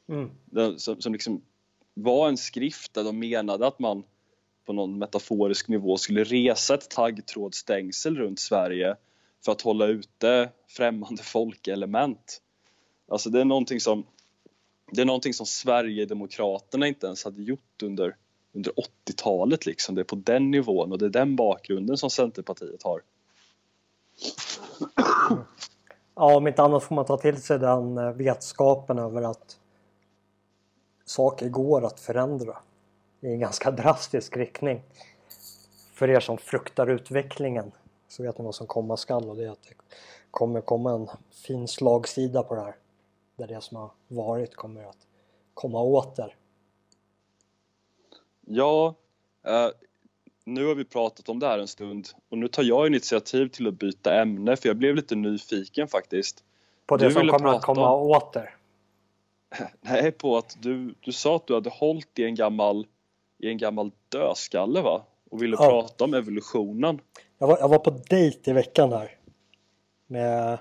Mm. 0.09 0.29
som, 0.79 1.01
som 1.01 1.13
liksom 1.13 1.41
var 1.93 2.29
en 2.29 2.37
skrift 2.37 2.93
där 2.93 3.03
de 3.03 3.19
menade 3.19 3.67
att 3.67 3.79
man 3.79 4.03
på 4.65 4.73
någon 4.73 4.97
metaforisk 4.97 5.67
nivå 5.67 5.97
skulle 5.97 6.23
resa 6.23 6.73
ett 6.73 6.89
taggtrådsstängsel 6.89 8.17
runt 8.17 8.39
Sverige 8.39 8.95
för 9.45 9.51
att 9.51 9.61
hålla 9.61 9.87
ute 9.87 10.49
främmande 10.67 11.23
folkelement. 11.23 12.41
Alltså 13.07 13.29
det 13.29 13.41
är 13.41 13.45
någonting 13.45 13.79
som 13.79 14.05
det 14.91 15.01
är 15.01 15.05
någonting 15.05 15.33
som 15.33 15.45
Sverigedemokraterna 15.45 16.87
inte 16.87 17.07
ens 17.07 17.23
hade 17.23 17.41
gjort 17.41 17.83
under, 17.83 18.15
under 18.53 18.71
80-talet 18.71 19.65
liksom. 19.65 19.95
Det 19.95 20.01
är 20.01 20.05
på 20.05 20.15
den 20.15 20.51
nivån 20.51 20.91
och 20.91 20.97
det 20.97 21.05
är 21.05 21.09
den 21.09 21.35
bakgrunden 21.35 21.97
som 21.97 22.09
Centerpartiet 22.09 22.83
har. 22.83 23.01
Ja, 26.15 26.35
om 26.35 26.47
inte 26.47 26.63
annat 26.63 26.83
får 26.83 26.95
man 26.95 27.05
ta 27.05 27.17
till 27.17 27.41
sig 27.41 27.59
den 27.59 27.97
eh, 27.97 28.11
vetskapen 28.11 28.99
över 28.99 29.21
att 29.21 29.59
saker 31.05 31.49
går 31.49 31.85
att 31.85 31.99
förändra 31.99 32.57
i 33.21 33.27
en 33.27 33.39
ganska 33.39 33.71
drastisk 33.81 34.37
riktning. 34.37 34.83
För 35.93 36.09
er 36.09 36.19
som 36.19 36.37
fruktar 36.37 36.87
utvecklingen 36.87 37.71
så 38.07 38.23
vet 38.23 38.37
ni 38.37 38.45
vad 38.45 38.55
som 38.55 38.67
komma 38.67 38.97
skall 38.97 39.29
och 39.29 39.35
det 39.35 39.45
är 39.45 39.49
att 39.49 39.63
det 39.63 39.75
kommer 40.31 40.61
komma 40.61 40.91
en 40.91 41.09
fin 41.31 41.67
slagsida 41.67 42.43
på 42.43 42.55
det 42.55 42.61
här. 42.61 42.75
Där 43.35 43.47
det 43.47 43.61
som 43.61 43.77
har 43.77 43.91
varit 44.07 44.55
kommer 44.55 44.83
att 44.83 45.07
komma 45.53 45.81
åter. 45.81 46.35
Ja, 48.45 48.95
eh, 49.43 49.69
nu 50.43 50.65
har 50.65 50.75
vi 50.75 50.85
pratat 50.85 51.29
om 51.29 51.39
det 51.39 51.47
här 51.47 51.59
en 51.59 51.67
stund 51.67 52.07
och 52.29 52.37
nu 52.37 52.47
tar 52.47 52.63
jag 52.63 52.87
initiativ 52.87 53.47
till 53.47 53.67
att 53.67 53.73
byta 53.73 54.21
ämne 54.21 54.55
för 54.55 54.69
jag 54.69 54.77
blev 54.77 54.95
lite 54.95 55.15
nyfiken 55.15 55.87
faktiskt. 55.87 56.43
På 56.85 56.97
det 56.97 57.05
du 57.05 57.11
som 57.11 57.27
kommer 57.27 57.49
att 57.49 57.61
komma 57.61 57.91
om... 57.91 58.09
åter? 58.09 58.55
Nej, 59.81 60.11
på 60.11 60.37
att 60.37 60.57
du, 60.61 60.95
du 60.99 61.11
sa 61.11 61.35
att 61.35 61.47
du 61.47 61.53
hade 61.53 61.69
hållit 61.69 62.19
i 62.19 62.23
en 62.23 62.35
gammal, 62.35 62.87
i 63.37 63.49
en 63.49 63.57
gammal 63.57 63.91
dödskalle 64.09 64.81
va? 64.81 65.05
Och 65.29 65.43
ville 65.43 65.57
ja. 65.59 65.69
prata 65.69 66.03
om 66.03 66.13
evolutionen. 66.13 66.99
Jag 67.37 67.47
var, 67.47 67.57
jag 67.59 67.69
var 67.69 67.79
på 67.79 67.89
dejt 67.89 68.51
i 68.51 68.53
veckan 68.53 68.91
här. 68.91 69.17
Med 70.07 70.59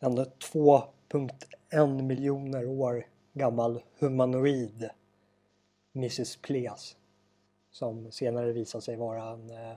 en 0.00 0.18
2.1 0.18 2.02
miljoner 2.02 2.66
år 2.66 3.06
gammal 3.32 3.82
humanoid. 3.98 4.90
Mrs 5.94 6.36
Pleas. 6.36 6.96
Som 7.72 8.12
senare 8.12 8.52
visade 8.52 8.82
sig 8.82 8.96
vara 8.96 9.22
en 9.22 9.50
eh, 9.50 9.76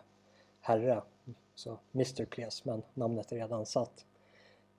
herre. 0.61 1.01
Så 1.55 1.79
Mr 1.93 2.25
Pleas, 2.25 2.65
men 2.65 2.83
namnet 2.93 3.31
är 3.31 3.35
redan 3.35 3.65
satt. 3.65 4.05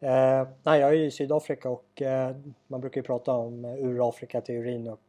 Eh, 0.00 0.48
nej, 0.62 0.80
jag 0.80 0.90
är 0.90 0.92
i 0.92 1.10
Sydafrika 1.10 1.70
och 1.70 2.02
eh, 2.02 2.36
man 2.66 2.80
brukar 2.80 3.00
ju 3.00 3.02
prata 3.06 3.32
om 3.32 3.64
eh, 3.64 3.84
Urafrika-teorin 3.84 4.88
och 4.88 5.00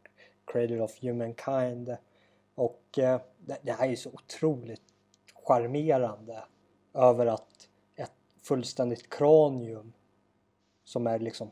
Cradle 0.44 0.80
of 0.80 1.02
Humankind. 1.02 1.96
Och 2.54 2.98
eh, 2.98 3.20
det, 3.38 3.58
det 3.62 3.72
här 3.72 3.88
är 3.88 3.96
så 3.96 4.10
otroligt 4.10 4.82
charmerande 5.34 6.44
över 6.94 7.26
att 7.26 7.68
ett 7.96 8.12
fullständigt 8.42 9.10
kranium 9.10 9.92
som 10.84 11.06
är 11.06 11.18
liksom 11.18 11.50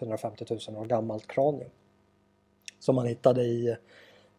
150 0.00 0.44
000 0.68 0.82
år 0.82 0.84
gammalt 0.84 1.26
kranium. 1.26 1.70
Som 2.78 2.94
man 2.94 3.06
hittade 3.06 3.42
i 3.42 3.76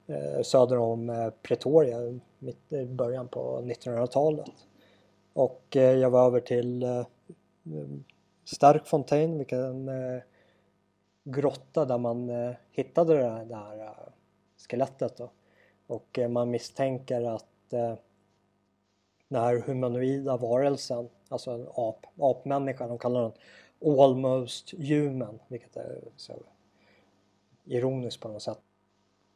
eh, 0.07 0.41
söder 0.43 0.77
om 0.77 1.09
eh, 1.09 1.29
Pretoria 1.41 2.19
mitt 2.39 2.73
i 2.73 2.85
början 2.85 3.27
på 3.27 3.61
1900-talet. 3.61 4.51
Och 5.33 5.75
eh, 5.75 5.97
jag 5.97 6.09
var 6.09 6.25
över 6.25 6.39
till 6.39 6.83
eh, 6.83 7.05
Starkfontein, 8.45 9.37
vilken 9.37 9.89
eh, 9.89 10.21
grotta 11.23 11.85
där 11.85 11.97
man 11.97 12.29
eh, 12.29 12.51
hittade 12.71 13.17
det 13.17 13.29
här, 13.29 13.45
det 13.45 13.55
här 13.55 13.79
eh, 13.79 13.91
skelettet. 14.69 15.17
Då. 15.17 15.31
Och 15.87 16.19
eh, 16.19 16.29
man 16.29 16.49
misstänker 16.49 17.21
att 17.21 17.73
den 19.27 19.41
här 19.41 19.63
humanoida 19.65 20.37
varelsen, 20.37 21.09
alltså 21.29 21.51
en 21.51 21.67
ap, 21.75 22.05
apmänniska, 22.19 22.87
de 22.87 22.97
kallar 22.97 23.21
den 23.21 23.31
almost 23.99 24.73
human, 24.77 25.39
vilket 25.47 25.77
är 25.77 26.01
så 26.15 26.33
ironiskt 27.65 28.21
på 28.21 28.27
något 28.27 28.41
sätt. 28.41 28.59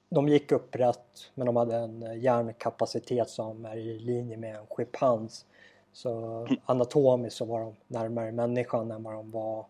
De 0.09 0.27
gick 0.27 0.51
upprätt 0.51 1.31
men 1.33 1.45
de 1.45 1.55
hade 1.55 1.75
en 1.75 2.21
hjärnkapacitet 2.21 3.29
som 3.29 3.65
är 3.65 3.75
i 3.75 3.99
linje 3.99 4.37
med 4.37 4.55
en 4.55 4.67
schimpans. 4.69 5.45
Så 5.93 6.47
anatomiskt 6.65 7.37
så 7.37 7.45
var 7.45 7.59
de 7.59 7.75
närmare 7.87 8.31
människan 8.31 8.91
än 8.91 9.03
vad 9.03 9.13
de 9.13 9.31
var 9.31 9.65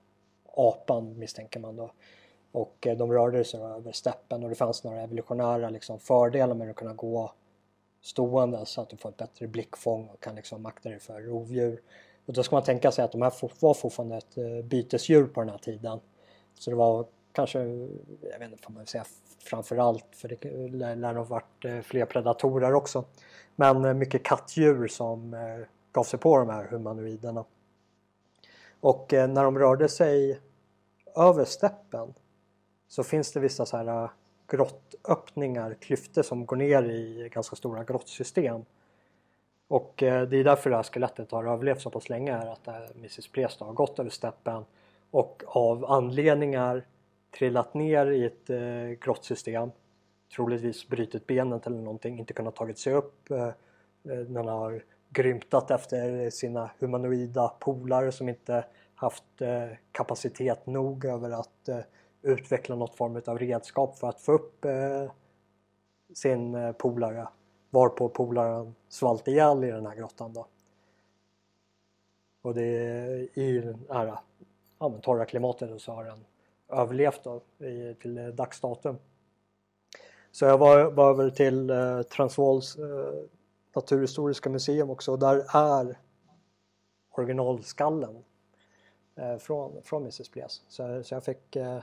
apan 0.55 1.19
misstänker 1.19 1.59
man 1.59 1.75
då. 1.75 1.91
Och 2.51 2.87
eh, 2.87 2.97
de 2.97 3.13
rörde 3.13 3.43
sig 3.43 3.61
över 3.61 3.91
steppen 3.91 4.43
och 4.43 4.49
det 4.49 4.55
fanns 4.55 4.83
några 4.83 5.01
evolutionära 5.01 5.69
liksom, 5.69 5.99
fördelar 5.99 6.55
med 6.55 6.69
att 6.69 6.75
kunna 6.75 6.93
gå 6.93 7.31
stående 8.01 8.65
så 8.65 8.81
att 8.81 8.89
du 8.89 8.97
får 8.97 9.09
ett 9.09 9.17
bättre 9.17 9.47
blickfång 9.47 10.07
och 10.07 10.19
kan 10.19 10.35
liksom 10.35 10.65
akta 10.65 10.89
dig 10.89 10.99
för 10.99 11.21
rovdjur. 11.21 11.81
Och 12.25 12.33
då 12.33 12.43
ska 12.43 12.55
man 12.55 12.63
tänka 12.63 12.91
sig 12.91 13.05
att 13.05 13.11
de 13.11 13.21
här 13.21 13.33
var 13.59 13.73
fortfarande 13.73 14.17
ett 14.17 14.37
eh, 14.37 14.65
bytesdjur 14.65 15.27
på 15.27 15.41
den 15.41 15.49
här 15.49 15.57
tiden. 15.57 15.99
Så 16.53 16.69
det 16.69 16.75
var 16.75 17.05
kanske, 17.31 17.59
jag 18.21 18.39
vet 18.39 18.51
inte 18.51 18.63
får 18.63 18.73
man 18.73 18.85
säga 18.85 19.05
framförallt 19.39 20.05
för 20.11 20.27
det 20.27 20.95
lär 20.95 21.15
ha 21.15 21.23
varit 21.23 21.65
eh, 21.65 21.79
fler 21.79 22.05
predatorer 22.05 22.73
också. 22.73 23.03
Men 23.55 23.85
eh, 23.85 23.93
mycket 23.93 24.23
kattdjur 24.23 24.87
som 24.87 25.35
gav 25.91 26.03
sig 26.03 26.19
på 26.19 26.37
de 26.37 26.49
här 26.49 26.63
humanoiderna. 26.63 27.45
Och 28.79 29.07
när 29.11 29.43
de 29.43 29.59
rörde 29.59 29.89
sig 29.89 30.39
över 31.15 31.45
steppen 31.45 32.13
så 32.87 33.03
finns 33.03 33.31
det 33.31 33.39
vissa 33.39 33.65
så 33.65 33.77
här 33.77 34.09
grottöppningar, 34.51 35.73
klyftor 35.73 36.21
som 36.21 36.45
går 36.45 36.55
ner 36.55 36.83
i 36.83 37.29
ganska 37.33 37.55
stora 37.55 37.83
grottsystem. 37.83 38.65
Och 39.67 40.03
eh, 40.03 40.27
det 40.27 40.37
är 40.37 40.43
därför 40.43 40.69
det 40.69 40.75
här 40.75 40.83
skelettet 40.83 41.31
har 41.31 41.45
överlevt 41.45 41.81
så 41.81 41.89
pass 41.89 42.09
länge 42.09 42.33
är 42.33 42.47
att 42.47 42.67
eh, 42.67 42.75
Mrs 42.95 43.27
Priest 43.27 43.59
har 43.59 43.73
gått 43.73 43.99
över 43.99 44.09
steppen 44.09 44.65
och 45.11 45.43
av 45.47 45.85
anledningar 45.85 46.85
trillat 47.37 47.73
ner 47.73 48.11
i 48.11 48.25
ett 48.25 48.49
eh, 48.49 49.05
grottsystem 49.05 49.71
troligtvis 50.35 50.87
brutit 50.87 51.27
benet 51.27 51.67
eller 51.67 51.81
någonting, 51.81 52.19
inte 52.19 52.33
kunnat 52.33 52.55
tagit 52.55 52.77
sig 52.77 52.93
upp. 52.93 53.31
Eh, 53.31 53.47
eh 53.47 53.53
den 54.03 54.47
har 54.47 54.83
grymtat 55.09 55.71
efter 55.71 56.29
sina 56.29 56.71
humanoida 56.79 57.53
polare 57.59 58.11
som 58.11 58.29
inte 58.29 58.65
haft 58.95 59.41
eh, 59.41 59.67
kapacitet 59.91 60.65
nog 60.65 61.05
över 61.05 61.31
att 61.31 61.69
eh, 61.69 61.79
utveckla 62.21 62.75
något 62.75 62.95
form 62.95 63.21
av 63.25 63.39
redskap 63.39 63.97
för 63.97 64.09
att 64.09 64.21
få 64.21 64.31
upp 64.31 64.65
eh, 64.65 65.11
sin 66.13 66.55
eh, 66.55 66.71
polare 66.71 67.27
varpå 67.69 68.09
polaren 68.09 68.75
svalt 68.89 69.27
ihjäl 69.27 69.63
i 69.63 69.71
den 69.71 69.85
här 69.85 69.95
grottan 69.95 70.33
då. 70.33 70.47
Och 72.41 72.53
det 72.53 72.63
är 72.63 73.39
i 73.39 73.61
det 73.61 73.93
här 73.93 74.19
ja, 74.79 74.89
men 74.89 75.01
torra 75.01 75.25
klimatet 75.25 75.81
så 75.81 75.91
har 75.91 76.03
den 76.03 76.25
överlevt 76.69 77.23
då, 77.23 77.41
i, 77.65 77.95
till 78.01 78.35
dags 78.35 78.59
datum. 78.61 78.97
Så 80.31 80.45
jag 80.45 80.57
var, 80.57 80.91
var 80.91 81.09
över 81.09 81.29
till 81.29 81.69
eh, 81.69 82.01
Transvaals 82.01 82.77
eh, 82.77 83.23
naturhistoriska 83.75 84.49
museum 84.49 84.89
också 84.89 85.11
och 85.11 85.19
där 85.19 85.45
är 85.53 85.97
originalskallen 87.11 88.23
eh, 89.15 89.37
från, 89.37 89.83
från 89.83 90.01
Mrs 90.01 90.31
Blaise. 90.31 90.61
Så, 90.67 91.03
så 91.03 91.15
jag 91.15 91.23
fick 91.23 91.55
eh, 91.55 91.79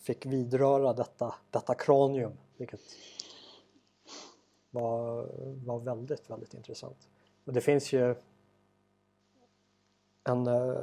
fick 0.00 0.26
vidröra 0.26 0.92
detta, 0.92 1.34
detta 1.50 1.74
kranium 1.74 2.32
vilket 2.56 2.80
var, 4.70 5.26
var 5.66 5.78
väldigt, 5.78 6.30
väldigt 6.30 6.54
intressant. 6.54 7.08
Och 7.44 7.52
det 7.52 7.60
finns 7.60 7.92
ju 7.92 8.14
en 10.24 10.46
eh, 10.46 10.74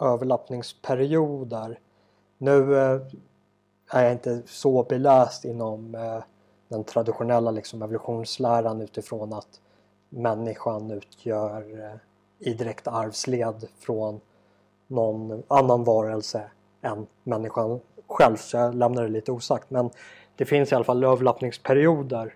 överlappningsperiod 0.00 1.48
där. 1.48 1.80
Nu 2.38 2.76
eh, 2.78 3.00
är 3.90 4.02
jag 4.02 4.12
inte 4.12 4.42
så 4.46 4.82
beläst 4.82 5.44
inom 5.44 5.94
eh, 5.94 6.22
den 6.68 6.84
traditionella 6.84 7.50
liksom, 7.50 7.82
evolutionsläran 7.82 8.80
utifrån 8.80 9.32
att 9.32 9.60
människan 10.08 10.90
utgör 10.90 11.80
eh, 11.80 11.98
i 12.38 12.54
direkt 12.54 12.88
arvsled 12.88 13.68
från 13.78 14.20
någon 14.86 15.42
annan 15.48 15.84
varelse 15.84 16.50
än 16.82 17.06
människan 17.22 17.80
själv 18.14 18.36
så 18.36 18.56
jag 18.56 18.74
lämnar 18.74 19.02
det 19.02 19.08
lite 19.08 19.32
osagt. 19.32 19.70
Men 19.70 19.90
det 20.36 20.44
finns 20.44 20.72
i 20.72 20.74
alla 20.74 20.84
fall 20.84 21.04
överlappningsperioder 21.04 22.34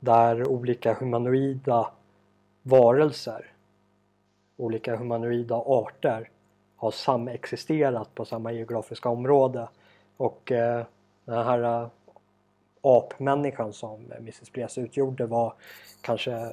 där 0.00 0.48
olika 0.48 0.94
humanoida 0.94 1.90
varelser, 2.62 3.52
olika 4.56 4.96
humanoida 4.96 5.54
arter 5.54 6.30
har 6.76 6.90
samexisterat 6.90 8.14
på 8.14 8.24
samma 8.24 8.52
geografiska 8.52 9.08
område. 9.08 9.68
Och 10.16 10.52
eh, 10.52 10.84
den 11.24 11.44
här 11.44 11.62
eh, 11.62 11.88
apmänniskan 12.82 13.72
som 13.72 14.12
Mrs 14.12 14.52
Blaise 14.52 14.80
utgjorde 14.80 15.26
var 15.26 15.54
kanske 16.00 16.50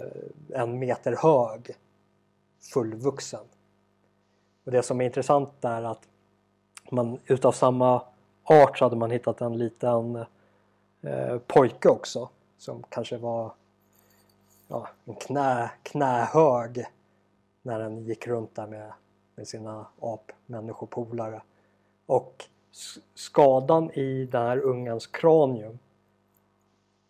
en 0.53 0.79
meter 0.79 1.15
hög 1.21 1.75
fullvuxen. 2.73 3.45
Och 4.65 4.71
det 4.71 4.83
som 4.83 5.01
är 5.01 5.05
intressant 5.05 5.65
är 5.65 5.83
att 5.83 6.07
man 6.91 7.19
utav 7.27 7.51
samma 7.51 8.01
art 8.43 8.77
så 8.77 8.85
hade 8.85 8.95
man 8.95 9.11
hittat 9.11 9.41
en 9.41 9.57
liten 9.57 10.15
eh, 11.01 11.37
pojke 11.47 11.89
också 11.89 12.29
som 12.57 12.83
kanske 12.89 13.17
var 13.17 13.51
ja, 14.67 14.87
en 15.05 15.15
knä, 15.15 15.71
knähög 15.83 16.85
när 17.61 17.79
den 17.79 18.03
gick 18.03 18.27
runt 18.27 18.55
där 18.55 18.67
med, 18.67 18.91
med 19.35 19.47
sina 19.47 19.85
apmänniskopolare. 19.99 21.41
Och 22.05 22.45
skadan 23.15 23.91
i 23.91 24.25
den 24.25 24.41
här 24.41 24.59
ungens 24.59 25.07
kranium 25.07 25.79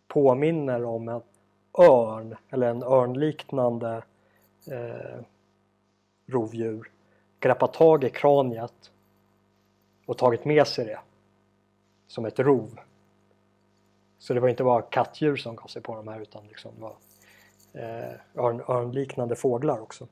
påminner 0.07 0.83
om 0.83 1.09
en 1.09 1.21
örn 1.77 2.35
eller 2.49 2.69
en 2.69 2.83
örnliknande 2.83 4.03
eh, 4.71 5.21
rovdjur 6.25 6.91
greppat 7.39 7.73
tag 7.73 8.03
i 8.03 8.09
kraniet 8.09 8.91
och 10.05 10.17
tagit 10.17 10.45
med 10.45 10.67
sig 10.67 10.85
det 10.85 10.99
som 12.13 12.25
ett 12.25 12.39
rov. 12.39 12.79
Så 14.19 14.33
det 14.33 14.39
var 14.39 14.49
inte 14.49 14.63
bara 14.63 14.81
kattdjur 14.81 15.35
som 15.35 15.55
gav 15.55 15.67
sig 15.67 15.81
på 15.81 15.95
de 15.95 16.07
här 16.07 16.19
utan 16.19 16.47
liksom 16.47 16.71
det 16.75 16.81
var 16.81 16.95
eh, 17.73 18.43
örn, 18.43 18.61
örnliknande 18.67 19.35
fåglar 19.35 19.79
också. 19.79 20.07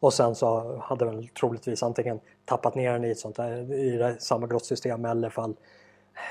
Och 0.00 0.14
sen 0.14 0.34
så 0.34 0.76
hade 0.76 1.04
den 1.04 1.28
troligtvis 1.28 1.82
antingen 1.82 2.20
tappat 2.44 2.74
ner 2.74 2.92
den 2.92 3.04
i, 3.04 3.10
ett 3.10 3.18
sånt 3.18 3.36
där, 3.36 3.72
i 3.72 3.96
det, 3.96 4.20
samma 4.20 4.46
grottsystem 4.46 5.04
eller 5.04 5.30
fall 5.30 5.56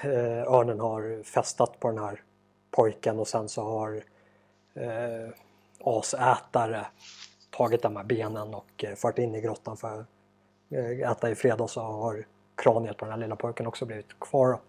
eh, 0.04 0.54
örnen 0.54 0.80
har 0.80 1.24
festat 1.24 1.80
på 1.80 1.88
den 1.88 1.98
här 1.98 2.24
pojken 2.72 3.20
och 3.20 3.28
sen 3.28 3.50
så 3.50 3.64
har 3.64 4.04
eh, 4.74 5.30
asätare 5.80 6.88
tagit 7.52 7.82
de 7.82 7.96
här 7.96 8.04
benen 8.04 8.54
och 8.54 8.84
eh, 8.84 8.96
fört 8.96 9.20
in 9.20 9.36
i 9.36 9.42
grottan 9.42 9.78
för 9.78 10.00
att 10.00 10.06
eh, 10.70 11.12
äta 11.12 11.30
i 11.30 11.36
fred 11.36 11.62
och 11.62 11.70
så 11.70 11.82
har 11.82 12.26
kraniet 12.58 12.98
på 12.98 13.06
den 13.06 13.12
här 13.12 13.20
lilla 13.20 13.36
pojken 13.36 13.68
också 13.68 13.86
blivit 13.86 14.20
kvar. 14.20 14.60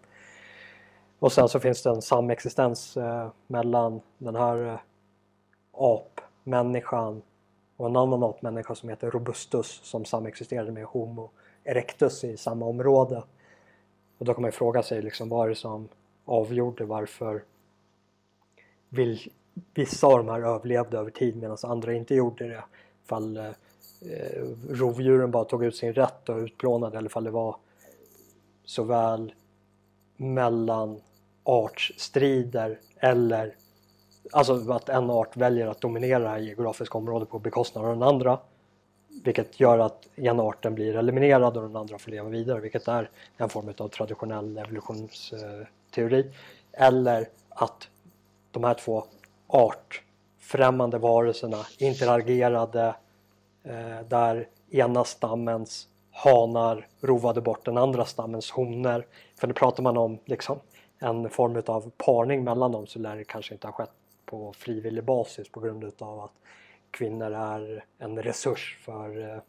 Och 1.19 1.31
sen 1.31 1.49
så 1.49 1.59
finns 1.59 1.83
det 1.83 1.89
en 1.89 2.01
samexistens 2.01 2.97
eh, 2.97 3.29
mellan 3.47 4.01
den 4.17 4.35
här 4.35 4.67
eh, 4.67 4.79
apmänniskan 5.73 7.21
och 7.77 7.87
en 7.87 7.95
annan 7.95 8.23
apmänniska 8.23 8.75
som 8.75 8.89
heter 8.89 9.11
Robustus 9.11 9.79
som 9.83 10.05
samexisterade 10.05 10.71
med 10.71 10.85
Homo 10.85 11.29
erectus 11.63 12.23
i 12.23 12.37
samma 12.37 12.65
område. 12.65 13.23
Och 14.17 14.25
då 14.25 14.33
kan 14.33 14.41
man 14.41 14.47
ju 14.47 14.51
fråga 14.51 14.83
sig 14.83 15.01
liksom 15.01 15.29
vad 15.29 15.45
är 15.45 15.49
det 15.49 15.55
som 15.55 15.89
avgjorde 16.25 16.85
varför 16.85 17.43
vill, 18.89 19.31
vissa 19.73 20.07
av 20.07 20.17
de 20.17 20.29
här 20.29 20.41
överlevde 20.41 20.97
över 20.97 21.11
tid 21.11 21.37
medan 21.37 21.57
andra 21.63 21.93
inte 21.93 22.15
gjorde 22.15 22.47
det. 22.47 22.63
Ifall 23.05 23.37
eh, 23.37 23.45
eh, 23.45 24.43
rovdjuren 24.69 25.31
bara 25.31 25.45
tog 25.45 25.63
ut 25.63 25.75
sin 25.75 25.93
rätt 25.93 26.29
och 26.29 26.37
utplånade 26.37 26.97
eller 26.97 27.09
ifall 27.09 27.23
det 27.23 27.31
var 27.31 27.55
såväl 28.69 29.33
mellan 30.17 31.01
artstrider, 31.43 32.79
eller 32.97 33.55
alltså 34.31 34.71
att 34.71 34.89
en 34.89 35.09
art 35.09 35.37
väljer 35.37 35.67
att 35.67 35.81
dominera 35.81 36.19
det 36.19 36.29
här 36.29 36.37
geografiska 36.39 36.97
området 36.97 37.29
på 37.29 37.39
bekostnad 37.39 37.85
av 37.85 37.91
den 37.91 38.03
andra. 38.03 38.39
Vilket 39.23 39.59
gör 39.59 39.79
att 39.79 40.07
ena 40.15 40.43
arten 40.43 40.75
blir 40.75 40.95
eliminerad 40.95 41.57
och 41.57 41.63
den 41.63 41.75
andra 41.75 41.97
får 41.97 42.11
leva 42.11 42.29
vidare 42.29 42.59
vilket 42.59 42.87
är 42.87 43.09
en 43.37 43.49
form 43.49 43.73
av 43.77 43.87
traditionell 43.87 44.57
evolutionsteori. 44.57 46.31
Eller 46.71 47.29
att 47.49 47.89
de 48.51 48.63
här 48.63 48.73
två 48.73 49.03
artfrämmande 49.47 50.97
varelserna 50.97 51.65
interagerade 51.77 52.95
eh, 53.63 54.01
där 54.07 54.47
ena 54.69 55.03
stammens 55.03 55.87
hanar 56.23 56.87
rovade 57.01 57.41
bort 57.41 57.65
den 57.65 57.77
andra 57.77 58.05
stammens 58.05 58.51
honor. 58.51 59.05
För 59.35 59.47
nu 59.47 59.53
pratar 59.53 59.83
man 59.83 59.97
om 59.97 60.19
liksom 60.25 60.59
en 60.99 61.29
form 61.29 61.63
av 61.67 61.91
parning 61.97 62.43
mellan 62.43 62.71
dem 62.71 62.87
så 62.87 62.99
lär 62.99 63.15
det 63.15 63.23
kanske 63.23 63.53
inte 63.53 63.67
ha 63.67 63.71
skett 63.71 63.91
på 64.25 64.53
frivillig 64.53 65.03
basis 65.03 65.51
på 65.51 65.59
grund 65.59 65.83
utav 65.83 66.19
att 66.19 66.31
kvinnor 66.91 67.31
är 67.31 67.85
en 67.97 68.21
resurs 68.21 68.79
för 68.81 69.33
eh, 69.33 69.41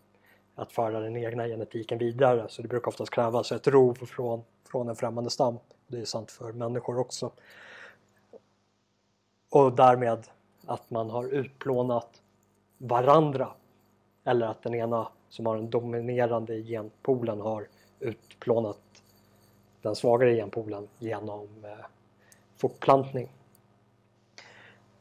att 0.54 0.72
föra 0.72 1.00
den 1.00 1.16
egna 1.16 1.46
genetiken 1.46 1.98
vidare. 1.98 2.46
Så 2.48 2.62
det 2.62 2.68
brukar 2.68 2.88
oftast 2.88 3.10
krävas 3.10 3.52
ett 3.52 3.66
rov 3.66 3.94
från, 3.94 4.42
från 4.70 4.88
en 4.88 4.96
främmande 4.96 5.30
stam. 5.30 5.58
Det 5.86 6.00
är 6.00 6.04
sant 6.04 6.30
för 6.30 6.52
människor 6.52 6.98
också. 6.98 7.30
Och 9.50 9.72
därmed 9.72 10.26
att 10.66 10.90
man 10.90 11.10
har 11.10 11.24
utplånat 11.24 12.22
varandra. 12.78 13.48
Eller 14.24 14.46
att 14.46 14.62
den 14.62 14.74
ena 14.74 15.08
som 15.30 15.46
har 15.46 15.56
den 15.56 15.70
dominerande 15.70 16.62
genpoolen 16.62 17.40
har 17.40 17.66
utplånat 18.00 18.80
den 19.82 19.96
svagare 19.96 20.34
genpoolen 20.34 20.88
genom 20.98 21.48
eh, 21.64 21.86
fortplantning. 22.56 23.32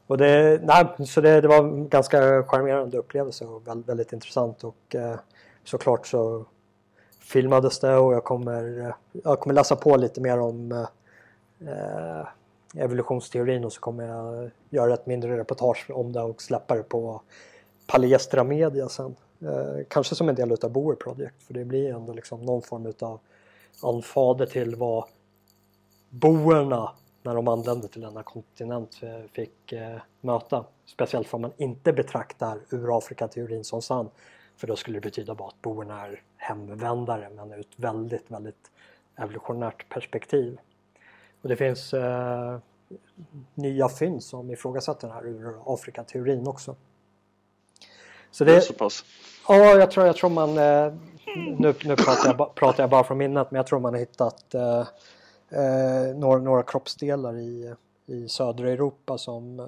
Och 0.08 0.18
det, 0.18 0.62
nej, 0.64 1.08
så 1.08 1.22
det, 1.22 1.42
det 1.42 1.48
var 1.48 1.58
en 1.58 1.90
ganska 1.90 2.44
charmerande 2.44 2.98
upplevelse 2.98 3.46
och 3.46 3.68
väldigt, 3.68 3.90
väldigt 3.90 4.14
intressant 4.14 4.64
och 4.64 4.96
eh, 4.96 5.20
såklart 5.64 6.08
så 6.08 6.46
filmades 7.20 7.80
det 7.80 7.96
och 7.96 8.14
jag 8.14 8.24
kommer, 8.24 8.80
eh, 8.80 8.94
jag 9.12 9.40
kommer 9.40 9.54
läsa 9.54 9.76
på 9.76 9.98
lite 9.98 10.22
mer 10.22 10.40
om 10.40 10.72
eh, 10.72 10.88
eh, 11.70 12.28
evolutionsteorin 12.76 13.66
och 13.66 13.74
så 13.74 13.80
kommer 13.80 14.08
jag 14.08 14.50
göra 14.70 14.94
ett 14.94 15.06
mindre 15.06 15.38
reportage 15.38 15.86
om 15.90 16.14
det 16.14 16.22
och 16.22 16.42
släppa 16.42 16.76
det 16.76 16.84
på 16.84 17.22
Palestra 17.88 18.44
Media 18.44 18.90
sen. 18.90 19.16
Eh, 19.42 19.86
kanske 19.88 20.16
som 20.16 20.30
en 20.30 20.36
del 20.36 20.52
utav 20.52 20.72
Boer 20.72 20.96
Project 20.96 21.44
för 21.44 21.54
det 21.54 21.66
blir 21.66 21.94
ändå 21.94 22.14
liksom 22.14 22.42
någon 22.42 22.62
form 22.62 22.86
utav 22.86 23.20
anfader 23.84 24.46
till 24.46 24.76
vad 24.76 25.06
boerna 26.10 26.92
när 27.24 27.36
de 27.36 27.48
anlände 27.48 27.88
till 27.88 28.02
denna 28.02 28.24
kontinent 28.24 29.00
eh, 29.04 29.22
fick 29.34 29.72
eh, 29.72 29.98
möta. 30.22 30.66
Speciellt 30.86 31.34
om 31.34 31.42
man 31.42 31.52
inte 31.58 31.94
betraktar 31.94 32.60
Urafrika-teorin 32.70 33.64
som 33.64 33.82
sann. 33.82 34.10
För 34.58 34.68
då 34.68 34.76
skulle 34.76 34.98
det 34.98 35.02
betyda 35.02 35.36
bara 35.36 35.48
att 35.48 35.62
boerna 35.62 36.08
är 36.08 36.22
hemvändare 36.38 37.30
men 37.30 37.52
ur 37.52 37.60
ett 37.60 37.68
väldigt, 37.76 38.32
väldigt 38.32 38.72
evolutionärt 39.16 39.90
perspektiv. 39.90 40.60
Och 41.42 41.50
det 41.50 41.56
finns 41.56 41.94
eh, 41.94 42.58
nya 43.56 43.90
fynd 43.90 44.24
som 44.24 44.52
ifrågasätter 44.52 45.08
den 45.08 45.16
här 45.16 45.28
Urafrika-teorin 45.28 46.48
också. 46.48 46.76
Så 48.32 48.44
det, 48.44 48.52
det 48.52 48.58
är 48.58 48.62
så 48.62 48.74
pass? 48.74 49.06
Ja, 49.48 49.56
jag 49.56 49.92
tror, 49.92 50.06
jag 50.06 50.16
tror 50.16 50.30
man... 50.30 50.58
Eh, 50.58 50.94
nu 51.36 51.74
nu 51.86 51.96
pratar, 51.96 52.36
jag, 52.38 52.56
pratar 52.56 52.84
jag 52.84 52.90
bara 52.90 53.04
från 53.04 53.18
minnet 53.18 53.52
men 53.52 53.58
jag 53.58 53.68
tror 53.68 53.80
man 53.80 53.94
har 53.94 54.00
hittat 54.00 54.54
eh, 54.54 54.88
eh, 55.50 56.16
några, 56.16 56.40
några 56.40 56.64
kroppsdelar 56.64 57.38
i, 57.38 57.74
i 58.06 58.30
södra 58.30 58.70
Europa 58.70 59.18
som, 59.18 59.60
eh, 59.60 59.66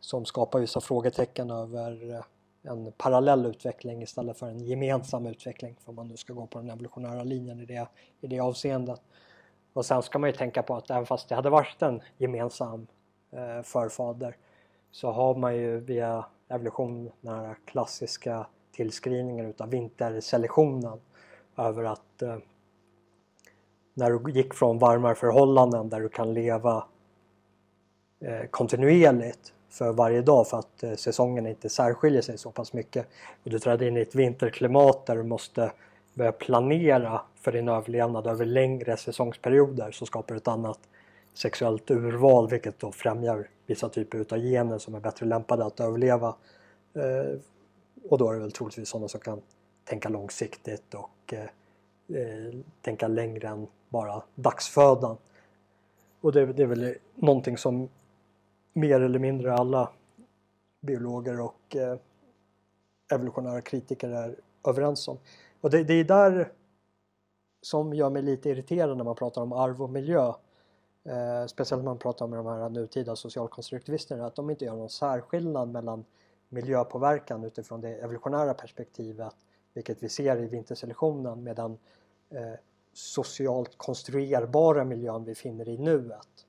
som 0.00 0.24
skapar 0.24 0.60
vissa 0.60 0.80
frågetecken 0.80 1.50
över 1.50 2.22
en 2.62 2.92
parallell 2.92 3.46
utveckling 3.46 4.02
istället 4.02 4.38
för 4.38 4.46
en 4.46 4.64
gemensam 4.64 5.26
utveckling 5.26 5.76
för 5.84 5.92
man 5.92 6.08
nu 6.08 6.16
ska 6.16 6.32
gå 6.32 6.46
på 6.46 6.58
den 6.58 6.70
evolutionära 6.70 7.22
linjen 7.22 7.60
i 7.60 7.66
det, 7.66 7.88
i 8.20 8.26
det 8.26 8.40
avseendet. 8.40 9.00
Och 9.72 9.86
sen 9.86 10.02
ska 10.02 10.18
man 10.18 10.30
ju 10.30 10.36
tänka 10.36 10.62
på 10.62 10.76
att 10.76 10.90
även 10.90 11.06
fast 11.06 11.28
det 11.28 11.34
hade 11.34 11.50
varit 11.50 11.82
en 11.82 12.02
gemensam 12.16 12.86
eh, 13.30 13.62
förfader 13.62 14.36
så 14.90 15.10
har 15.10 15.34
man 15.34 15.56
ju 15.56 15.80
via 15.80 16.24
evolution 16.48 17.10
den 17.20 17.34
här 17.34 17.56
klassiska 17.64 18.46
tillskrivningen 18.72 19.46
utav 19.46 19.70
vinterselektionen 19.70 21.00
över 21.56 21.84
att 21.84 22.22
eh, 22.22 22.36
när 23.94 24.10
du 24.10 24.32
gick 24.32 24.54
från 24.54 24.78
varmare 24.78 25.14
förhållanden 25.14 25.88
där 25.88 26.00
du 26.00 26.08
kan 26.08 26.34
leva 26.34 26.84
eh, 28.20 28.46
kontinuerligt 28.50 29.52
för 29.68 29.92
varje 29.92 30.22
dag 30.22 30.48
för 30.48 30.58
att 30.58 30.82
eh, 30.82 30.94
säsongen 30.94 31.46
inte 31.46 31.68
särskiljer 31.68 32.22
sig 32.22 32.38
så 32.38 32.50
pass 32.50 32.72
mycket 32.72 33.06
och 33.44 33.50
du 33.50 33.58
trädde 33.58 33.88
in 33.88 33.96
i 33.96 34.00
ett 34.00 34.14
vinterklimat 34.14 35.06
där 35.06 35.16
du 35.16 35.22
måste 35.22 35.72
börja 36.14 36.32
planera 36.32 37.20
för 37.34 37.52
din 37.52 37.68
överlevnad 37.68 38.26
över 38.26 38.44
längre 38.44 38.96
säsongsperioder 38.96 39.90
så 39.90 40.06
skapar 40.06 40.34
du 40.34 40.38
ett 40.38 40.48
annat 40.48 40.78
sexuellt 41.34 41.90
urval 41.90 42.48
vilket 42.48 42.78
då 42.78 42.92
främjar 42.92 43.48
vissa 43.66 43.88
typer 43.88 44.18
utav 44.18 44.38
gener 44.38 44.78
som 44.78 44.94
är 44.94 45.00
bättre 45.00 45.26
lämpade 45.26 45.64
att 45.64 45.80
överleva. 45.80 46.36
Eh, 46.94 47.38
och 48.08 48.18
då 48.18 48.30
är 48.30 48.34
det 48.34 48.40
väl 48.40 48.52
troligtvis 48.52 48.88
sådana 48.88 49.08
som 49.08 49.20
kan 49.20 49.40
tänka 49.84 50.08
långsiktigt 50.08 50.94
och 50.94 51.34
eh, 51.34 51.42
eh, 52.20 52.54
tänka 52.82 53.08
längre 53.08 53.48
än 53.48 53.66
bara 53.88 54.22
dagsfödan. 54.34 55.16
Och 56.20 56.32
det, 56.32 56.46
det 56.46 56.62
är 56.62 56.66
väl 56.66 56.94
någonting 57.14 57.56
som 57.56 57.88
mer 58.72 59.00
eller 59.00 59.18
mindre 59.18 59.54
alla 59.54 59.90
biologer 60.80 61.40
och 61.40 61.76
eh, 61.76 61.96
evolutionära 63.12 63.60
kritiker 63.60 64.08
är 64.08 64.36
överens 64.68 65.08
om. 65.08 65.18
Och 65.60 65.70
det, 65.70 65.84
det, 65.84 65.94
är 65.94 66.04
där 66.04 66.52
som 67.62 67.94
gör 67.94 68.10
mig 68.10 68.22
lite 68.22 68.50
irriterad 68.50 68.96
när 68.96 69.04
man 69.04 69.14
pratar 69.14 69.42
om 69.42 69.52
arv 69.52 69.82
och 69.82 69.90
miljö. 69.90 70.32
Eh, 71.08 71.46
speciellt 71.46 71.82
när 71.82 71.90
man 71.90 71.98
pratar 71.98 72.26
med 72.26 72.38
de 72.38 72.46
här 72.46 72.68
nutida 72.68 73.16
socialkonstruktivisterna, 73.16 74.26
att 74.26 74.34
de 74.34 74.50
inte 74.50 74.64
gör 74.64 74.76
någon 74.76 74.90
särskillnad 74.90 75.68
mellan 75.68 76.04
miljöpåverkan 76.48 77.44
utifrån 77.44 77.80
det 77.80 77.88
evolutionära 77.88 78.54
perspektivet 78.54 79.34
vilket 79.74 80.02
vi 80.02 80.08
ser 80.08 80.36
i 80.36 80.46
vinterselektionen 80.46 81.42
med 81.42 81.56
den 81.56 81.78
eh, 82.30 82.54
socialt 82.92 83.78
konstruerbara 83.78 84.84
miljön 84.84 85.24
vi 85.24 85.34
finner 85.34 85.68
i 85.68 85.78
nuet. 85.78 86.46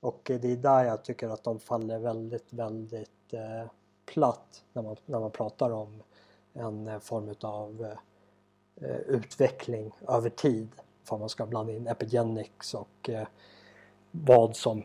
Och 0.00 0.20
det 0.24 0.52
är 0.52 0.56
där 0.56 0.84
jag 0.84 1.04
tycker 1.04 1.28
att 1.28 1.44
de 1.44 1.60
faller 1.60 1.98
väldigt, 1.98 2.52
väldigt 2.52 3.32
eh, 3.32 3.70
platt 4.04 4.64
när 4.72 4.82
man, 4.82 4.96
när 5.06 5.20
man 5.20 5.30
pratar 5.30 5.70
om 5.70 6.02
en 6.52 6.88
eh, 6.88 6.98
form 6.98 7.34
av 7.40 7.96
eh, 8.76 8.96
utveckling 8.96 9.92
över 10.08 10.30
tid. 10.30 10.68
För 11.04 11.18
man 11.18 11.28
ska 11.28 11.46
blanda 11.46 11.72
in 11.72 11.86
epigenics 11.86 12.74
och 12.74 13.08
eh, 13.08 13.26
vad 14.10 14.56
som 14.56 14.82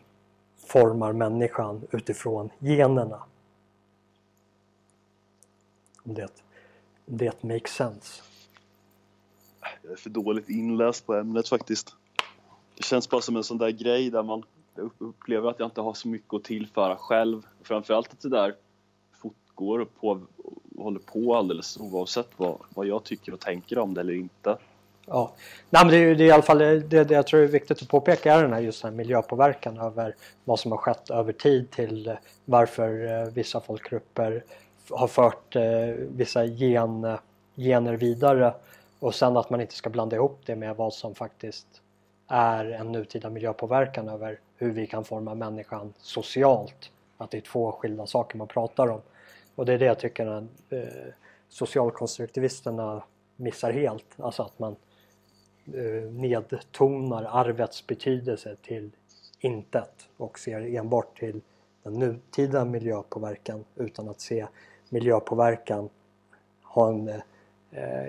formar 0.56 1.12
människan 1.12 1.86
utifrån 1.90 2.50
generna. 2.58 3.22
Om 6.02 6.14
det, 6.14 6.28
om 7.06 7.16
det 7.16 7.42
makes 7.42 7.72
sense. 7.72 8.22
Jag 9.82 9.92
är 9.92 9.96
för 9.96 10.10
dåligt 10.10 10.48
inläst 10.48 11.06
på 11.06 11.14
ämnet 11.14 11.48
faktiskt. 11.48 11.94
Det 12.76 12.84
känns 12.84 13.10
bara 13.10 13.20
som 13.20 13.36
en 13.36 13.44
sån 13.44 13.58
där 13.58 13.70
grej 13.70 14.10
där 14.10 14.22
man 14.22 14.42
upplever 14.98 15.50
att 15.50 15.58
jag 15.58 15.66
inte 15.66 15.80
har 15.80 15.94
så 15.94 16.08
mycket 16.08 16.34
att 16.34 16.44
tillföra 16.44 16.96
själv. 16.96 17.46
Framförallt 17.62 18.12
att 18.12 18.20
det 18.20 18.28
där 18.28 18.54
fortgår 19.12 19.78
och, 19.78 19.94
på, 20.00 20.08
och 20.08 20.84
håller 20.84 21.00
på 21.00 21.36
alldeles 21.36 21.76
oavsett 21.80 22.28
vad, 22.36 22.58
vad 22.74 22.86
jag 22.86 23.04
tycker 23.04 23.34
och 23.34 23.40
tänker 23.40 23.78
om 23.78 23.94
det 23.94 24.00
eller 24.00 24.12
inte. 24.12 24.58
Ja, 25.10 25.32
Nej, 25.70 25.84
men 25.84 25.92
det, 25.92 25.96
är, 25.96 26.14
det 26.14 26.24
är 26.24 26.28
i 26.28 26.30
alla 26.30 26.42
fall 26.42 26.58
det, 26.58 26.80
det 27.04 27.10
jag 27.10 27.26
tror 27.26 27.42
är 27.42 27.46
viktigt 27.46 27.82
att 27.82 27.88
påpeka 27.88 28.34
är 28.34 28.42
den 28.42 28.52
här 28.52 28.60
just 28.60 28.82
den 28.82 28.92
här 28.92 28.96
miljöpåverkan 28.96 29.78
över 29.78 30.14
vad 30.44 30.60
som 30.60 30.72
har 30.72 30.78
skett 30.78 31.10
över 31.10 31.32
tid 31.32 31.70
till 31.70 32.16
varför 32.44 33.20
eh, 33.20 33.28
vissa 33.32 33.60
folkgrupper 33.60 34.44
har 34.90 35.08
fört 35.08 35.56
eh, 35.56 35.62
vissa 35.96 36.44
gen, 36.44 37.16
gener 37.56 37.96
vidare 37.96 38.54
och 38.98 39.14
sen 39.14 39.36
att 39.36 39.50
man 39.50 39.60
inte 39.60 39.74
ska 39.74 39.90
blanda 39.90 40.16
ihop 40.16 40.40
det 40.46 40.56
med 40.56 40.76
vad 40.76 40.94
som 40.94 41.14
faktiskt 41.14 41.66
är 42.28 42.64
en 42.64 42.92
nutida 42.92 43.30
miljöpåverkan 43.30 44.08
över 44.08 44.40
hur 44.56 44.70
vi 44.70 44.86
kan 44.86 45.04
forma 45.04 45.34
människan 45.34 45.94
socialt. 45.98 46.90
Att 47.16 47.30
det 47.30 47.36
är 47.36 47.40
två 47.40 47.72
skilda 47.72 48.06
saker 48.06 48.38
man 48.38 48.48
pratar 48.48 48.88
om. 48.88 49.00
Och 49.54 49.66
det 49.66 49.72
är 49.72 49.78
det 49.78 49.84
jag 49.84 49.98
tycker 49.98 50.26
att 50.26 50.44
eh, 50.70 51.12
socialkonstruktivisterna 51.48 53.02
missar 53.36 53.72
helt. 53.72 54.06
Alltså 54.16 54.42
att 54.42 54.58
man 54.58 54.76
Eh, 55.74 56.10
nedtonar 56.10 57.24
arvets 57.24 57.86
betydelse 57.86 58.56
till 58.62 58.90
intet 59.40 60.08
och 60.16 60.38
ser 60.38 60.76
enbart 60.76 61.18
till 61.18 61.40
den 61.82 61.94
nutida 61.94 62.64
miljöpåverkan 62.64 63.64
utan 63.76 64.08
att 64.08 64.20
se 64.20 64.46
miljöpåverkan 64.88 65.88
ha 66.62 66.88
en 66.88 67.08
eh, 67.08 67.22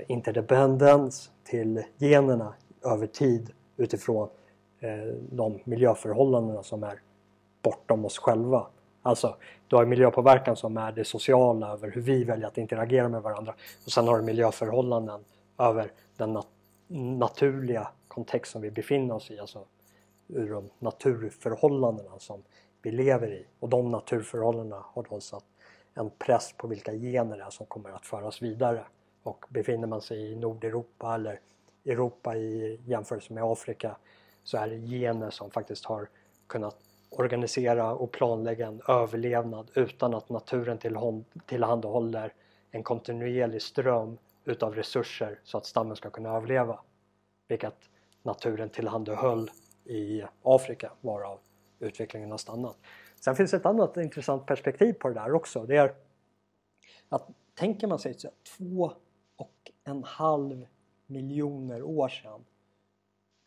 interdependens 0.07 1.31
till 1.43 1.83
generna 1.97 2.53
över 2.85 3.07
tid 3.07 3.49
utifrån 3.77 4.29
eh, 4.79 5.13
de 5.31 5.59
miljöförhållandena 5.63 6.63
som 6.63 6.83
är 6.83 7.01
bortom 7.61 8.05
oss 8.05 8.17
själva. 8.17 8.67
Alltså, 9.01 9.35
du 9.67 9.75
har 9.75 9.85
miljöpåverkan 9.85 10.55
som 10.55 10.77
är 10.77 10.91
det 10.91 11.05
sociala 11.05 11.73
över 11.73 11.91
hur 11.91 12.01
vi 12.01 12.23
väljer 12.23 12.47
att 12.47 12.57
interagera 12.57 13.09
med 13.09 13.21
varandra 13.21 13.53
och 13.85 13.91
sen 13.91 14.07
har 14.07 14.17
du 14.17 14.23
miljöförhållanden 14.23 15.23
över 15.57 15.91
den 16.17 16.33
nat 16.33 16.47
naturliga 16.91 17.87
kontext 18.07 18.51
som 18.51 18.61
vi 18.61 18.71
befinner 18.71 19.15
oss 19.15 19.31
i, 19.31 19.39
alltså 19.39 19.65
ur 20.27 20.49
de 20.49 20.69
naturförhållandena 20.79 22.19
som 22.19 22.43
vi 22.81 22.91
lever 22.91 23.31
i. 23.31 23.45
Och 23.59 23.69
de 23.69 23.91
naturförhållandena 23.91 24.83
har 24.93 25.05
då 25.09 25.19
satt 25.19 25.45
en 25.93 26.09
press 26.09 26.53
på 26.57 26.67
vilka 26.67 26.93
gener 26.93 27.37
det 27.37 27.43
är 27.43 27.49
som 27.49 27.65
kommer 27.65 27.89
att 27.89 28.05
föras 28.05 28.41
vidare. 28.41 28.83
Och 29.23 29.45
befinner 29.49 29.87
man 29.87 30.01
sig 30.01 30.31
i 30.31 30.35
Nordeuropa 30.35 31.15
eller 31.15 31.39
Europa 31.85 32.35
i 32.35 32.79
jämförelse 32.85 33.33
med 33.33 33.43
Afrika 33.43 33.97
så 34.43 34.57
är 34.57 34.67
det 34.67 34.77
gener 34.77 35.29
som 35.29 35.51
faktiskt 35.51 35.85
har 35.85 36.09
kunnat 36.47 36.77
organisera 37.09 37.93
och 37.93 38.11
planlägga 38.11 38.67
en 38.67 38.81
överlevnad 38.87 39.71
utan 39.73 40.13
att 40.13 40.29
naturen 40.29 40.77
tillhandahåller 41.45 42.33
en 42.71 42.83
kontinuerlig 42.83 43.61
ström 43.61 44.17
utav 44.49 44.75
resurser 44.75 45.39
så 45.43 45.57
att 45.57 45.65
stammen 45.65 45.95
ska 45.95 46.09
kunna 46.09 46.29
överleva. 46.29 46.79
Vilket 47.47 47.89
naturen 48.23 48.69
tillhandahöll 48.69 49.51
i 49.85 50.23
Afrika 50.43 50.91
varav 51.01 51.39
utvecklingen 51.79 52.31
har 52.31 52.37
stannat. 52.37 52.77
Sen 53.19 53.35
finns 53.35 53.53
ett 53.53 53.65
annat 53.65 53.97
intressant 53.97 54.45
perspektiv 54.45 54.93
på 54.93 55.07
det 55.07 55.13
där 55.13 55.33
också. 55.33 55.65
Det 55.65 55.75
är 55.75 55.95
att 57.09 57.27
tänker 57.53 57.87
man 57.87 57.99
sig 57.99 58.13
så 58.13 58.29
två 58.57 58.91
och 59.35 59.71
en 59.83 60.03
halv 60.03 60.67
miljoner 61.05 61.83
år 61.83 62.09
sedan 62.09 62.45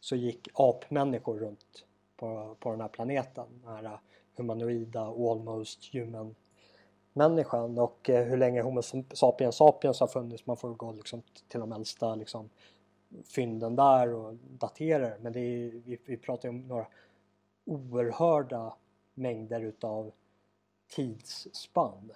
så 0.01 0.17
gick 0.17 0.49
apmänniskor 0.55 1.39
runt 1.39 1.87
på, 2.17 2.57
på 2.61 2.71
den 2.71 2.81
här 2.81 2.89
planeten. 2.89 3.47
Den 3.65 3.87
här 3.87 3.99
humanoida, 4.37 5.01
almost 5.01 5.95
human 5.95 6.35
människan 7.13 7.79
och 7.79 8.11
eh, 8.11 8.25
hur 8.25 8.37
länge 8.37 8.63
Homo 8.63 8.83
sapiens 9.13 9.57
sapiens 9.57 10.01
har 10.01 10.07
funnits. 10.07 10.47
Man 10.47 10.57
får 10.57 10.75
gå 10.75 10.93
liksom 10.93 11.23
till 11.49 11.61
de 11.61 11.73
äldsta 11.73 12.15
liksom, 12.15 12.51
fynden 13.35 13.77
där 13.77 14.15
och 14.15 14.35
datera 14.35 15.13
Men 15.21 15.33
det 15.33 15.41
är, 15.41 15.71
vi, 15.85 15.99
vi 16.05 16.17
pratar 16.17 16.49
om 16.49 16.61
några 16.61 16.87
oerhörda 17.65 18.75
mängder 19.15 19.61
utav 19.61 20.13
tidsspann. 20.89 22.13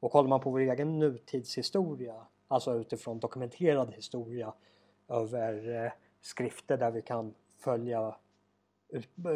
Och 0.00 0.12
kollar 0.12 0.28
man 0.28 0.40
på 0.40 0.50
vår 0.50 0.60
egen 0.60 0.98
nutidshistoria, 0.98 2.26
alltså 2.48 2.74
utifrån 2.74 3.18
dokumenterad 3.18 3.94
historia 3.94 4.52
över 5.08 5.84
eh, 5.84 5.92
skrifter 6.20 6.76
där 6.76 6.90
vi 6.90 7.02
kan 7.02 7.34
följa 7.56 8.16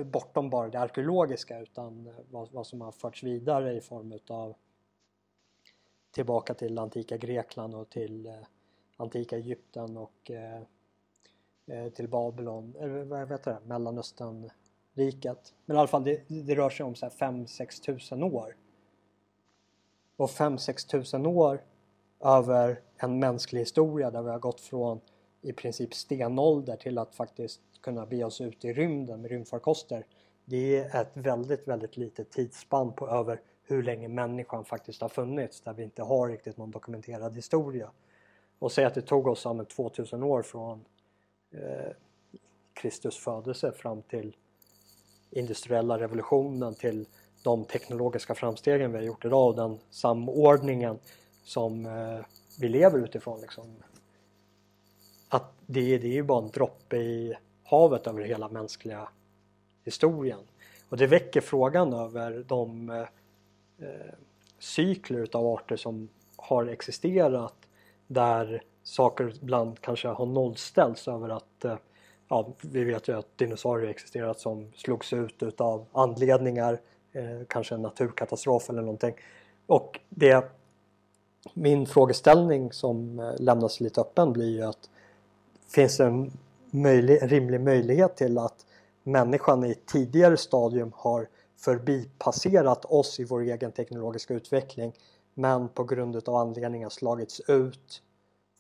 bortom 0.04 0.50
bara 0.50 0.68
det 0.68 0.80
arkeologiska 0.80 1.58
utan 1.58 2.06
eh, 2.06 2.12
vad, 2.30 2.52
vad 2.52 2.66
som 2.66 2.80
har 2.80 2.92
förts 2.92 3.22
vidare 3.22 3.72
i 3.72 3.80
form 3.80 4.12
utav 4.12 4.54
tillbaka 6.10 6.54
till 6.54 6.78
antika 6.78 7.16
Grekland 7.16 7.74
och 7.74 7.90
till 7.90 8.26
eh, 8.26 8.32
antika 8.96 9.36
Egypten 9.36 9.96
och 9.96 10.30
eh, 10.30 10.62
eh 11.66 11.88
till 11.88 12.08
Babylon, 12.08 12.74
eller 12.80 13.04
vad 13.04 13.30
heter 13.30 13.50
det, 13.50 13.60
Mellanösternriket. 13.66 15.54
Men 15.66 15.76
i 15.76 15.78
alla 15.78 15.88
fall 15.88 16.04
det, 16.04 16.22
det 16.28 16.54
rör 16.54 16.70
sig 16.70 16.86
om 16.86 16.94
5-6 16.94 17.82
tusen 17.82 18.22
år. 18.22 18.56
Och 20.16 20.30
5-6 20.30 20.88
tusen 20.88 21.26
år 21.26 21.62
över 22.20 22.80
en 22.96 23.18
mänsklig 23.18 23.60
historia 23.60 24.10
där 24.10 24.22
vi 24.22 24.30
har 24.30 24.38
gått 24.38 24.60
från 24.60 25.00
i 25.42 25.52
princip 25.52 25.94
stenålder 25.94 26.76
till 26.76 26.98
att 26.98 27.14
faktiskt 27.14 27.60
kunna 27.80 28.06
bege 28.06 28.24
oss 28.24 28.40
ut 28.40 28.64
i 28.64 28.72
rymden 28.72 29.20
med 29.20 29.30
rymdfarkoster. 29.30 30.06
Det 30.44 30.78
är 30.78 31.00
ett 31.00 31.10
väldigt, 31.12 31.68
väldigt 31.68 31.96
litet 31.96 32.30
tidsspann 32.30 32.92
på 32.92 33.08
över 33.08 33.40
hur 33.68 33.82
länge 33.82 34.08
människan 34.08 34.64
faktiskt 34.64 35.00
har 35.00 35.08
funnits 35.08 35.60
där 35.60 35.72
vi 35.72 35.82
inte 35.82 36.02
har 36.02 36.28
riktigt 36.28 36.56
någon 36.56 36.70
dokumenterad 36.70 37.36
historia. 37.36 37.90
Och 38.58 38.72
säg 38.72 38.84
att 38.84 38.94
det 38.94 39.02
tog 39.02 39.26
oss 39.26 39.46
om 39.46 39.64
2000 39.64 40.22
år 40.22 40.42
från 40.42 40.84
eh, 41.50 41.92
Kristus 42.74 43.16
födelse 43.16 43.72
fram 43.72 44.02
till 44.02 44.36
industriella 45.30 45.98
revolutionen 45.98 46.74
till 46.74 47.06
de 47.42 47.64
teknologiska 47.64 48.34
framstegen 48.34 48.92
vi 48.92 48.98
har 48.98 49.04
gjort 49.04 49.24
idag 49.24 49.48
och 49.48 49.56
den 49.56 49.78
samordningen 49.90 50.98
som 51.44 51.86
eh, 51.86 52.24
vi 52.60 52.68
lever 52.68 52.98
utifrån. 52.98 53.40
Liksom. 53.40 53.64
Att 55.28 55.52
det, 55.66 55.98
det 55.98 56.06
är 56.06 56.12
ju 56.12 56.22
bara 56.22 56.44
en 56.44 56.50
droppe 56.50 56.96
i 56.96 57.34
havet 57.64 58.06
över 58.06 58.22
hela 58.22 58.48
mänskliga 58.48 59.08
historien. 59.84 60.40
Och 60.88 60.96
det 60.96 61.06
väcker 61.06 61.40
frågan 61.40 61.92
över 61.92 62.44
de 62.48 62.90
eh, 62.90 63.06
eh, 63.78 64.14
cykler 64.58 65.18
utav 65.18 65.46
arter 65.46 65.76
som 65.76 66.08
har 66.36 66.66
existerat 66.66 67.54
där 68.06 68.62
saker 68.82 69.34
ibland 69.42 69.80
kanske 69.80 70.08
har 70.08 70.26
nollställts 70.26 71.08
över 71.08 71.28
att 71.28 71.64
eh, 71.64 71.76
ja, 72.28 72.48
vi 72.60 72.84
vet 72.84 73.08
ju 73.08 73.18
att 73.18 73.38
dinosaurier 73.38 73.90
existerat 73.90 74.40
som 74.40 74.72
slogs 74.76 75.12
ut 75.12 75.42
utav 75.42 75.86
anledningar, 75.92 76.80
eh, 77.12 77.46
kanske 77.48 77.74
en 77.74 77.82
naturkatastrof 77.82 78.70
eller 78.70 78.82
någonting. 78.82 79.14
Och 79.66 80.00
det, 80.08 80.50
min 81.54 81.86
frågeställning 81.86 82.72
som 82.72 83.18
eh, 83.18 83.32
lämnas 83.38 83.80
lite 83.80 84.00
öppen 84.00 84.32
blir 84.32 84.50
ju 84.50 84.62
att 84.62 84.90
finns 85.68 85.96
det 85.96 86.04
en 86.04 86.32
möjlig, 86.70 87.18
rimlig 87.22 87.60
möjlighet 87.60 88.16
till 88.16 88.38
att 88.38 88.66
människan 89.02 89.64
i 89.64 89.70
ett 89.70 89.86
tidigare 89.86 90.36
stadium 90.36 90.92
har 90.94 91.28
förbipasserat 91.58 92.84
oss 92.84 93.20
i 93.20 93.24
vår 93.24 93.40
egen 93.40 93.72
teknologiska 93.72 94.34
utveckling 94.34 94.92
men 95.34 95.68
på 95.68 95.84
grund 95.84 96.28
av 96.28 96.34
anledningar 96.34 96.88
slagits 96.88 97.40
ut 97.40 98.02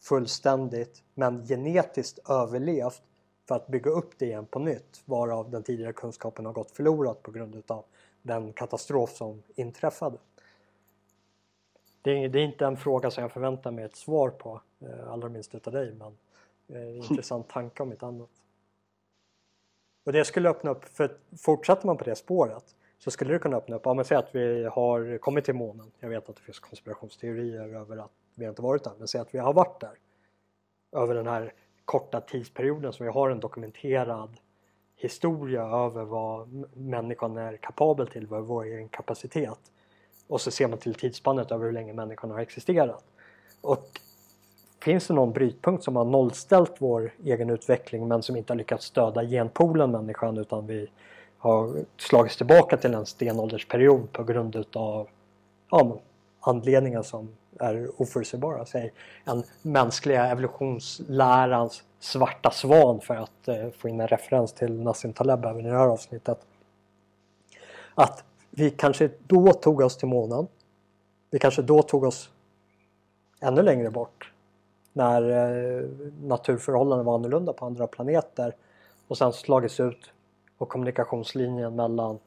fullständigt 0.00 1.02
men 1.14 1.46
genetiskt 1.46 2.30
överlevt 2.30 3.02
för 3.48 3.54
att 3.54 3.66
bygga 3.66 3.90
upp 3.90 4.18
det 4.18 4.26
igen 4.26 4.46
på 4.46 4.58
nytt 4.58 5.02
varav 5.04 5.50
den 5.50 5.62
tidigare 5.62 5.92
kunskapen 5.92 6.46
har 6.46 6.52
gått 6.52 6.70
förlorad 6.70 7.22
på 7.22 7.30
grund 7.30 7.62
av 7.66 7.84
den 8.22 8.52
katastrof 8.52 9.10
som 9.16 9.42
inträffade. 9.54 10.18
det, 12.02 12.24
är, 12.24 12.28
det 12.28 12.40
är 12.40 12.44
inte 12.44 12.66
en 12.66 12.76
fråga 12.76 13.10
som 13.10 13.22
jag 13.22 13.32
förväntar 13.32 13.70
mig 13.70 13.84
ett 13.84 13.96
svar 13.96 14.30
på, 14.30 14.60
eh, 14.80 15.12
allra 15.12 15.28
minst 15.28 15.54
utav 15.54 15.72
dig, 15.72 15.94
men 15.94 16.18
eh, 16.68 16.96
intressant 16.96 17.48
tanke 17.48 17.82
om 17.82 17.92
ett 17.92 18.02
annat. 18.02 18.30
Och 20.04 20.12
det 20.12 20.24
skulle 20.24 20.50
öppna 20.50 20.70
upp, 20.70 20.84
för 20.84 21.16
fortsätter 21.36 21.86
man 21.86 21.96
på 21.96 22.04
det 22.04 22.16
spåret 22.16 22.74
så 22.98 23.10
skulle 23.10 23.32
det 23.32 23.38
kunna 23.38 23.56
öppna 23.56 23.76
upp, 23.76 23.82
ja 23.84 23.94
men 23.94 24.04
säg 24.04 24.16
att 24.16 24.34
vi 24.34 24.64
har 24.64 25.18
kommit 25.18 25.44
till 25.44 25.54
månen, 25.54 25.90
jag 26.00 26.08
vet 26.08 26.28
att 26.28 26.36
det 26.36 26.42
finns 26.42 26.58
konspirationsteorier 26.58 27.74
över 27.74 27.96
att 27.96 28.12
vi 28.34 28.46
inte 28.46 28.62
varit 28.62 28.84
där, 28.84 28.92
men 28.98 29.08
säg 29.08 29.20
att 29.20 29.34
vi 29.34 29.38
har 29.38 29.52
varit 29.52 29.80
där 29.80 29.98
över 30.92 31.14
den 31.14 31.26
här 31.26 31.52
korta 31.84 32.20
tidsperioden 32.20 32.92
som 32.92 33.06
vi 33.06 33.12
har 33.12 33.30
en 33.30 33.40
dokumenterad 33.40 34.40
historia 34.96 35.62
över 35.62 36.04
vad 36.04 36.48
människan 36.74 37.36
är 37.36 37.56
kapabel 37.56 38.06
till, 38.06 38.26
vad 38.26 38.44
vår 38.44 38.64
egen 38.64 38.88
kapacitet. 38.88 39.58
Och 40.26 40.40
så 40.40 40.50
ser 40.50 40.68
man 40.68 40.78
till 40.78 40.94
tidsspannet 40.94 41.52
över 41.52 41.64
hur 41.64 41.72
länge 41.72 41.92
människan 41.92 42.30
har 42.30 42.38
existerat. 42.38 43.04
Och 43.60 44.00
finns 44.82 45.06
det 45.06 45.14
någon 45.14 45.32
brytpunkt 45.32 45.84
som 45.84 45.96
har 45.96 46.04
nollställt 46.04 46.72
vår 46.78 47.12
egen 47.24 47.50
utveckling 47.50 48.08
men 48.08 48.22
som 48.22 48.36
inte 48.36 48.52
har 48.52 48.58
lyckats 48.58 48.84
stödja 48.84 49.22
genpoolen 49.22 49.90
människan 49.90 50.38
utan 50.38 50.66
vi 50.66 50.90
har 51.38 51.84
slagits 51.96 52.36
tillbaka 52.36 52.76
till 52.76 52.94
en 52.94 53.06
stenåldersperiod 53.06 54.12
på 54.12 54.24
grund 54.24 54.56
utav 54.56 55.08
ja, 55.70 55.98
anledningar 56.40 57.02
som 57.02 57.28
är 57.60 58.02
oförutsägbara. 58.02 58.66
Säg 58.66 58.92
en 59.24 59.42
mänskliga 59.62 60.26
evolutionslärans 60.26 61.82
svarta 62.00 62.50
svan 62.50 63.00
för 63.00 63.14
att 63.14 63.48
eh, 63.48 63.70
få 63.70 63.88
in 63.88 64.00
en 64.00 64.08
referens 64.08 64.52
till 64.52 64.80
Nassim 64.80 65.12
Taleb 65.12 65.44
även 65.44 65.66
i 65.66 65.68
det 65.68 65.76
här 65.76 65.86
avsnittet. 65.86 66.38
Att 67.94 68.24
vi 68.50 68.70
kanske 68.70 69.10
då 69.26 69.52
tog 69.52 69.80
oss 69.80 69.96
till 69.96 70.08
månen. 70.08 70.46
Vi 71.30 71.38
kanske 71.38 71.62
då 71.62 71.82
tog 71.82 72.04
oss 72.04 72.30
ännu 73.40 73.62
längre 73.62 73.90
bort 73.90 74.32
när 74.92 75.22
eh, 75.22 75.84
naturförhållandena 76.22 77.02
var 77.02 77.14
annorlunda 77.14 77.52
på 77.52 77.66
andra 77.66 77.86
planeter 77.86 78.54
och 79.08 79.18
sen 79.18 79.32
slagits 79.32 79.80
ut 79.80 80.12
och 80.58 80.68
kommunikationslinjen 80.68 81.76
mellan 81.76 82.18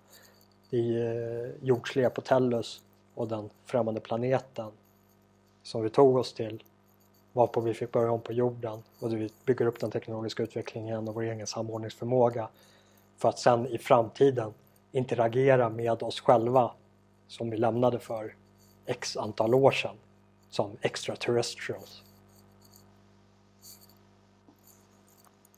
det 0.70 0.78
eh, 0.78 1.66
jordsliga 1.68 2.10
på 2.10 2.22
Tellus 2.22 2.82
och 3.16 3.28
den 3.28 3.50
främmande 3.66 4.02
planeten 4.02 4.72
som 5.64 5.82
vi 5.82 5.90
tog 5.90 6.16
oss 6.16 6.34
till 6.34 6.64
varpå 7.34 7.62
vi 7.62 7.74
fick 7.74 7.92
börja 7.92 8.12
om 8.12 8.22
på 8.22 8.34
jorden 8.34 8.84
och 9.00 9.14
vi 9.14 9.30
bygger 9.46 9.66
upp 9.66 9.80
den 9.80 9.92
teknologiska 9.92 10.44
utvecklingen 10.44 11.08
och 11.08 11.16
vår 11.16 11.22
egen 11.22 11.48
samordningsförmåga 11.48 12.48
för 13.18 13.30
att 13.30 13.40
sen 13.40 13.68
i 13.68 13.78
framtiden 13.78 14.54
interagera 14.92 15.70
med 15.70 16.04
oss 16.04 16.20
själva 16.20 16.72
som 17.28 17.50
vi 17.50 17.58
lämnade 17.58 18.00
för 18.00 18.36
x 18.86 19.18
antal 19.18 19.54
år 19.54 19.72
sedan 19.72 19.96
som 20.50 20.78
extraterrestrials. 20.82 22.04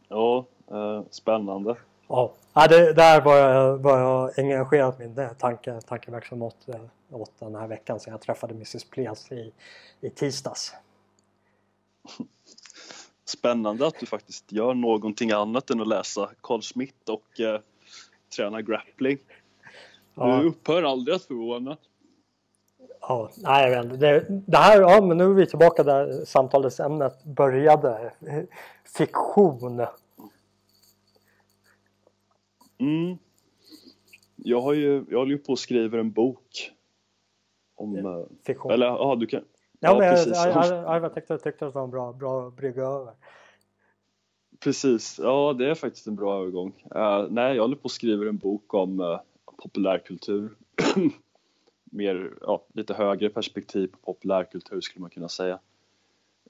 Ja, 0.07 0.45
eh, 0.71 1.03
spännande. 1.09 1.76
Ja, 2.07 2.33
det, 2.69 2.93
där 2.93 3.21
var 3.21 3.37
jag, 3.37 3.77
var 3.77 3.99
jag 3.99 4.39
engagerat 4.39 4.99
min 4.99 5.29
tanke, 5.39 5.81
tankeverksamhet 5.81 6.53
åt, 6.67 6.75
åt 7.11 7.39
den 7.39 7.55
här 7.55 7.67
veckan 7.67 7.99
sen 7.99 8.11
jag 8.11 8.21
träffade 8.21 8.53
Mrs 8.53 8.83
Place 8.83 9.35
i, 9.35 9.53
i 10.01 10.09
tisdags. 10.09 10.73
Spännande 13.25 13.87
att 13.87 13.99
du 13.99 14.05
faktiskt 14.05 14.51
gör 14.51 14.73
någonting 14.73 15.31
annat 15.31 15.69
än 15.69 15.81
att 15.81 15.87
läsa 15.87 16.29
Carl 16.41 16.61
Smith 16.61 17.09
och 17.09 17.39
eh, 17.39 17.59
träna 18.35 18.61
grappling. 18.61 19.17
Ja. 20.15 20.37
Du 20.37 20.47
upphör 20.47 20.83
aldrig 20.83 21.15
att 21.15 21.23
förvåna. 21.23 21.77
Ja, 23.01 23.29
nej, 23.37 23.71
jag 23.71 23.83
vet 23.83 23.99
det, 23.99 24.25
det 24.29 24.57
här, 24.57 24.81
ja 24.81 25.01
men 25.01 25.17
nu 25.17 25.23
är 25.23 25.33
vi 25.33 25.45
tillbaka 25.45 25.83
där 25.83 26.25
samtalsämnet 26.25 27.23
började. 27.23 28.13
Fiktion. 28.97 29.85
Mm. 32.84 33.17
Jag 34.36 34.61
har 34.61 34.73
ju, 34.73 35.05
jag 35.09 35.17
håller 35.17 35.31
ju 35.31 35.38
på 35.38 35.53
att 35.53 35.59
skriva 35.59 35.99
en 35.99 36.11
bok. 36.11 36.71
Om... 37.75 37.95
Eh, 37.95 38.25
Fiktion. 38.45 38.71
Eller 38.71 38.86
ja, 38.86 39.15
du 39.19 39.25
kan... 39.25 39.43
Ja, 39.79 40.03
ja 40.03 40.11
precis. 40.11 40.34
Jag, 40.36 40.65
jag, 40.65 41.03
jag, 41.03 41.13
tyckte, 41.13 41.38
tyckte 41.38 41.67
att 41.67 41.73
det 41.73 41.79
var 41.79 41.84
en 41.84 41.91
bra, 41.91 42.13
bra 42.13 42.49
brygga 42.49 42.84
över. 42.84 43.13
Precis, 44.59 45.19
ja 45.23 45.55
det 45.57 45.69
är 45.69 45.75
faktiskt 45.75 46.07
en 46.07 46.15
bra 46.15 46.41
övergång. 46.41 46.86
Uh, 46.95 47.27
nej, 47.29 47.55
jag 47.55 47.63
håller 47.63 47.75
på 47.75 47.86
att 47.86 47.91
skriva 47.91 48.29
en 48.29 48.38
bok 48.38 48.73
om 48.73 48.99
uh, 48.99 49.19
populärkultur. 49.57 50.55
Mer, 51.84 52.34
ja, 52.41 52.65
lite 52.73 52.93
högre 52.93 53.29
perspektiv 53.29 53.88
på 53.88 53.97
populärkultur 53.97 54.81
skulle 54.81 55.01
man 55.01 55.09
kunna 55.09 55.29
säga. 55.29 55.59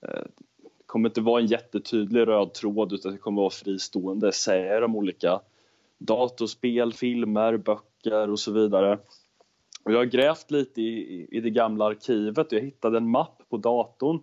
Uh, 0.04 0.24
det 0.62 0.86
kommer 0.86 1.10
inte 1.10 1.22
vara 1.22 1.42
en 1.42 1.48
jättetydlig 1.48 2.28
röd 2.28 2.54
tråd 2.54 2.94
utan 2.94 3.12
det 3.12 3.18
kommer 3.18 3.42
vara 3.42 3.50
fristående 3.50 4.30
essäer 4.30 4.84
om 4.84 4.96
olika 4.96 5.42
datorspel, 6.06 6.94
filmer, 6.94 7.58
böcker 7.58 8.30
och 8.30 8.40
så 8.40 8.52
vidare. 8.52 9.00
Och 9.84 9.92
jag 9.92 9.98
har 9.98 10.06
grävt 10.06 10.52
lite 10.52 10.82
i, 10.82 11.28
i 11.32 11.40
det 11.40 11.50
gamla 11.50 11.86
arkivet 11.86 12.48
och 12.48 12.54
jag 12.54 12.62
hittade 12.62 12.98
en 12.98 13.10
mapp 13.10 13.42
på 13.50 13.58
datorn 13.58 14.22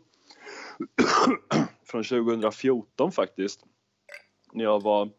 från 1.85 2.05
2014 2.05 3.13
faktiskt. 3.13 3.65
När 4.53 4.65
jag 4.65 4.83
var 4.83 5.11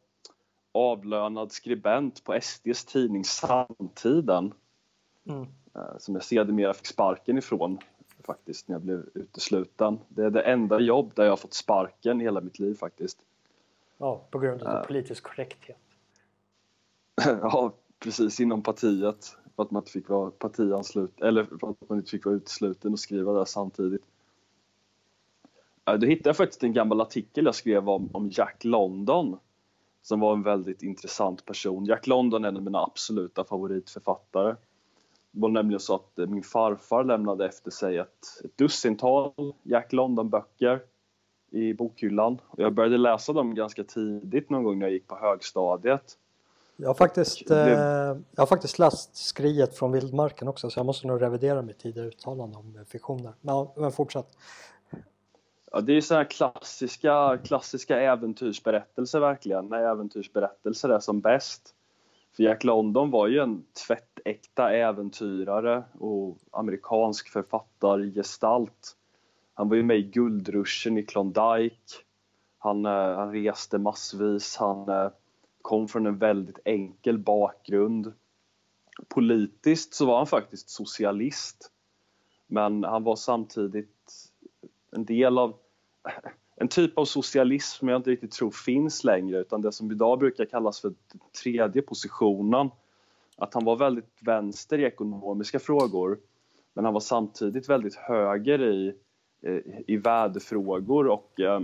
avlönad 0.71 1.51
skribent 1.51 2.23
på 2.23 2.39
SDs 2.41 2.85
tidning 2.85 3.25
Samtiden. 3.25 4.53
Mm. 5.27 5.47
Eh, 5.75 5.97
som 5.99 6.15
jag 6.15 6.23
sedermera 6.23 6.73
fick 6.73 6.87
sparken 6.87 7.37
ifrån 7.37 7.79
faktiskt 8.25 8.67
när 8.67 8.75
jag 8.75 8.81
blev 8.81 9.09
utesluten. 9.13 9.99
Det 10.07 10.25
är 10.25 10.29
det 10.29 10.41
enda 10.41 10.79
jobb 10.79 11.11
där 11.15 11.23
jag 11.23 11.31
har 11.31 11.37
fått 11.37 11.53
sparken 11.53 12.21
i 12.21 12.23
hela 12.23 12.41
mitt 12.41 12.59
liv 12.59 12.75
faktiskt. 12.75 13.17
Ja, 13.97 14.21
på 14.31 14.39
grund 14.39 14.63
av 14.63 14.75
uh, 14.75 14.87
politisk 14.87 15.23
korrekthet. 15.23 15.77
ja, 17.41 17.73
precis 17.99 18.39
inom 18.39 18.63
partiet 18.63 19.37
för 19.55 19.63
att 19.63 19.71
man 19.71 19.81
inte 19.81 19.91
fick 19.91 20.09
vara 20.09 20.31
partianslut 20.31 21.21
eller 21.21 21.43
för 21.43 21.69
att 21.69 21.89
man 21.89 21.97
inte 21.97 22.11
fick 22.11 22.25
vara 22.25 22.35
utesluten 22.35 22.91
och 22.91 22.99
skriva 22.99 23.33
där 23.33 23.45
samtidigt. 23.45 24.03
Då 25.83 26.07
hittade 26.07 26.29
jag 26.29 26.37
faktiskt 26.37 26.63
en 26.63 26.73
gammal 26.73 27.01
artikel 27.01 27.45
jag 27.45 27.55
skrev 27.55 27.89
om, 27.89 28.09
om 28.13 28.29
Jack 28.33 28.63
London 28.63 29.37
som 30.01 30.19
var 30.19 30.33
en 30.33 30.43
väldigt 30.43 30.83
intressant 30.83 31.45
person. 31.45 31.85
Jack 31.85 32.07
London 32.07 32.43
är 32.43 32.49
en 32.49 32.57
av 32.57 32.63
mina 32.63 32.83
absoluta 32.83 33.43
favoritförfattare. 33.43 34.55
Det 35.31 35.41
var 35.41 35.49
nämligen 35.49 35.79
så 35.79 35.95
att 35.95 36.19
eh, 36.19 36.27
min 36.27 36.43
farfar 36.43 37.03
lämnade 37.03 37.45
efter 37.45 37.71
sig 37.71 37.97
ett, 37.97 38.41
ett 38.43 38.57
dussintal 38.57 39.33
Jack 39.63 39.93
London-böcker 39.93 40.79
i 41.51 41.73
bokhyllan. 41.73 42.37
Och 42.47 42.59
jag 42.59 42.73
började 42.73 42.97
läsa 42.97 43.33
dem 43.33 43.55
ganska 43.55 43.83
tidigt 43.83 44.49
någon 44.49 44.63
gång 44.63 44.79
när 44.79 44.85
jag 44.85 44.93
gick 44.93 45.07
på 45.07 45.15
högstadiet. 45.15 46.17
Jag 46.81 46.89
har 46.89 46.93
faktiskt, 46.93 47.51
eh, 47.51 47.57
jag 47.57 48.17
har 48.37 48.45
faktiskt 48.45 48.79
läst 48.79 49.15
Skriet 49.15 49.77
från 49.77 49.91
vildmarken 49.91 50.47
också 50.47 50.69
så 50.69 50.79
jag 50.79 50.85
måste 50.85 51.07
nog 51.07 51.21
revidera 51.21 51.61
mitt 51.61 51.79
tidigare 51.79 52.07
uttalande 52.07 52.57
om 52.57 52.85
fiktioner. 52.87 53.33
Men, 53.41 53.67
men 53.75 53.91
fortsätt. 53.91 54.27
Ja, 55.71 55.81
det 55.81 55.93
är 55.93 56.01
sådana 56.01 56.25
klassiska, 56.25 57.39
klassiska 57.43 57.99
äventyrsberättelser 57.99 59.19
verkligen, 59.19 59.65
när 59.65 59.83
äventyrsberättelser 59.83 60.89
är 60.89 60.99
som 60.99 61.21
bäst. 61.21 61.75
För 62.35 62.43
Jack 62.43 62.63
London 62.63 63.11
var 63.11 63.27
ju 63.27 63.39
en 63.39 63.63
tvättäkta 63.87 64.71
äventyrare 64.71 65.83
och 65.99 66.37
amerikansk 66.51 67.29
författargestalt. 67.29 68.95
Han 69.53 69.69
var 69.69 69.75
ju 69.75 69.83
med 69.83 69.97
i 69.97 70.03
guldruschen 70.03 70.97
i 70.97 71.03
Klondike. 71.03 71.93
Han, 72.57 72.85
eh, 72.85 73.15
han 73.15 73.31
reste 73.31 73.77
massvis, 73.77 74.57
han 74.57 74.89
eh, 74.89 75.09
kom 75.61 75.87
från 75.87 76.05
en 76.05 76.17
väldigt 76.17 76.59
enkel 76.65 77.17
bakgrund. 77.17 78.13
Politiskt 79.07 79.93
så 79.93 80.05
var 80.05 80.17
han 80.17 80.27
faktiskt 80.27 80.69
socialist. 80.69 81.71
Men 82.47 82.83
han 82.83 83.03
var 83.03 83.15
samtidigt 83.15 84.13
en 84.91 85.05
del 85.05 85.37
av 85.37 85.55
en 86.55 86.67
typ 86.67 86.97
av 86.97 87.05
socialism 87.05 87.79
som 87.79 87.87
jag 87.87 87.99
inte 87.99 88.09
riktigt 88.09 88.31
tror 88.31 88.51
finns 88.51 89.03
längre 89.03 89.39
utan 89.39 89.61
det 89.61 89.71
som 89.71 89.91
idag 89.91 90.19
brukar 90.19 90.45
kallas 90.45 90.81
för 90.81 90.93
tredje 91.43 91.81
positionen. 91.81 92.69
Att 93.37 93.53
han 93.53 93.65
var 93.65 93.75
väldigt 93.75 94.19
vänster 94.21 94.79
i 94.79 94.83
ekonomiska 94.83 95.59
frågor 95.59 96.19
men 96.73 96.85
han 96.85 96.93
var 96.93 97.01
samtidigt 97.01 97.69
väldigt 97.69 97.95
höger 97.95 98.61
i, 98.61 98.95
i 99.87 99.97
värdefrågor 99.97 101.07
och 101.07 101.39
eh, 101.39 101.61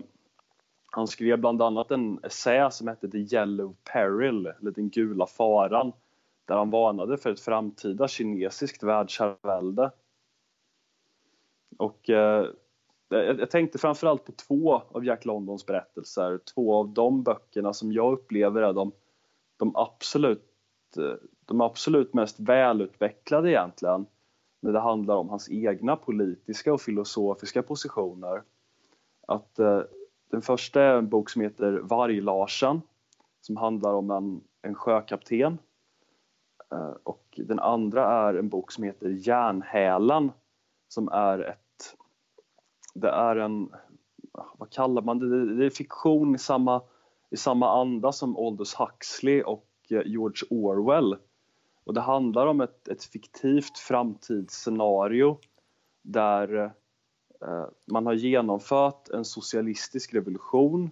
han 0.97 1.07
skrev 1.07 1.39
bland 1.39 1.61
annat 1.61 1.91
en 1.91 2.19
essä 2.23 2.69
som 2.71 2.87
hette 2.87 3.07
The 3.07 3.17
Yellow 3.17 3.75
Peril, 3.93 4.45
eller 4.45 4.71
Den 4.71 4.89
gula 4.89 5.27
faran, 5.27 5.91
där 6.45 6.55
han 6.55 6.69
varnade 6.69 7.17
för 7.17 7.29
ett 7.29 7.39
framtida 7.39 8.07
kinesiskt 8.07 8.83
världsherravälde. 8.83 9.91
Och 11.77 12.09
eh, 12.09 12.45
jag 13.09 13.49
tänkte 13.49 13.77
framförallt 13.77 14.25
på 14.25 14.31
två 14.31 14.81
av 14.91 15.05
Jack 15.05 15.25
Londons 15.25 15.65
berättelser, 15.65 16.39
två 16.53 16.75
av 16.75 16.89
de 16.89 17.23
böckerna 17.23 17.73
som 17.73 17.91
jag 17.91 18.13
upplever 18.13 18.61
är 18.61 18.73
de, 18.73 18.91
de, 19.57 19.75
absolut, 19.75 20.45
de 21.45 21.61
absolut 21.61 22.13
mest 22.13 22.39
välutvecklade 22.39 23.51
egentligen. 23.51 24.05
när 24.59 24.71
det 24.71 24.79
handlar 24.79 25.15
om 25.15 25.29
hans 25.29 25.49
egna 25.49 25.95
politiska 25.95 26.73
och 26.73 26.81
filosofiska 26.81 27.63
positioner. 27.63 28.43
Att 29.27 29.59
eh, 29.59 29.81
den 30.29 30.41
första 30.41 30.81
är 30.81 30.97
en 30.97 31.09
bok 31.09 31.29
som 31.29 31.41
heter 31.41 31.79
Varg-Larsen 31.83 32.81
som 33.41 33.57
handlar 33.57 33.93
om 33.93 34.11
en, 34.11 34.41
en 34.61 34.75
sjökapten 34.75 35.57
eh, 36.71 36.93
och 37.03 37.23
den 37.37 37.59
andra 37.59 38.05
är 38.05 38.33
en 38.33 38.49
bok 38.49 38.71
som 38.71 38.83
heter 38.83 39.09
Järnhälen 39.09 40.31
som 40.87 41.09
är 41.09 41.39
ett 41.39 41.95
det 42.93 43.09
är 43.09 43.35
en 43.35 43.69
vad 44.57 44.69
kallar 44.69 45.01
man 45.01 45.19
det? 45.19 45.55
Det 45.55 45.65
är 45.65 45.69
fiktion 45.69 46.35
i 46.35 46.37
samma, 46.37 46.81
i 47.29 47.37
samma 47.37 47.81
anda 47.81 48.11
som 48.11 48.37
Aldous 48.37 48.75
Huxley 48.75 49.41
och 49.41 49.67
eh, 49.89 50.01
George 50.05 50.47
Orwell. 50.49 51.15
Och 51.83 51.93
det 51.93 52.01
handlar 52.01 52.47
om 52.47 52.61
ett, 52.61 52.87
ett 52.87 53.03
fiktivt 53.03 53.77
framtidsscenario 53.77 55.37
där 56.01 56.55
eh, 56.63 56.71
Eh, 57.41 57.65
man 57.85 58.05
har 58.05 58.13
genomfört 58.13 59.09
en 59.09 59.25
socialistisk 59.25 60.13
revolution 60.13 60.89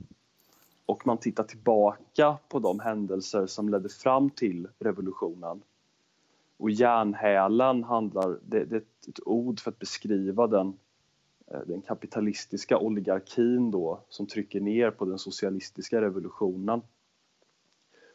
och 0.85 1.07
man 1.07 1.17
tittar 1.17 1.43
tillbaka 1.43 2.37
på 2.49 2.59
de 2.59 2.79
händelser 2.79 3.45
som 3.45 3.69
ledde 3.69 3.89
fram 3.89 4.29
till 4.29 4.67
revolutionen. 4.79 5.61
Och 6.57 6.71
järnhälen 6.71 7.83
handlar, 7.83 8.39
det, 8.43 8.65
det 8.65 8.75
är 8.75 8.79
ett, 9.07 9.19
ord 9.25 9.59
för 9.59 9.71
att 9.71 9.79
beskriva 9.79 10.47
den 10.47 10.79
eh, 11.47 11.59
den 11.67 11.81
kapitalistiska 11.81 12.77
oligarkin 12.77 13.71
då 13.71 13.99
som 14.09 14.27
trycker 14.27 14.61
ner 14.61 14.91
på 14.91 15.05
den 15.05 15.19
socialistiska 15.19 16.01
revolutionen. 16.01 16.81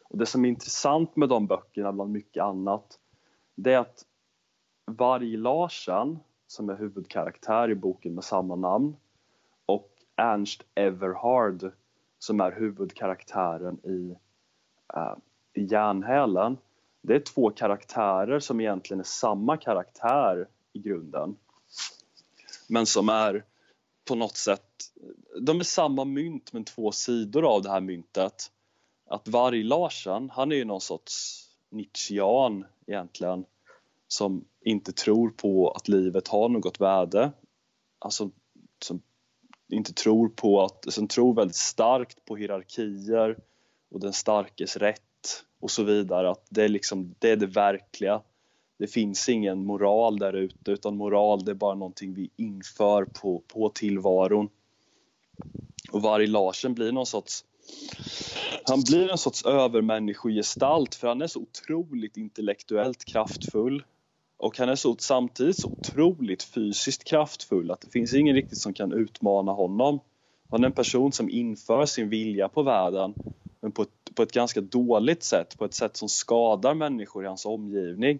Och 0.03 0.17
det 0.17 0.25
som 0.25 0.45
är 0.45 0.49
intressant 0.49 1.15
med 1.15 1.29
de 1.29 1.47
böckerna 1.47 1.91
bland 1.91 2.11
mycket 2.11 2.43
annat 2.43 2.97
det 3.55 3.73
är 3.73 3.77
att 3.77 4.05
Varg-Larsen 4.85 6.19
som 6.51 6.69
är 6.69 6.75
huvudkaraktär 6.75 7.71
i 7.71 7.75
boken 7.75 8.15
med 8.15 8.23
samma 8.23 8.55
namn. 8.55 8.95
Och 9.65 9.89
Ernst 10.15 10.63
Everhard 10.75 11.71
som 12.19 12.41
är 12.41 12.51
huvudkaraktären 12.51 13.79
i, 13.83 14.15
uh, 14.97 15.15
i 15.53 15.63
Järnhälen. 15.63 16.57
Det 17.01 17.15
är 17.15 17.19
två 17.19 17.49
karaktärer 17.49 18.39
som 18.39 18.61
egentligen 18.61 18.99
är 18.99 19.03
samma 19.03 19.57
karaktär 19.57 20.47
i 20.73 20.79
grunden. 20.79 21.35
Men 22.69 22.85
som 22.85 23.09
är 23.09 23.45
på 24.07 24.15
något 24.15 24.37
sätt, 24.37 24.91
de 25.41 25.59
är 25.59 25.63
samma 25.63 26.05
mynt 26.05 26.53
men 26.53 26.63
två 26.63 26.91
sidor 26.91 27.55
av 27.55 27.61
det 27.61 27.69
här 27.69 27.81
myntet. 27.81 28.51
Att 29.05 29.27
Varg-Larsen, 29.27 30.29
han 30.29 30.51
är 30.51 30.55
ju 30.55 30.65
någon 30.65 30.81
sorts 30.81 31.45
Nietzschean 31.69 32.65
egentligen 32.87 33.45
som 34.07 34.45
inte 34.61 34.91
tror 34.91 35.29
på 35.29 35.71
att 35.71 35.87
livet 35.87 36.27
har 36.27 36.49
något 36.49 36.81
värde. 36.81 37.31
Alltså 37.99 38.29
som 38.83 39.01
inte 39.69 39.93
tror 39.93 40.29
på 40.29 40.63
att, 40.63 40.85
som 40.93 41.07
tror 41.07 41.33
väldigt 41.33 41.55
starkt 41.55 42.25
på 42.25 42.35
hierarkier 42.35 43.37
och 43.91 43.99
den 43.99 44.13
starkes 44.13 44.77
rätt 44.77 45.01
och 45.59 45.71
så 45.71 45.83
vidare. 45.83 46.31
Att 46.31 46.45
det 46.49 46.63
är 46.63 46.69
liksom, 46.69 47.15
det 47.19 47.29
är 47.29 47.35
det 47.35 47.47
verkliga 47.47 48.21
det 48.81 48.87
finns 48.87 49.29
ingen 49.29 49.65
moral 49.65 50.19
där 50.19 50.33
ute 50.33 50.71
utan 50.71 50.97
moral 50.97 51.45
det 51.45 51.51
är 51.51 51.55
bara 51.55 51.75
någonting 51.75 52.13
vi 52.13 52.29
inför 52.35 53.05
på, 53.05 53.43
på 53.47 53.69
tillvaron. 53.69 54.49
Och 55.91 56.01
Varg 56.01 56.27
Larsen 56.27 56.73
blir 56.73 56.91
någon 56.91 57.05
sorts 57.05 57.45
han 58.65 58.81
blir 58.81 59.09
en 59.09 59.17
sorts 59.17 59.45
övermänniskogestalt 59.45 60.95
för 60.95 61.07
han 61.07 61.21
är 61.21 61.27
så 61.27 61.39
otroligt 61.39 62.17
intellektuellt 62.17 63.05
kraftfull 63.05 63.83
och 64.41 64.57
han 64.57 64.69
är 64.69 64.75
så, 64.75 64.95
samtidigt 64.99 65.57
så 65.57 65.67
otroligt 65.67 66.43
fysiskt 66.43 67.03
kraftfull 67.03 67.71
att 67.71 67.81
det 67.81 67.89
finns 67.91 68.13
ingen 68.13 68.35
riktigt 68.35 68.57
som 68.57 68.73
kan 68.73 68.93
utmana 68.93 69.51
honom. 69.51 69.99
Han 70.49 70.63
är 70.63 70.65
en 70.65 70.73
person 70.73 71.11
som 71.11 71.29
inför 71.29 71.85
sin 71.85 72.09
vilja 72.09 72.49
på 72.49 72.63
världen 72.63 73.13
men 73.61 73.71
på 73.71 73.81
ett, 73.81 74.15
på 74.15 74.23
ett 74.23 74.31
ganska 74.31 74.61
dåligt 74.61 75.23
sätt, 75.23 75.57
på 75.57 75.65
ett 75.65 75.73
sätt 75.73 75.97
som 75.97 76.09
skadar 76.09 76.73
människor 76.73 77.23
i 77.23 77.27
hans 77.27 77.45
omgivning. 77.45 78.19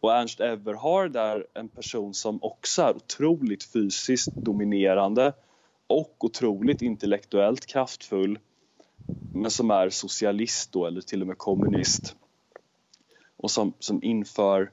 Och 0.00 0.12
Ernst 0.12 0.40
Everhard 0.40 1.16
är 1.16 1.46
en 1.54 1.68
person 1.68 2.14
som 2.14 2.38
också 2.42 2.82
är 2.82 2.96
otroligt 2.96 3.64
fysiskt 3.64 4.32
dominerande 4.36 5.32
och 5.86 6.24
otroligt 6.24 6.82
intellektuellt 6.82 7.66
kraftfull 7.66 8.38
men 9.32 9.50
som 9.50 9.70
är 9.70 9.90
socialist 9.90 10.72
då, 10.72 10.86
eller 10.86 11.00
till 11.00 11.20
och 11.20 11.26
med 11.26 11.38
kommunist 11.38 12.16
och 13.36 13.50
som, 13.50 13.72
som 13.78 14.02
inför 14.02 14.70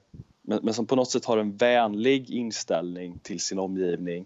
men, 0.49 0.59
men 0.63 0.73
som 0.73 0.85
på 0.85 0.95
något 0.95 1.11
sätt 1.11 1.25
har 1.25 1.37
en 1.37 1.57
vänlig 1.57 2.29
inställning 2.29 3.19
till 3.19 3.39
sin 3.39 3.59
omgivning. 3.59 4.25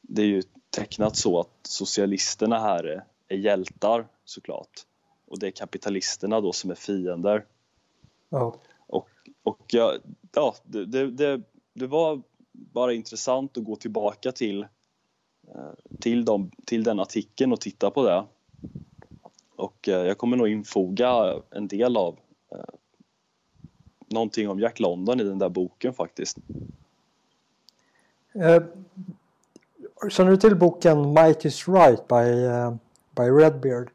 Det 0.00 0.22
är 0.22 0.26
ju 0.26 0.42
tecknat 0.70 1.16
så 1.16 1.40
att 1.40 1.58
socialisterna 1.62 2.58
här 2.58 2.84
är, 2.84 3.04
är 3.28 3.36
hjältar 3.36 4.06
såklart 4.24 4.70
och 5.26 5.38
det 5.38 5.46
är 5.46 5.50
kapitalisterna 5.50 6.40
då 6.40 6.52
som 6.52 6.70
är 6.70 6.74
fiender. 6.74 7.44
Oh. 8.30 8.54
Och, 8.86 9.08
och 9.42 9.60
ja, 9.68 9.94
ja 10.34 10.54
det, 10.64 10.86
det, 10.86 11.10
det, 11.10 11.42
det, 11.72 11.86
var 11.86 12.22
bara 12.52 12.92
intressant 12.92 13.58
att 13.58 13.64
gå 13.64 13.76
tillbaka 13.76 14.32
till, 14.32 14.62
eh, 15.54 15.72
till, 16.00 16.24
dem, 16.24 16.50
till 16.64 16.84
den 16.84 17.00
artikeln 17.00 17.52
och 17.52 17.60
titta 17.60 17.90
på 17.90 18.04
det. 18.04 18.24
Och 19.56 19.88
eh, 19.88 20.06
jag 20.06 20.18
kommer 20.18 20.36
nog 20.36 20.48
infoga 20.48 21.42
en 21.50 21.68
del 21.68 21.96
av 21.96 22.18
eh, 22.52 22.74
någonting 24.10 24.48
om 24.48 24.60
Jack 24.60 24.80
London 24.80 25.20
i 25.20 25.24
den 25.24 25.38
där 25.38 25.48
boken 25.48 25.94
faktiskt. 25.94 26.36
Uh, 28.36 28.62
känner 30.10 30.30
du 30.30 30.36
till 30.36 30.56
boken 30.56 31.12
Might 31.12 31.44
is 31.44 31.68
right 31.68 32.08
by, 32.08 32.14
uh, 32.14 32.74
by 33.16 33.22
Redbeard? 33.22 33.90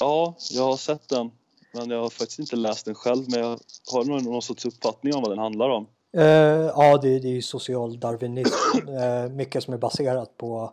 Ja, 0.00 0.34
jag 0.50 0.62
har 0.62 0.76
sett 0.76 1.08
den. 1.08 1.30
Men 1.72 1.90
jag 1.90 2.02
har 2.02 2.10
faktiskt 2.10 2.38
inte 2.38 2.56
läst 2.56 2.84
den 2.84 2.94
själv, 2.94 3.24
men 3.28 3.40
jag 3.40 3.58
har 3.92 4.04
nog 4.04 4.22
någon 4.22 4.42
sorts 4.42 4.66
uppfattning 4.66 5.14
om 5.14 5.22
vad 5.22 5.30
den 5.30 5.38
handlar 5.38 5.68
om. 5.68 5.86
Uh, 6.16 6.22
ja, 6.22 6.98
det, 7.02 7.18
det 7.18 7.28
är 7.28 7.32
ju 7.32 7.42
social 7.42 8.00
darwinism. 8.00 8.88
Uh, 8.88 9.28
mycket 9.36 9.64
som 9.64 9.74
är 9.74 9.78
baserat 9.78 10.36
på, 10.36 10.72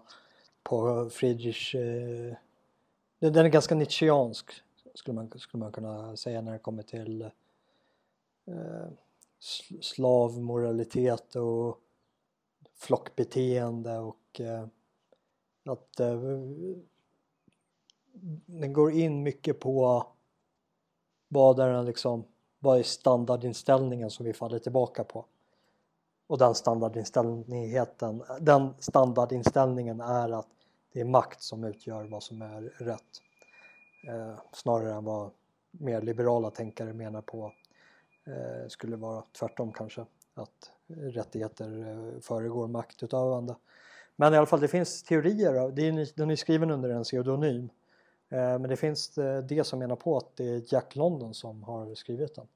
på 0.63 1.09
Friedrich. 1.13 1.75
Uh, 1.75 2.33
den 3.19 3.45
är 3.45 3.49
ganska 3.49 3.75
nietzscheansk 3.75 4.51
skulle 4.97 5.15
man, 5.15 5.31
skulle 5.35 5.63
man 5.63 5.71
kunna 5.71 6.17
säga 6.17 6.41
när 6.41 6.51
det 6.51 6.59
kommer 6.59 6.83
till 6.83 7.29
Eh, 8.47 8.89
slavmoralitet 9.81 11.35
och 11.35 11.79
flockbeteende 12.75 13.97
och 13.97 14.39
eh, 14.41 14.65
att 15.65 15.99
eh, 15.99 16.21
den 18.45 18.73
går 18.73 18.91
in 18.91 19.23
mycket 19.23 19.59
på 19.59 20.07
vad 21.27 21.59
är, 21.59 21.83
liksom, 21.83 22.23
vad 22.59 22.79
är 22.79 22.83
standardinställningen 22.83 24.09
som 24.09 24.25
vi 24.25 24.33
faller 24.33 24.59
tillbaka 24.59 25.03
på? 25.03 25.25
Och 26.27 26.37
den 26.37 26.55
standardinställningen, 26.55 27.85
den 28.39 28.73
standardinställningen 28.79 30.01
är 30.01 30.31
att 30.31 30.47
det 30.93 30.99
är 30.99 31.05
makt 31.05 31.41
som 31.41 31.63
utgör 31.63 32.03
vad 32.05 32.23
som 32.23 32.41
är 32.41 32.61
rätt. 32.61 33.21
Eh, 34.07 34.39
snarare 34.51 34.93
än 34.93 35.03
vad 35.03 35.31
mer 35.71 36.01
liberala 36.01 36.51
tänkare 36.51 36.93
menar 36.93 37.21
på 37.21 37.53
skulle 38.67 38.95
vara 38.95 39.23
tvärtom 39.39 39.73
kanske. 39.73 40.05
Att 40.33 40.71
rättigheter 40.87 41.87
eh, 41.87 42.19
föregår 42.21 42.67
maktutövande. 42.67 43.55
Men 44.15 44.33
i 44.33 44.37
alla 44.37 44.45
fall 44.45 44.59
det 44.59 44.67
finns 44.67 45.03
teorier, 45.03 45.71
den 46.15 46.29
är 46.29 46.35
skriven 46.35 46.71
under 46.71 46.89
en 46.89 47.03
pseudonym 47.03 47.69
Eh, 48.29 48.59
men 48.59 48.69
det 48.69 48.77
finns 48.77 49.17
eh, 49.17 49.43
det 49.43 49.63
som 49.63 49.79
menar 49.79 49.95
på 49.95 50.17
att 50.17 50.35
det 50.35 50.43
är 50.43 50.73
Jack 50.73 50.95
London 50.95 51.33
som 51.33 51.63
har 51.63 51.95
skrivit 51.95 52.35
den. 52.35 52.47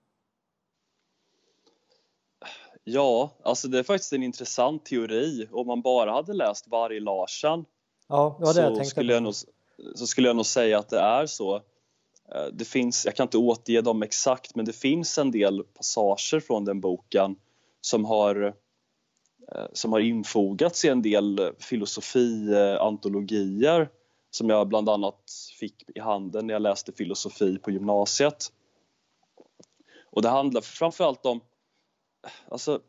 Ja, 2.84 3.32
alltså 3.44 3.68
det 3.68 3.80
är 3.80 3.84
faktiskt 3.84 4.14
en 4.14 4.24
intressant 4.24 4.86
teori. 4.86 5.48
Om 5.52 5.68
man 5.68 5.82
bara 5.82 6.12
hade 6.12 6.34
läst 6.34 6.68
Varg 6.68 7.00
Larsen 7.00 7.66
ja, 8.08 8.40
så, 8.44 8.84
skulle 8.84 9.14
jag 9.14 9.24
nog, 9.24 9.34
så 9.96 10.08
skulle 10.08 10.28
jag 10.28 10.36
nog 10.36 10.46
säga 10.46 10.80
att 10.80 10.90
det 10.90 11.00
är 11.00 11.26
så. 11.26 11.62
Eh, 12.36 12.46
det 12.54 12.66
finns, 12.66 13.06
jag 13.06 13.16
kan 13.16 13.24
inte 13.24 13.38
återge 13.38 13.82
dem 13.82 14.04
exakt, 14.04 14.56
men 14.56 14.66
det 14.66 14.74
finns 14.74 15.18
en 15.18 15.32
del 15.32 15.64
passager 15.64 16.40
från 16.40 16.66
den 16.66 16.82
boken 16.82 17.36
som 17.82 18.06
har, 18.06 18.56
eh, 19.56 19.66
som 19.74 19.94
har 19.94 20.00
infogats 20.00 20.86
i 20.86 20.88
en 20.88 21.02
del 21.02 21.52
filosofiantologier 21.60 23.82
eh, 23.82 23.88
som 24.32 24.50
jag 24.50 24.68
bland 24.68 24.90
annat 24.90 25.32
fick 25.60 25.90
i 25.96 26.00
handen 26.00 26.48
när 26.48 26.54
jag 26.54 26.62
läste 26.62 26.92
filosofi 26.92 27.58
på 27.58 27.72
gymnasiet. 27.72 28.54
Och 30.12 30.22
det 30.22 30.30
handlar 30.30 30.62
framförallt 30.62 31.26
om 31.26 31.42
alltså, 32.50 32.80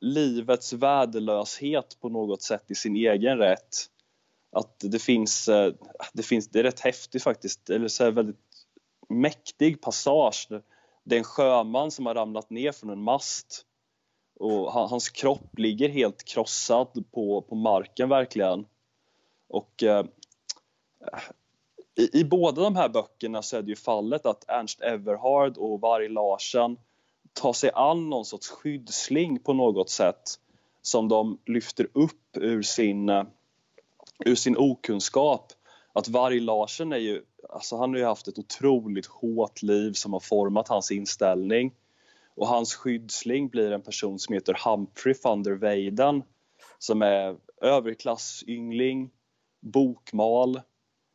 livets 0.00 0.72
värdelöshet 0.72 1.96
på 2.00 2.08
något 2.08 2.42
sätt 2.42 2.70
i 2.70 2.74
sin 2.74 2.96
egen 2.96 3.38
rätt. 3.38 3.76
Att 4.52 4.76
det 4.78 4.98
finns, 4.98 5.48
det 6.12 6.22
finns, 6.22 6.48
det 6.48 6.58
är 6.58 6.62
rätt 6.62 6.80
häftigt 6.80 7.22
faktiskt, 7.22 7.70
eller 7.70 7.88
så 7.88 8.10
väldigt 8.10 8.49
mäktig 9.10 9.80
passage. 9.80 10.48
Det 11.04 11.14
är 11.14 11.18
en 11.18 11.24
sjöman 11.24 11.90
som 11.90 12.06
har 12.06 12.14
ramlat 12.14 12.50
ner 12.50 12.72
från 12.72 12.90
en 12.90 13.02
mast 13.02 13.66
och 14.40 14.72
hans 14.72 15.08
kropp 15.08 15.58
ligger 15.58 15.88
helt 15.88 16.24
krossad 16.24 17.04
på, 17.12 17.42
på 17.42 17.54
marken 17.54 18.08
verkligen. 18.08 18.66
Och 19.48 19.82
eh, 19.82 20.04
i, 21.94 22.20
i, 22.20 22.24
båda 22.24 22.62
de 22.62 22.76
här 22.76 22.88
böckerna 22.88 23.42
så 23.42 23.56
är 23.56 23.62
det 23.62 23.68
ju 23.68 23.76
fallet 23.76 24.26
att 24.26 24.44
Ernst 24.48 24.80
Everhard 24.80 25.56
och 25.56 25.80
Varg 25.80 26.08
Larsen 26.08 26.76
tar 27.32 27.52
sig 27.52 27.70
an 27.74 28.10
någon 28.10 28.24
sorts 28.24 28.48
skyddsling 28.48 29.38
på 29.38 29.52
något 29.52 29.90
sätt 29.90 30.38
som 30.82 31.08
de 31.08 31.38
lyfter 31.46 31.88
upp 31.92 32.36
ur 32.36 32.62
sin, 32.62 33.08
eh, 33.08 33.24
ur 34.24 34.34
sin 34.34 34.56
okunskap. 34.56 35.52
Att 35.92 36.08
Varg 36.08 36.40
Larsen 36.40 36.92
är 36.92 36.98
ju, 36.98 37.22
alltså 37.52 37.76
han 37.76 37.90
har 37.90 37.98
ju 37.98 38.04
haft 38.04 38.28
ett 38.28 38.38
otroligt 38.38 39.06
hårt 39.06 39.62
liv 39.62 39.92
som 39.92 40.12
har 40.12 40.20
format 40.20 40.68
hans 40.68 40.90
inställning. 40.90 41.74
Och 42.34 42.46
hans 42.46 42.74
skyddsling 42.74 43.48
blir 43.48 43.72
en 43.72 43.82
person 43.82 44.18
som 44.18 44.34
heter 44.34 44.58
Humphrey 44.64 45.14
van 45.22 45.42
der 45.42 45.52
Weyden 45.52 46.22
som 46.78 47.02
är 47.02 47.36
överklassyngling, 47.60 49.10
bokmal, 49.60 50.60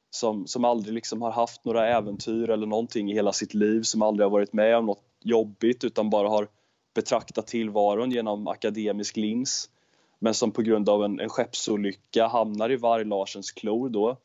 som, 0.09 0.47
som 0.47 0.65
aldrig 0.65 0.93
liksom 0.93 1.21
har 1.21 1.31
haft 1.31 1.65
några 1.65 1.87
äventyr 1.87 2.49
eller 2.49 2.67
någonting 2.67 3.11
i 3.11 3.13
hela 3.13 3.33
sitt 3.33 3.53
liv, 3.53 3.81
som 3.81 4.01
aldrig 4.01 4.25
har 4.25 4.31
varit 4.31 4.53
med 4.53 4.77
om 4.77 4.85
något 4.85 5.03
jobbigt 5.23 5.83
utan 5.83 6.09
bara 6.09 6.29
har 6.29 6.47
betraktat 6.93 7.47
tillvaron 7.47 8.11
genom 8.11 8.47
akademisk 8.47 9.17
lins 9.17 9.69
men 10.19 10.33
som 10.33 10.51
på 10.51 10.61
grund 10.61 10.89
av 10.89 11.03
en, 11.03 11.19
en 11.19 11.29
skeppsolycka 11.29 12.27
hamnar 12.27 12.71
i 12.71 12.75
Varg-Larsens 12.75 13.51
klor 13.51 13.89
då. 13.89 14.17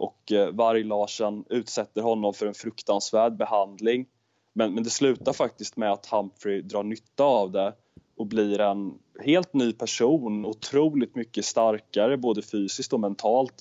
Och 0.00 0.32
eh, 0.32 0.50
Varg-Larsen 0.50 1.44
utsätter 1.48 2.02
honom 2.02 2.34
för 2.34 2.46
en 2.46 2.54
fruktansvärd 2.54 3.36
behandling. 3.36 4.06
Men, 4.52 4.74
men 4.74 4.84
det 4.84 4.90
slutar 4.90 5.32
faktiskt 5.32 5.76
med 5.76 5.92
att 5.92 6.06
Humphrey 6.06 6.62
drar 6.62 6.82
nytta 6.82 7.24
av 7.24 7.50
det 7.52 7.74
och 8.16 8.26
blir 8.26 8.60
en 8.60 8.98
helt 9.20 9.54
ny 9.54 9.72
person, 9.72 10.46
otroligt 10.46 11.14
mycket 11.14 11.44
starkare 11.44 12.16
både 12.16 12.42
fysiskt 12.42 12.92
och 12.92 13.00
mentalt. 13.00 13.54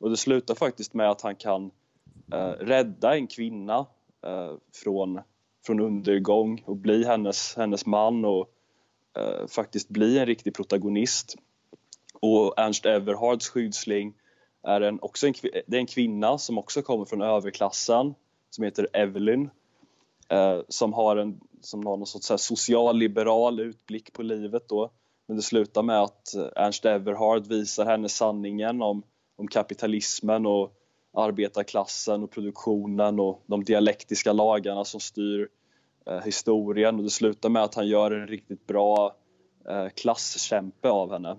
Och 0.00 0.10
det 0.10 0.16
slutar 0.16 0.54
faktiskt 0.54 0.94
med 0.94 1.10
att 1.10 1.22
han 1.22 1.36
kan 1.36 1.70
eh, 2.32 2.50
rädda 2.50 3.16
en 3.16 3.26
kvinna 3.26 3.86
eh, 4.26 4.54
från, 4.84 5.20
från 5.66 5.80
undergång 5.80 6.62
och 6.66 6.76
bli 6.76 7.04
hennes, 7.04 7.56
hennes 7.56 7.86
man 7.86 8.24
och 8.24 8.50
eh, 9.18 9.46
faktiskt 9.46 9.88
bli 9.88 10.18
en 10.18 10.26
riktig 10.26 10.54
protagonist. 10.54 11.36
Och 12.20 12.58
Ernst 12.58 12.86
Everhards 12.86 13.48
skyddsling 13.48 14.14
är 14.66 14.80
en, 14.80 14.98
också 15.02 15.26
en, 15.26 15.34
det 15.42 15.76
är 15.76 15.80
en 15.80 15.86
kvinna 15.86 16.38
som 16.38 16.58
också 16.58 16.82
kommer 16.82 17.04
från 17.04 17.22
överklassen 17.22 18.14
som 18.50 18.64
heter 18.64 18.88
Evelyn 18.92 19.50
eh, 20.28 20.60
som 20.68 20.92
har 20.92 21.16
en 21.16 21.40
som 21.60 21.86
har 21.86 21.96
någon 21.96 22.06
sorts 22.06 22.42
socialliberal 22.44 23.60
utblick 23.60 24.12
på 24.12 24.22
livet 24.22 24.68
då. 24.68 24.90
Men 25.26 25.36
det 25.36 25.42
slutar 25.42 25.82
med 25.82 26.02
att 26.02 26.34
eh, 26.34 26.46
Ernst 26.56 26.84
Everhard 26.84 27.46
visar 27.46 27.86
henne 27.86 28.08
sanningen 28.08 28.82
om, 28.82 29.02
om 29.36 29.48
kapitalismen 29.48 30.46
och 30.46 30.72
arbetarklassen 31.16 32.22
och 32.22 32.30
produktionen 32.30 33.20
och 33.20 33.42
de 33.46 33.64
dialektiska 33.64 34.32
lagarna 34.32 34.84
som 34.84 35.00
styr 35.00 35.48
eh, 36.06 36.20
historien 36.20 36.96
och 36.96 37.02
det 37.02 37.10
slutar 37.10 37.48
med 37.48 37.62
att 37.62 37.74
han 37.74 37.88
gör 37.88 38.10
en 38.10 38.26
riktigt 38.26 38.66
bra 38.66 39.16
eh, 39.68 39.88
klasskämpe 39.88 40.90
av 40.90 41.12
henne. 41.12 41.36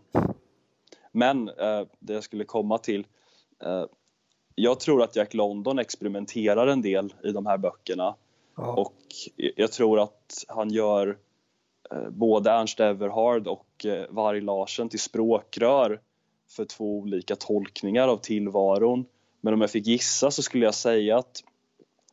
Men 1.12 1.50
eh, 1.50 1.82
det 2.00 2.14
jag 2.14 2.24
skulle 2.24 2.44
komma 2.44 2.78
till 2.78 3.08
eh, 3.64 3.86
jag 4.56 4.80
tror 4.80 5.04
att 5.04 5.16
Jack 5.16 5.34
London 5.34 5.80
experimenterar 5.80 6.68
en 6.68 6.82
del 6.82 7.14
i 7.24 7.32
de 7.32 7.46
här 7.46 7.58
böckerna 7.58 8.16
ja. 8.56 8.74
och 8.74 8.96
jag 9.56 9.72
tror 9.72 10.00
att 10.00 10.46
han 10.48 10.70
gör 10.70 11.18
eh, 11.92 12.10
både 12.10 12.52
Ernst 12.52 12.80
Everhard 12.80 13.48
och 13.48 13.86
eh, 13.86 14.06
Varg 14.10 14.42
Larsen 14.42 14.90
till 14.90 15.00
språkrör 15.00 16.02
för 16.50 16.66
två 16.66 16.98
olika 16.98 17.36
tolkningar 17.36 18.08
av 18.08 18.18
tillvaron. 18.18 19.06
Men 19.42 19.54
om 19.54 19.62
jag 19.62 19.72
fick 19.72 19.88
gissa 19.88 20.32
så 20.32 20.44
skulle 20.44 20.66
jag 20.66 20.76
säga 20.76 21.18
att 21.18 21.44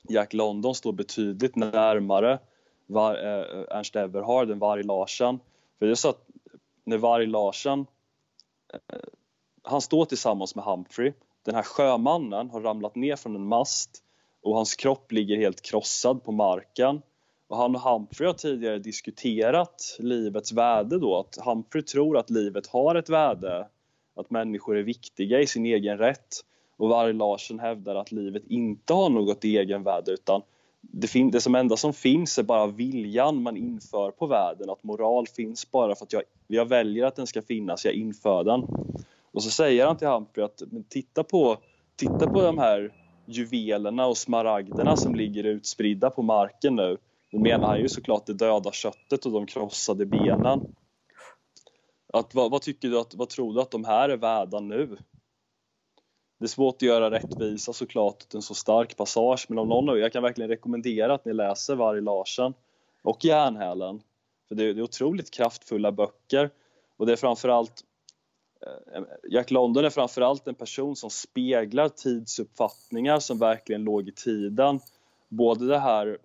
Jack 0.08 0.32
London 0.32 0.74
står 0.74 0.92
betydligt 0.92 1.56
närmare 1.56 2.38
var, 2.86 3.14
eh, 3.14 3.76
Ernst 3.76 3.96
Everhard 3.96 4.50
än 4.50 4.58
Varg 4.58 4.82
Larsen. 4.82 5.38
För 5.78 5.86
det 5.86 5.92
är 5.92 5.94
så 5.94 6.08
att 6.08 6.26
när 6.84 6.98
Varg 6.98 7.26
Larsen, 7.26 7.86
han 9.62 9.80
står 9.80 10.04
tillsammans 10.04 10.54
med 10.54 10.64
Humphrey. 10.64 11.12
Den 11.44 11.54
här 11.54 11.62
sjömannen 11.62 12.50
har 12.50 12.60
ramlat 12.60 12.94
ner 12.94 13.16
från 13.16 13.36
en 13.36 13.46
mast 13.46 14.02
och 14.42 14.54
hans 14.54 14.74
kropp 14.74 15.12
ligger 15.12 15.36
helt 15.36 15.62
krossad 15.62 16.24
på 16.24 16.32
marken. 16.32 17.02
Och 17.48 17.56
han 17.56 17.74
och 17.74 17.80
Humphrey 17.80 18.26
har 18.26 18.34
tidigare 18.34 18.78
diskuterat 18.78 19.96
livets 19.98 20.52
värde 20.52 20.98
då, 20.98 21.18
att 21.18 21.44
Humphrey 21.44 21.82
tror 21.82 22.18
att 22.18 22.30
livet 22.30 22.66
har 22.66 22.94
ett 22.94 23.08
värde, 23.08 23.68
att 24.16 24.30
människor 24.30 24.76
är 24.76 24.82
viktiga 24.82 25.40
i 25.40 25.46
sin 25.46 25.66
egen 25.66 25.98
rätt. 25.98 26.34
Och 26.76 26.88
Varg 26.88 27.12
Larsen 27.12 27.58
hävdar 27.58 27.94
att 27.94 28.12
livet 28.12 28.42
inte 28.46 28.92
har 28.92 29.10
något 29.10 29.44
egenvärde 29.44 30.12
utan 30.12 30.42
det, 30.92 31.06
fin- 31.06 31.30
det 31.30 31.40
som 31.40 31.54
enda 31.54 31.76
som 31.76 31.92
finns 31.92 32.38
är 32.38 32.42
bara 32.42 32.66
viljan 32.66 33.42
man 33.42 33.56
inför 33.56 34.10
på 34.10 34.26
världen, 34.26 34.70
att 34.70 34.84
moral 34.84 35.26
finns 35.26 35.70
bara 35.70 35.94
för 35.94 36.04
att 36.04 36.12
jag, 36.12 36.22
jag 36.46 36.68
väljer 36.68 37.04
att 37.06 37.16
den 37.16 37.26
ska 37.26 37.42
finnas, 37.42 37.84
jag 37.84 37.94
inför 37.94 38.44
den. 38.44 38.62
Och 39.32 39.42
så 39.42 39.50
säger 39.50 39.86
han 39.86 39.96
till 39.96 40.08
Humphrey 40.08 40.44
att 40.44 40.62
titta, 40.88 41.24
på, 41.24 41.56
titta 41.96 42.26
på 42.26 42.42
de 42.42 42.58
här 42.58 42.92
juvelerna 43.26 44.06
och 44.06 44.16
smaragderna 44.16 44.96
som 44.96 45.14
ligger 45.14 45.44
utspridda 45.44 46.10
på 46.10 46.22
marken 46.22 46.76
nu. 46.76 46.96
Då 47.32 47.38
menar 47.38 47.68
han 47.68 47.80
ju 47.80 47.88
såklart 47.88 48.26
det 48.26 48.34
döda 48.34 48.72
köttet 48.72 49.26
och 49.26 49.32
de 49.32 49.46
krossade 49.46 50.06
benen. 50.06 50.60
Att, 52.12 52.34
vad, 52.34 52.50
vad, 52.50 52.62
tycker 52.62 52.88
du 52.88 52.98
att, 52.98 53.14
vad 53.14 53.28
tror 53.28 53.54
du 53.54 53.60
att 53.60 53.70
de 53.70 53.84
här 53.84 54.08
är 54.08 54.16
värda 54.16 54.60
nu? 54.60 54.96
Det 56.38 56.44
är 56.44 56.48
svårt 56.48 56.74
att 56.74 56.82
göra 56.82 57.10
rättvisa 57.10 57.72
såklart 57.72 58.22
åt 58.22 58.34
en 58.34 58.42
så 58.42 58.54
stark 58.54 58.96
passage 58.96 59.46
men 59.48 59.58
om 59.58 59.68
någon 59.68 59.88
av 59.88 59.98
er, 59.98 60.02
jag 60.02 60.12
kan 60.12 60.22
verkligen 60.22 60.50
rekommendera 60.50 61.14
att 61.14 61.24
ni 61.24 61.32
läser 61.32 61.76
Varg 61.76 62.00
Larsen 62.00 62.54
och 63.02 63.24
Järnhälen. 63.24 64.02
För 64.48 64.54
det 64.54 64.64
är, 64.64 64.74
det 64.74 64.80
är 64.80 64.82
otroligt 64.82 65.30
kraftfulla 65.30 65.92
böcker 65.92 66.50
och 66.96 67.06
det 67.06 67.12
är 67.12 67.16
framförallt 67.16 67.84
eh, 68.66 69.02
Jack 69.30 69.50
London 69.50 69.84
är 69.84 69.90
framförallt 69.90 70.46
en 70.46 70.54
person 70.54 70.96
som 70.96 71.10
speglar 71.10 71.88
tidsuppfattningar 71.88 73.18
som 73.18 73.38
verkligen 73.38 73.84
låg 73.84 74.08
i 74.08 74.12
tiden. 74.12 74.80
Både 75.28 75.66
det 75.66 75.78
här 75.78 76.18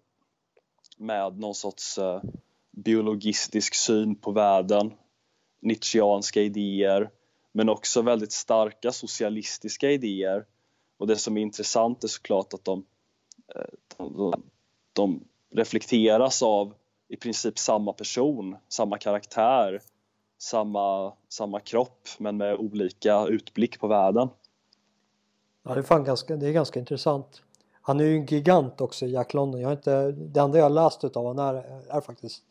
med 0.97 1.39
någon 1.39 1.55
sorts 1.55 1.97
eh, 1.97 2.21
biologistisk 2.71 3.75
syn 3.75 4.15
på 4.15 4.31
världen, 4.31 4.93
Nietzscheanska 5.61 6.41
idéer 6.41 7.09
men 7.51 7.69
också 7.69 8.01
väldigt 8.01 8.31
starka 8.31 8.91
socialistiska 8.91 9.91
idéer. 9.91 10.45
Och 10.97 11.07
det 11.07 11.15
som 11.15 11.37
är 11.37 11.41
intressant 11.41 12.03
är 12.03 12.07
såklart 12.07 12.53
att 12.53 12.65
de, 12.65 12.85
eh, 13.55 13.61
de, 13.97 14.43
de 14.93 15.23
reflekteras 15.51 16.43
av 16.43 16.73
i 17.07 17.17
princip 17.17 17.59
samma 17.59 17.93
person, 17.93 18.57
samma 18.67 18.97
karaktär, 18.97 19.81
samma, 20.37 21.13
samma 21.29 21.59
kropp 21.59 22.07
men 22.17 22.37
med 22.37 22.55
olika 22.55 23.25
utblick 23.25 23.79
på 23.79 23.87
världen. 23.87 24.29
Ja, 25.63 25.73
det 25.73 25.79
är, 25.79 25.83
fan 25.83 26.03
ganska, 26.03 26.35
det 26.35 26.47
är 26.47 26.51
ganska 26.51 26.79
intressant. 26.79 27.41
Han 27.81 27.99
är 27.99 28.03
ju 28.03 28.15
en 28.15 28.25
gigant 28.25 28.81
också, 28.81 29.05
Jack 29.05 29.33
London. 29.33 29.61
Jag 29.61 29.67
har 29.67 29.73
inte, 29.73 30.11
det 30.11 30.39
enda 30.39 30.57
jag 30.57 30.65
har 30.65 30.69
läst 30.69 31.03
utav 31.03 31.25
honom 31.25 31.55
är, 31.55 31.55
är 31.97 32.01
faktiskt 32.01 32.43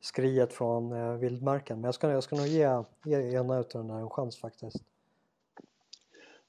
skriet 0.00 0.52
från 0.52 0.92
eh, 0.92 1.12
vildmarken. 1.12 1.76
Men 1.76 1.84
jag 1.84 1.94
ska, 1.94 2.10
jag 2.10 2.22
ska 2.22 2.36
nog 2.36 2.46
ge, 2.46 2.82
ge 3.04 3.36
ena 3.36 3.58
utav 3.58 3.82
den 3.82 3.90
här 3.90 4.00
en 4.00 4.10
chans 4.10 4.36
faktiskt. 4.36 4.76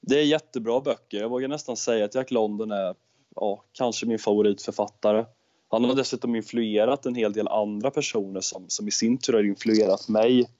Det 0.00 0.20
är 0.20 0.24
jättebra 0.24 0.80
böcker. 0.80 1.18
Jag 1.18 1.28
vågar 1.28 1.48
nästan 1.48 1.76
säga 1.76 2.04
att 2.04 2.14
Jack 2.14 2.30
London 2.30 2.70
är 2.70 2.94
ja, 3.36 3.64
kanske 3.72 4.06
min 4.06 4.18
favoritförfattare. 4.18 5.26
Han 5.68 5.84
har 5.84 5.94
dessutom 5.94 6.34
influerat 6.36 7.06
en 7.06 7.14
hel 7.14 7.32
del 7.32 7.48
andra 7.48 7.90
personer 7.90 8.40
som, 8.40 8.64
som 8.68 8.88
i 8.88 8.90
sin 8.90 9.18
tur 9.18 9.32
har 9.32 9.42
influerat 9.42 10.08
mig. 10.08 10.50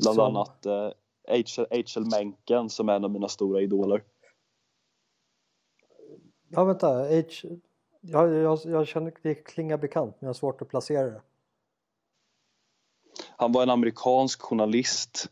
Bland 0.00 0.16
som... 0.16 0.24
annat 0.24 0.66
eh, 0.66 0.90
H.L. 1.28 2.04
Mencken 2.10 2.70
som 2.70 2.88
är 2.88 2.96
en 2.96 3.04
av 3.04 3.10
mina 3.10 3.28
stora 3.28 3.60
idoler. 3.60 4.02
Ja, 6.48 6.64
vänta. 6.64 6.88
H... 6.88 7.22
Jag, 8.00 8.32
jag, 8.32 8.58
jag 8.64 8.86
känner 8.86 9.12
det 9.22 9.34
klingar 9.34 9.76
bekant 9.76 10.16
men 10.20 10.26
jag 10.26 10.28
har 10.28 10.34
svårt 10.34 10.62
att 10.62 10.68
placera 10.68 11.06
det. 11.06 11.20
Han 13.36 13.52
var 13.52 13.62
en 13.62 13.70
amerikansk 13.70 14.42
journalist. 14.42 15.30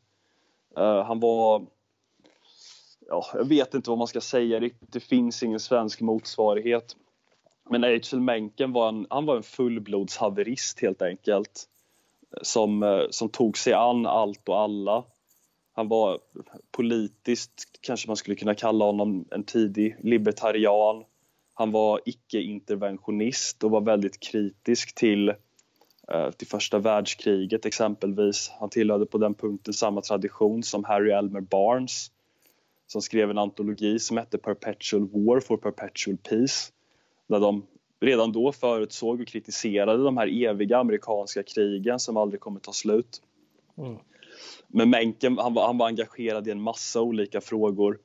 Uh, 0.78 1.02
han 1.02 1.20
var... 1.20 1.66
Ja, 3.08 3.26
jag 3.34 3.48
vet 3.48 3.74
inte 3.74 3.90
vad 3.90 3.98
man 3.98 4.06
ska 4.06 4.20
säga 4.20 4.60
riktigt. 4.60 4.92
Det 4.92 5.00
finns 5.00 5.42
ingen 5.42 5.60
svensk 5.60 6.00
motsvarighet. 6.00 6.96
Men 7.70 7.84
H.L. 7.84 8.20
Mencken 8.20 8.72
var 8.72 8.88
en, 8.88 9.06
han 9.10 9.26
var 9.26 9.36
en 9.36 9.42
fullblodshaverist 9.42 10.80
helt 10.80 11.02
enkelt. 11.02 11.68
Eh, 12.36 12.42
som, 12.42 12.82
eh, 12.82 13.02
som 13.10 13.28
tog 13.28 13.58
sig 13.58 13.72
an 13.72 14.06
allt 14.06 14.48
och 14.48 14.60
alla. 14.60 15.04
Han 15.74 15.88
var 15.88 16.18
politiskt, 16.70 17.78
kanske 17.80 18.08
man 18.08 18.16
skulle 18.16 18.36
kunna 18.36 18.54
kalla 18.54 18.84
honom 18.84 19.24
en 19.30 19.44
tidig 19.44 19.96
libertarian. 20.00 21.04
Han 21.54 21.72
var 21.72 22.00
icke-interventionist 22.04 23.64
och 23.64 23.70
var 23.70 23.80
väldigt 23.80 24.20
kritisk 24.20 24.94
till 24.94 25.28
eh, 25.28 25.34
till 26.36 26.46
första 26.46 26.78
världskriget 26.78 27.66
exempelvis. 27.66 28.52
Han 28.60 28.70
tillhörde 28.70 29.06
på 29.06 29.18
den 29.18 29.34
punkten 29.34 29.74
samma 29.74 30.00
tradition 30.00 30.62
som 30.62 30.84
Harry 30.84 31.10
Elmer 31.10 31.40
Barnes 31.40 32.10
som 32.86 33.02
skrev 33.02 33.30
en 33.30 33.38
antologi 33.38 33.98
som 33.98 34.16
hette 34.16 34.38
Perpetual 34.38 35.08
War 35.12 35.40
for 35.40 35.56
Perpetual 35.56 36.16
Peace 36.16 36.72
där 37.26 37.40
de 37.40 37.66
redan 38.00 38.32
då 38.32 38.52
förutsåg 38.52 39.20
och 39.20 39.28
kritiserade 39.28 40.04
de 40.04 40.16
här 40.16 40.44
eviga 40.44 40.78
amerikanska 40.78 41.42
krigen 41.42 41.98
som 41.98 42.16
aldrig 42.16 42.40
kommer 42.40 42.60
ta 42.60 42.72
slut. 42.72 43.22
Mm. 43.78 43.96
Men 44.68 44.90
Mencken, 44.90 45.38
han 45.38 45.54
var, 45.54 45.66
han 45.66 45.78
var 45.78 45.86
engagerad 45.86 46.48
i 46.48 46.50
en 46.50 46.60
massa 46.60 47.00
olika 47.00 47.40
frågor 47.40 47.98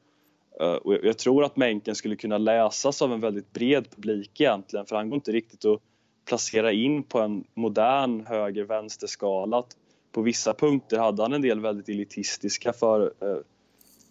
uh, 0.62 0.68
och 0.68 0.94
jag, 0.94 1.06
jag, 1.06 1.18
tror 1.18 1.44
att 1.44 1.56
Mencken 1.56 1.96
skulle 1.96 2.16
kunna 2.16 2.38
läsas 2.38 3.02
av 3.02 3.14
en 3.14 3.20
väldigt 3.20 3.54
bred 3.54 3.90
publik 3.96 4.42
egentligen 4.42 4.86
för 4.86 4.96
han 4.96 5.10
går 5.10 5.16
inte 5.16 5.32
riktigt 5.32 5.66
att 5.66 5.82
placera 6.28 6.72
in 6.72 7.04
på 7.04 7.20
en 7.20 7.44
modern 7.54 8.26
höger-vänster-skala. 8.26 9.64
På 10.12 10.22
vissa 10.22 10.54
punkter 10.54 10.98
hade 10.98 11.22
han 11.22 11.34
en 11.34 11.42
del 11.42 11.60
väldigt 11.60 11.90
elitistiska 11.90 12.74
för, 12.74 13.14
eh, 13.22 13.38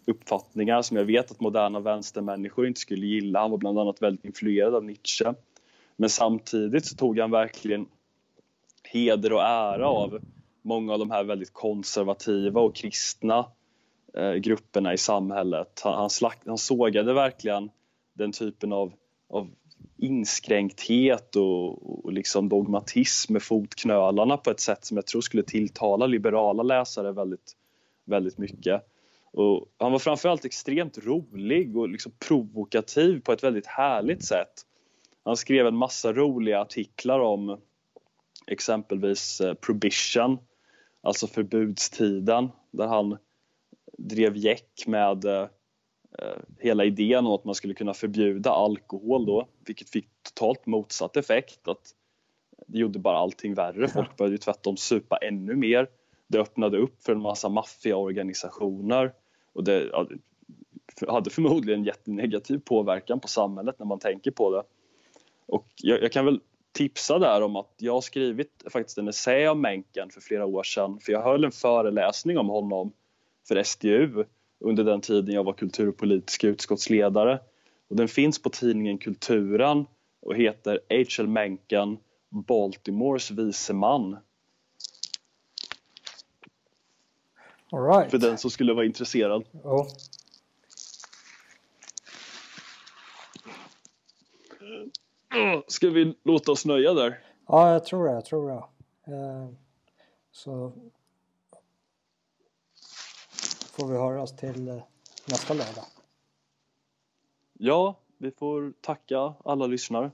uppfattningar 0.06 0.82
som 0.82 0.96
jag 0.96 1.04
vet 1.04 1.30
att 1.30 1.40
moderna 1.40 1.80
vänstermänniskor 1.80 2.66
inte 2.66 2.80
skulle 2.80 3.06
gilla. 3.06 3.40
Han 3.40 3.50
var 3.50 3.58
bland 3.58 3.78
annat 3.78 4.02
väldigt 4.02 4.24
influerad 4.24 4.74
av 4.74 4.84
Nietzsche. 4.84 5.34
Men 5.96 6.10
samtidigt 6.10 6.86
så 6.86 6.96
tog 6.96 7.18
han 7.18 7.30
verkligen 7.30 7.86
heder 8.82 9.32
och 9.32 9.42
ära 9.42 9.88
av 9.88 10.20
många 10.62 10.92
av 10.92 10.98
de 10.98 11.10
här 11.10 11.24
väldigt 11.24 11.52
konservativa 11.52 12.60
och 12.60 12.74
kristna 12.74 13.46
eh, 14.14 14.32
grupperna 14.32 14.94
i 14.94 14.98
samhället. 14.98 15.80
Han, 15.84 15.94
han, 15.94 16.10
slakt, 16.10 16.46
han 16.46 16.58
sågade 16.58 17.14
verkligen 17.14 17.70
den 18.14 18.32
typen 18.32 18.72
av, 18.72 18.92
av 19.28 19.50
inskränkthet 19.96 21.36
och, 21.36 22.04
och 22.04 22.12
liksom 22.12 22.48
dogmatism 22.48 23.32
med 23.32 23.42
fotknölarna 23.42 24.36
på 24.36 24.50
ett 24.50 24.60
sätt 24.60 24.84
som 24.84 24.96
jag 24.96 25.06
tror 25.06 25.20
skulle 25.20 25.42
tilltala 25.42 26.06
liberala 26.06 26.62
läsare 26.62 27.12
väldigt, 27.12 27.56
väldigt 28.04 28.38
mycket. 28.38 28.82
Och 29.32 29.66
han 29.78 29.92
var 29.92 29.98
framförallt 29.98 30.44
extremt 30.44 30.98
rolig 30.98 31.76
och 31.76 31.88
liksom 31.88 32.12
provokativ 32.28 33.20
på 33.20 33.32
ett 33.32 33.44
väldigt 33.44 33.66
härligt 33.66 34.24
sätt. 34.24 34.52
Han 35.24 35.36
skrev 35.36 35.66
en 35.66 35.76
massa 35.76 36.12
roliga 36.12 36.60
artiklar 36.60 37.20
om 37.20 37.60
exempelvis 38.46 39.40
eh, 39.40 39.54
prohibition, 39.54 40.38
alltså 41.02 41.26
förbudstiden, 41.26 42.48
där 42.70 42.86
han 42.86 43.16
drev 43.98 44.36
gäck 44.36 44.86
med 44.86 45.24
eh, 45.24 45.46
hela 46.58 46.84
idén 46.84 47.26
om 47.26 47.32
att 47.32 47.44
man 47.44 47.54
skulle 47.54 47.74
kunna 47.74 47.94
förbjuda 47.94 48.50
alkohol 48.50 49.26
då, 49.26 49.48
vilket 49.66 49.90
fick 49.90 50.08
totalt 50.22 50.66
motsatt 50.66 51.16
effekt. 51.16 51.68
Att 51.68 51.94
det 52.66 52.78
gjorde 52.78 52.98
bara 52.98 53.18
allting 53.18 53.54
värre. 53.54 53.88
Folk 53.88 54.16
började 54.16 54.38
tvärtom 54.38 54.76
supa 54.76 55.16
ännu 55.16 55.54
mer. 55.56 55.88
Det 56.26 56.38
öppnade 56.38 56.78
upp 56.78 57.02
för 57.04 57.12
en 57.12 57.22
massa 57.22 57.48
maffiaorganisationer 57.48 59.12
och 59.52 59.64
det 59.64 59.90
hade 61.08 61.30
förmodligen 61.30 61.84
jättenegativ 61.84 62.58
påverkan 62.58 63.20
på 63.20 63.28
samhället 63.28 63.78
när 63.78 63.86
man 63.86 63.98
tänker 63.98 64.30
på 64.30 64.50
det. 64.50 64.62
Och 65.46 65.66
jag, 65.82 66.02
jag, 66.02 66.12
kan 66.12 66.24
väl 66.24 66.40
tipsa 66.72 67.18
där 67.18 67.42
om 67.42 67.56
att 67.56 67.74
jag 67.78 67.92
har 67.92 68.00
skrivit 68.00 68.62
faktiskt 68.70 68.98
en 68.98 69.08
essä 69.08 69.48
om 69.48 69.60
Mencken 69.60 70.10
för 70.10 70.20
flera 70.20 70.46
år 70.46 70.62
sedan 70.62 70.98
för 71.00 71.12
jag 71.12 71.22
höll 71.22 71.44
en 71.44 71.52
föreläsning 71.52 72.38
om 72.38 72.48
honom 72.48 72.92
för 73.48 73.62
SDU 73.62 74.24
under 74.60 74.84
den 74.84 75.00
tiden 75.00 75.34
jag 75.34 75.44
var 75.44 75.52
kulturpolitisk 75.52 76.44
utskottsledare. 76.44 77.40
Och 77.88 77.96
den 77.96 78.08
finns 78.08 78.42
på 78.42 78.50
tidningen 78.50 78.98
Kulturen 78.98 79.86
och 80.20 80.34
heter 80.34 80.80
H.L. 80.90 81.26
Mencken, 81.26 81.98
Baltimores 82.28 83.30
vise 83.30 83.72
man. 83.72 84.16
All 87.72 87.82
right. 87.82 88.10
För 88.10 88.18
den 88.18 88.38
som 88.38 88.50
skulle 88.50 88.72
vara 88.74 88.84
intresserad. 88.84 89.44
Oh. 89.62 89.86
Ska 95.66 95.90
vi 95.90 96.14
låta 96.24 96.52
oss 96.52 96.64
nöja 96.64 96.94
där? 96.94 97.20
Ja, 97.46 97.72
jag 97.72 97.84
tror 97.84 98.06
det. 98.06 98.12
Jag 98.12 98.24
tror 98.24 98.48
det. 98.48 98.62
Eh, 99.12 99.48
så 100.32 100.72
får 103.76 103.88
vi 103.88 103.96
höras 103.96 104.36
till 104.36 104.68
eh, 104.68 104.82
nästa 105.28 105.54
lördag. 105.54 105.84
Ja, 107.52 107.94
vi 108.18 108.30
får 108.30 108.72
tacka 108.80 109.34
alla 109.44 109.66
lyssnare. 109.66 110.10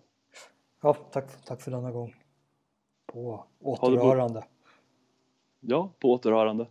Ja, 0.80 0.94
tack, 0.94 1.44
tack 1.44 1.62
för 1.62 1.70
denna 1.70 1.90
gång. 1.90 2.14
På 3.06 3.44
återhörande. 3.60 4.44
Ja, 5.60 5.90
på 5.98 6.12
återhörande. 6.12 6.66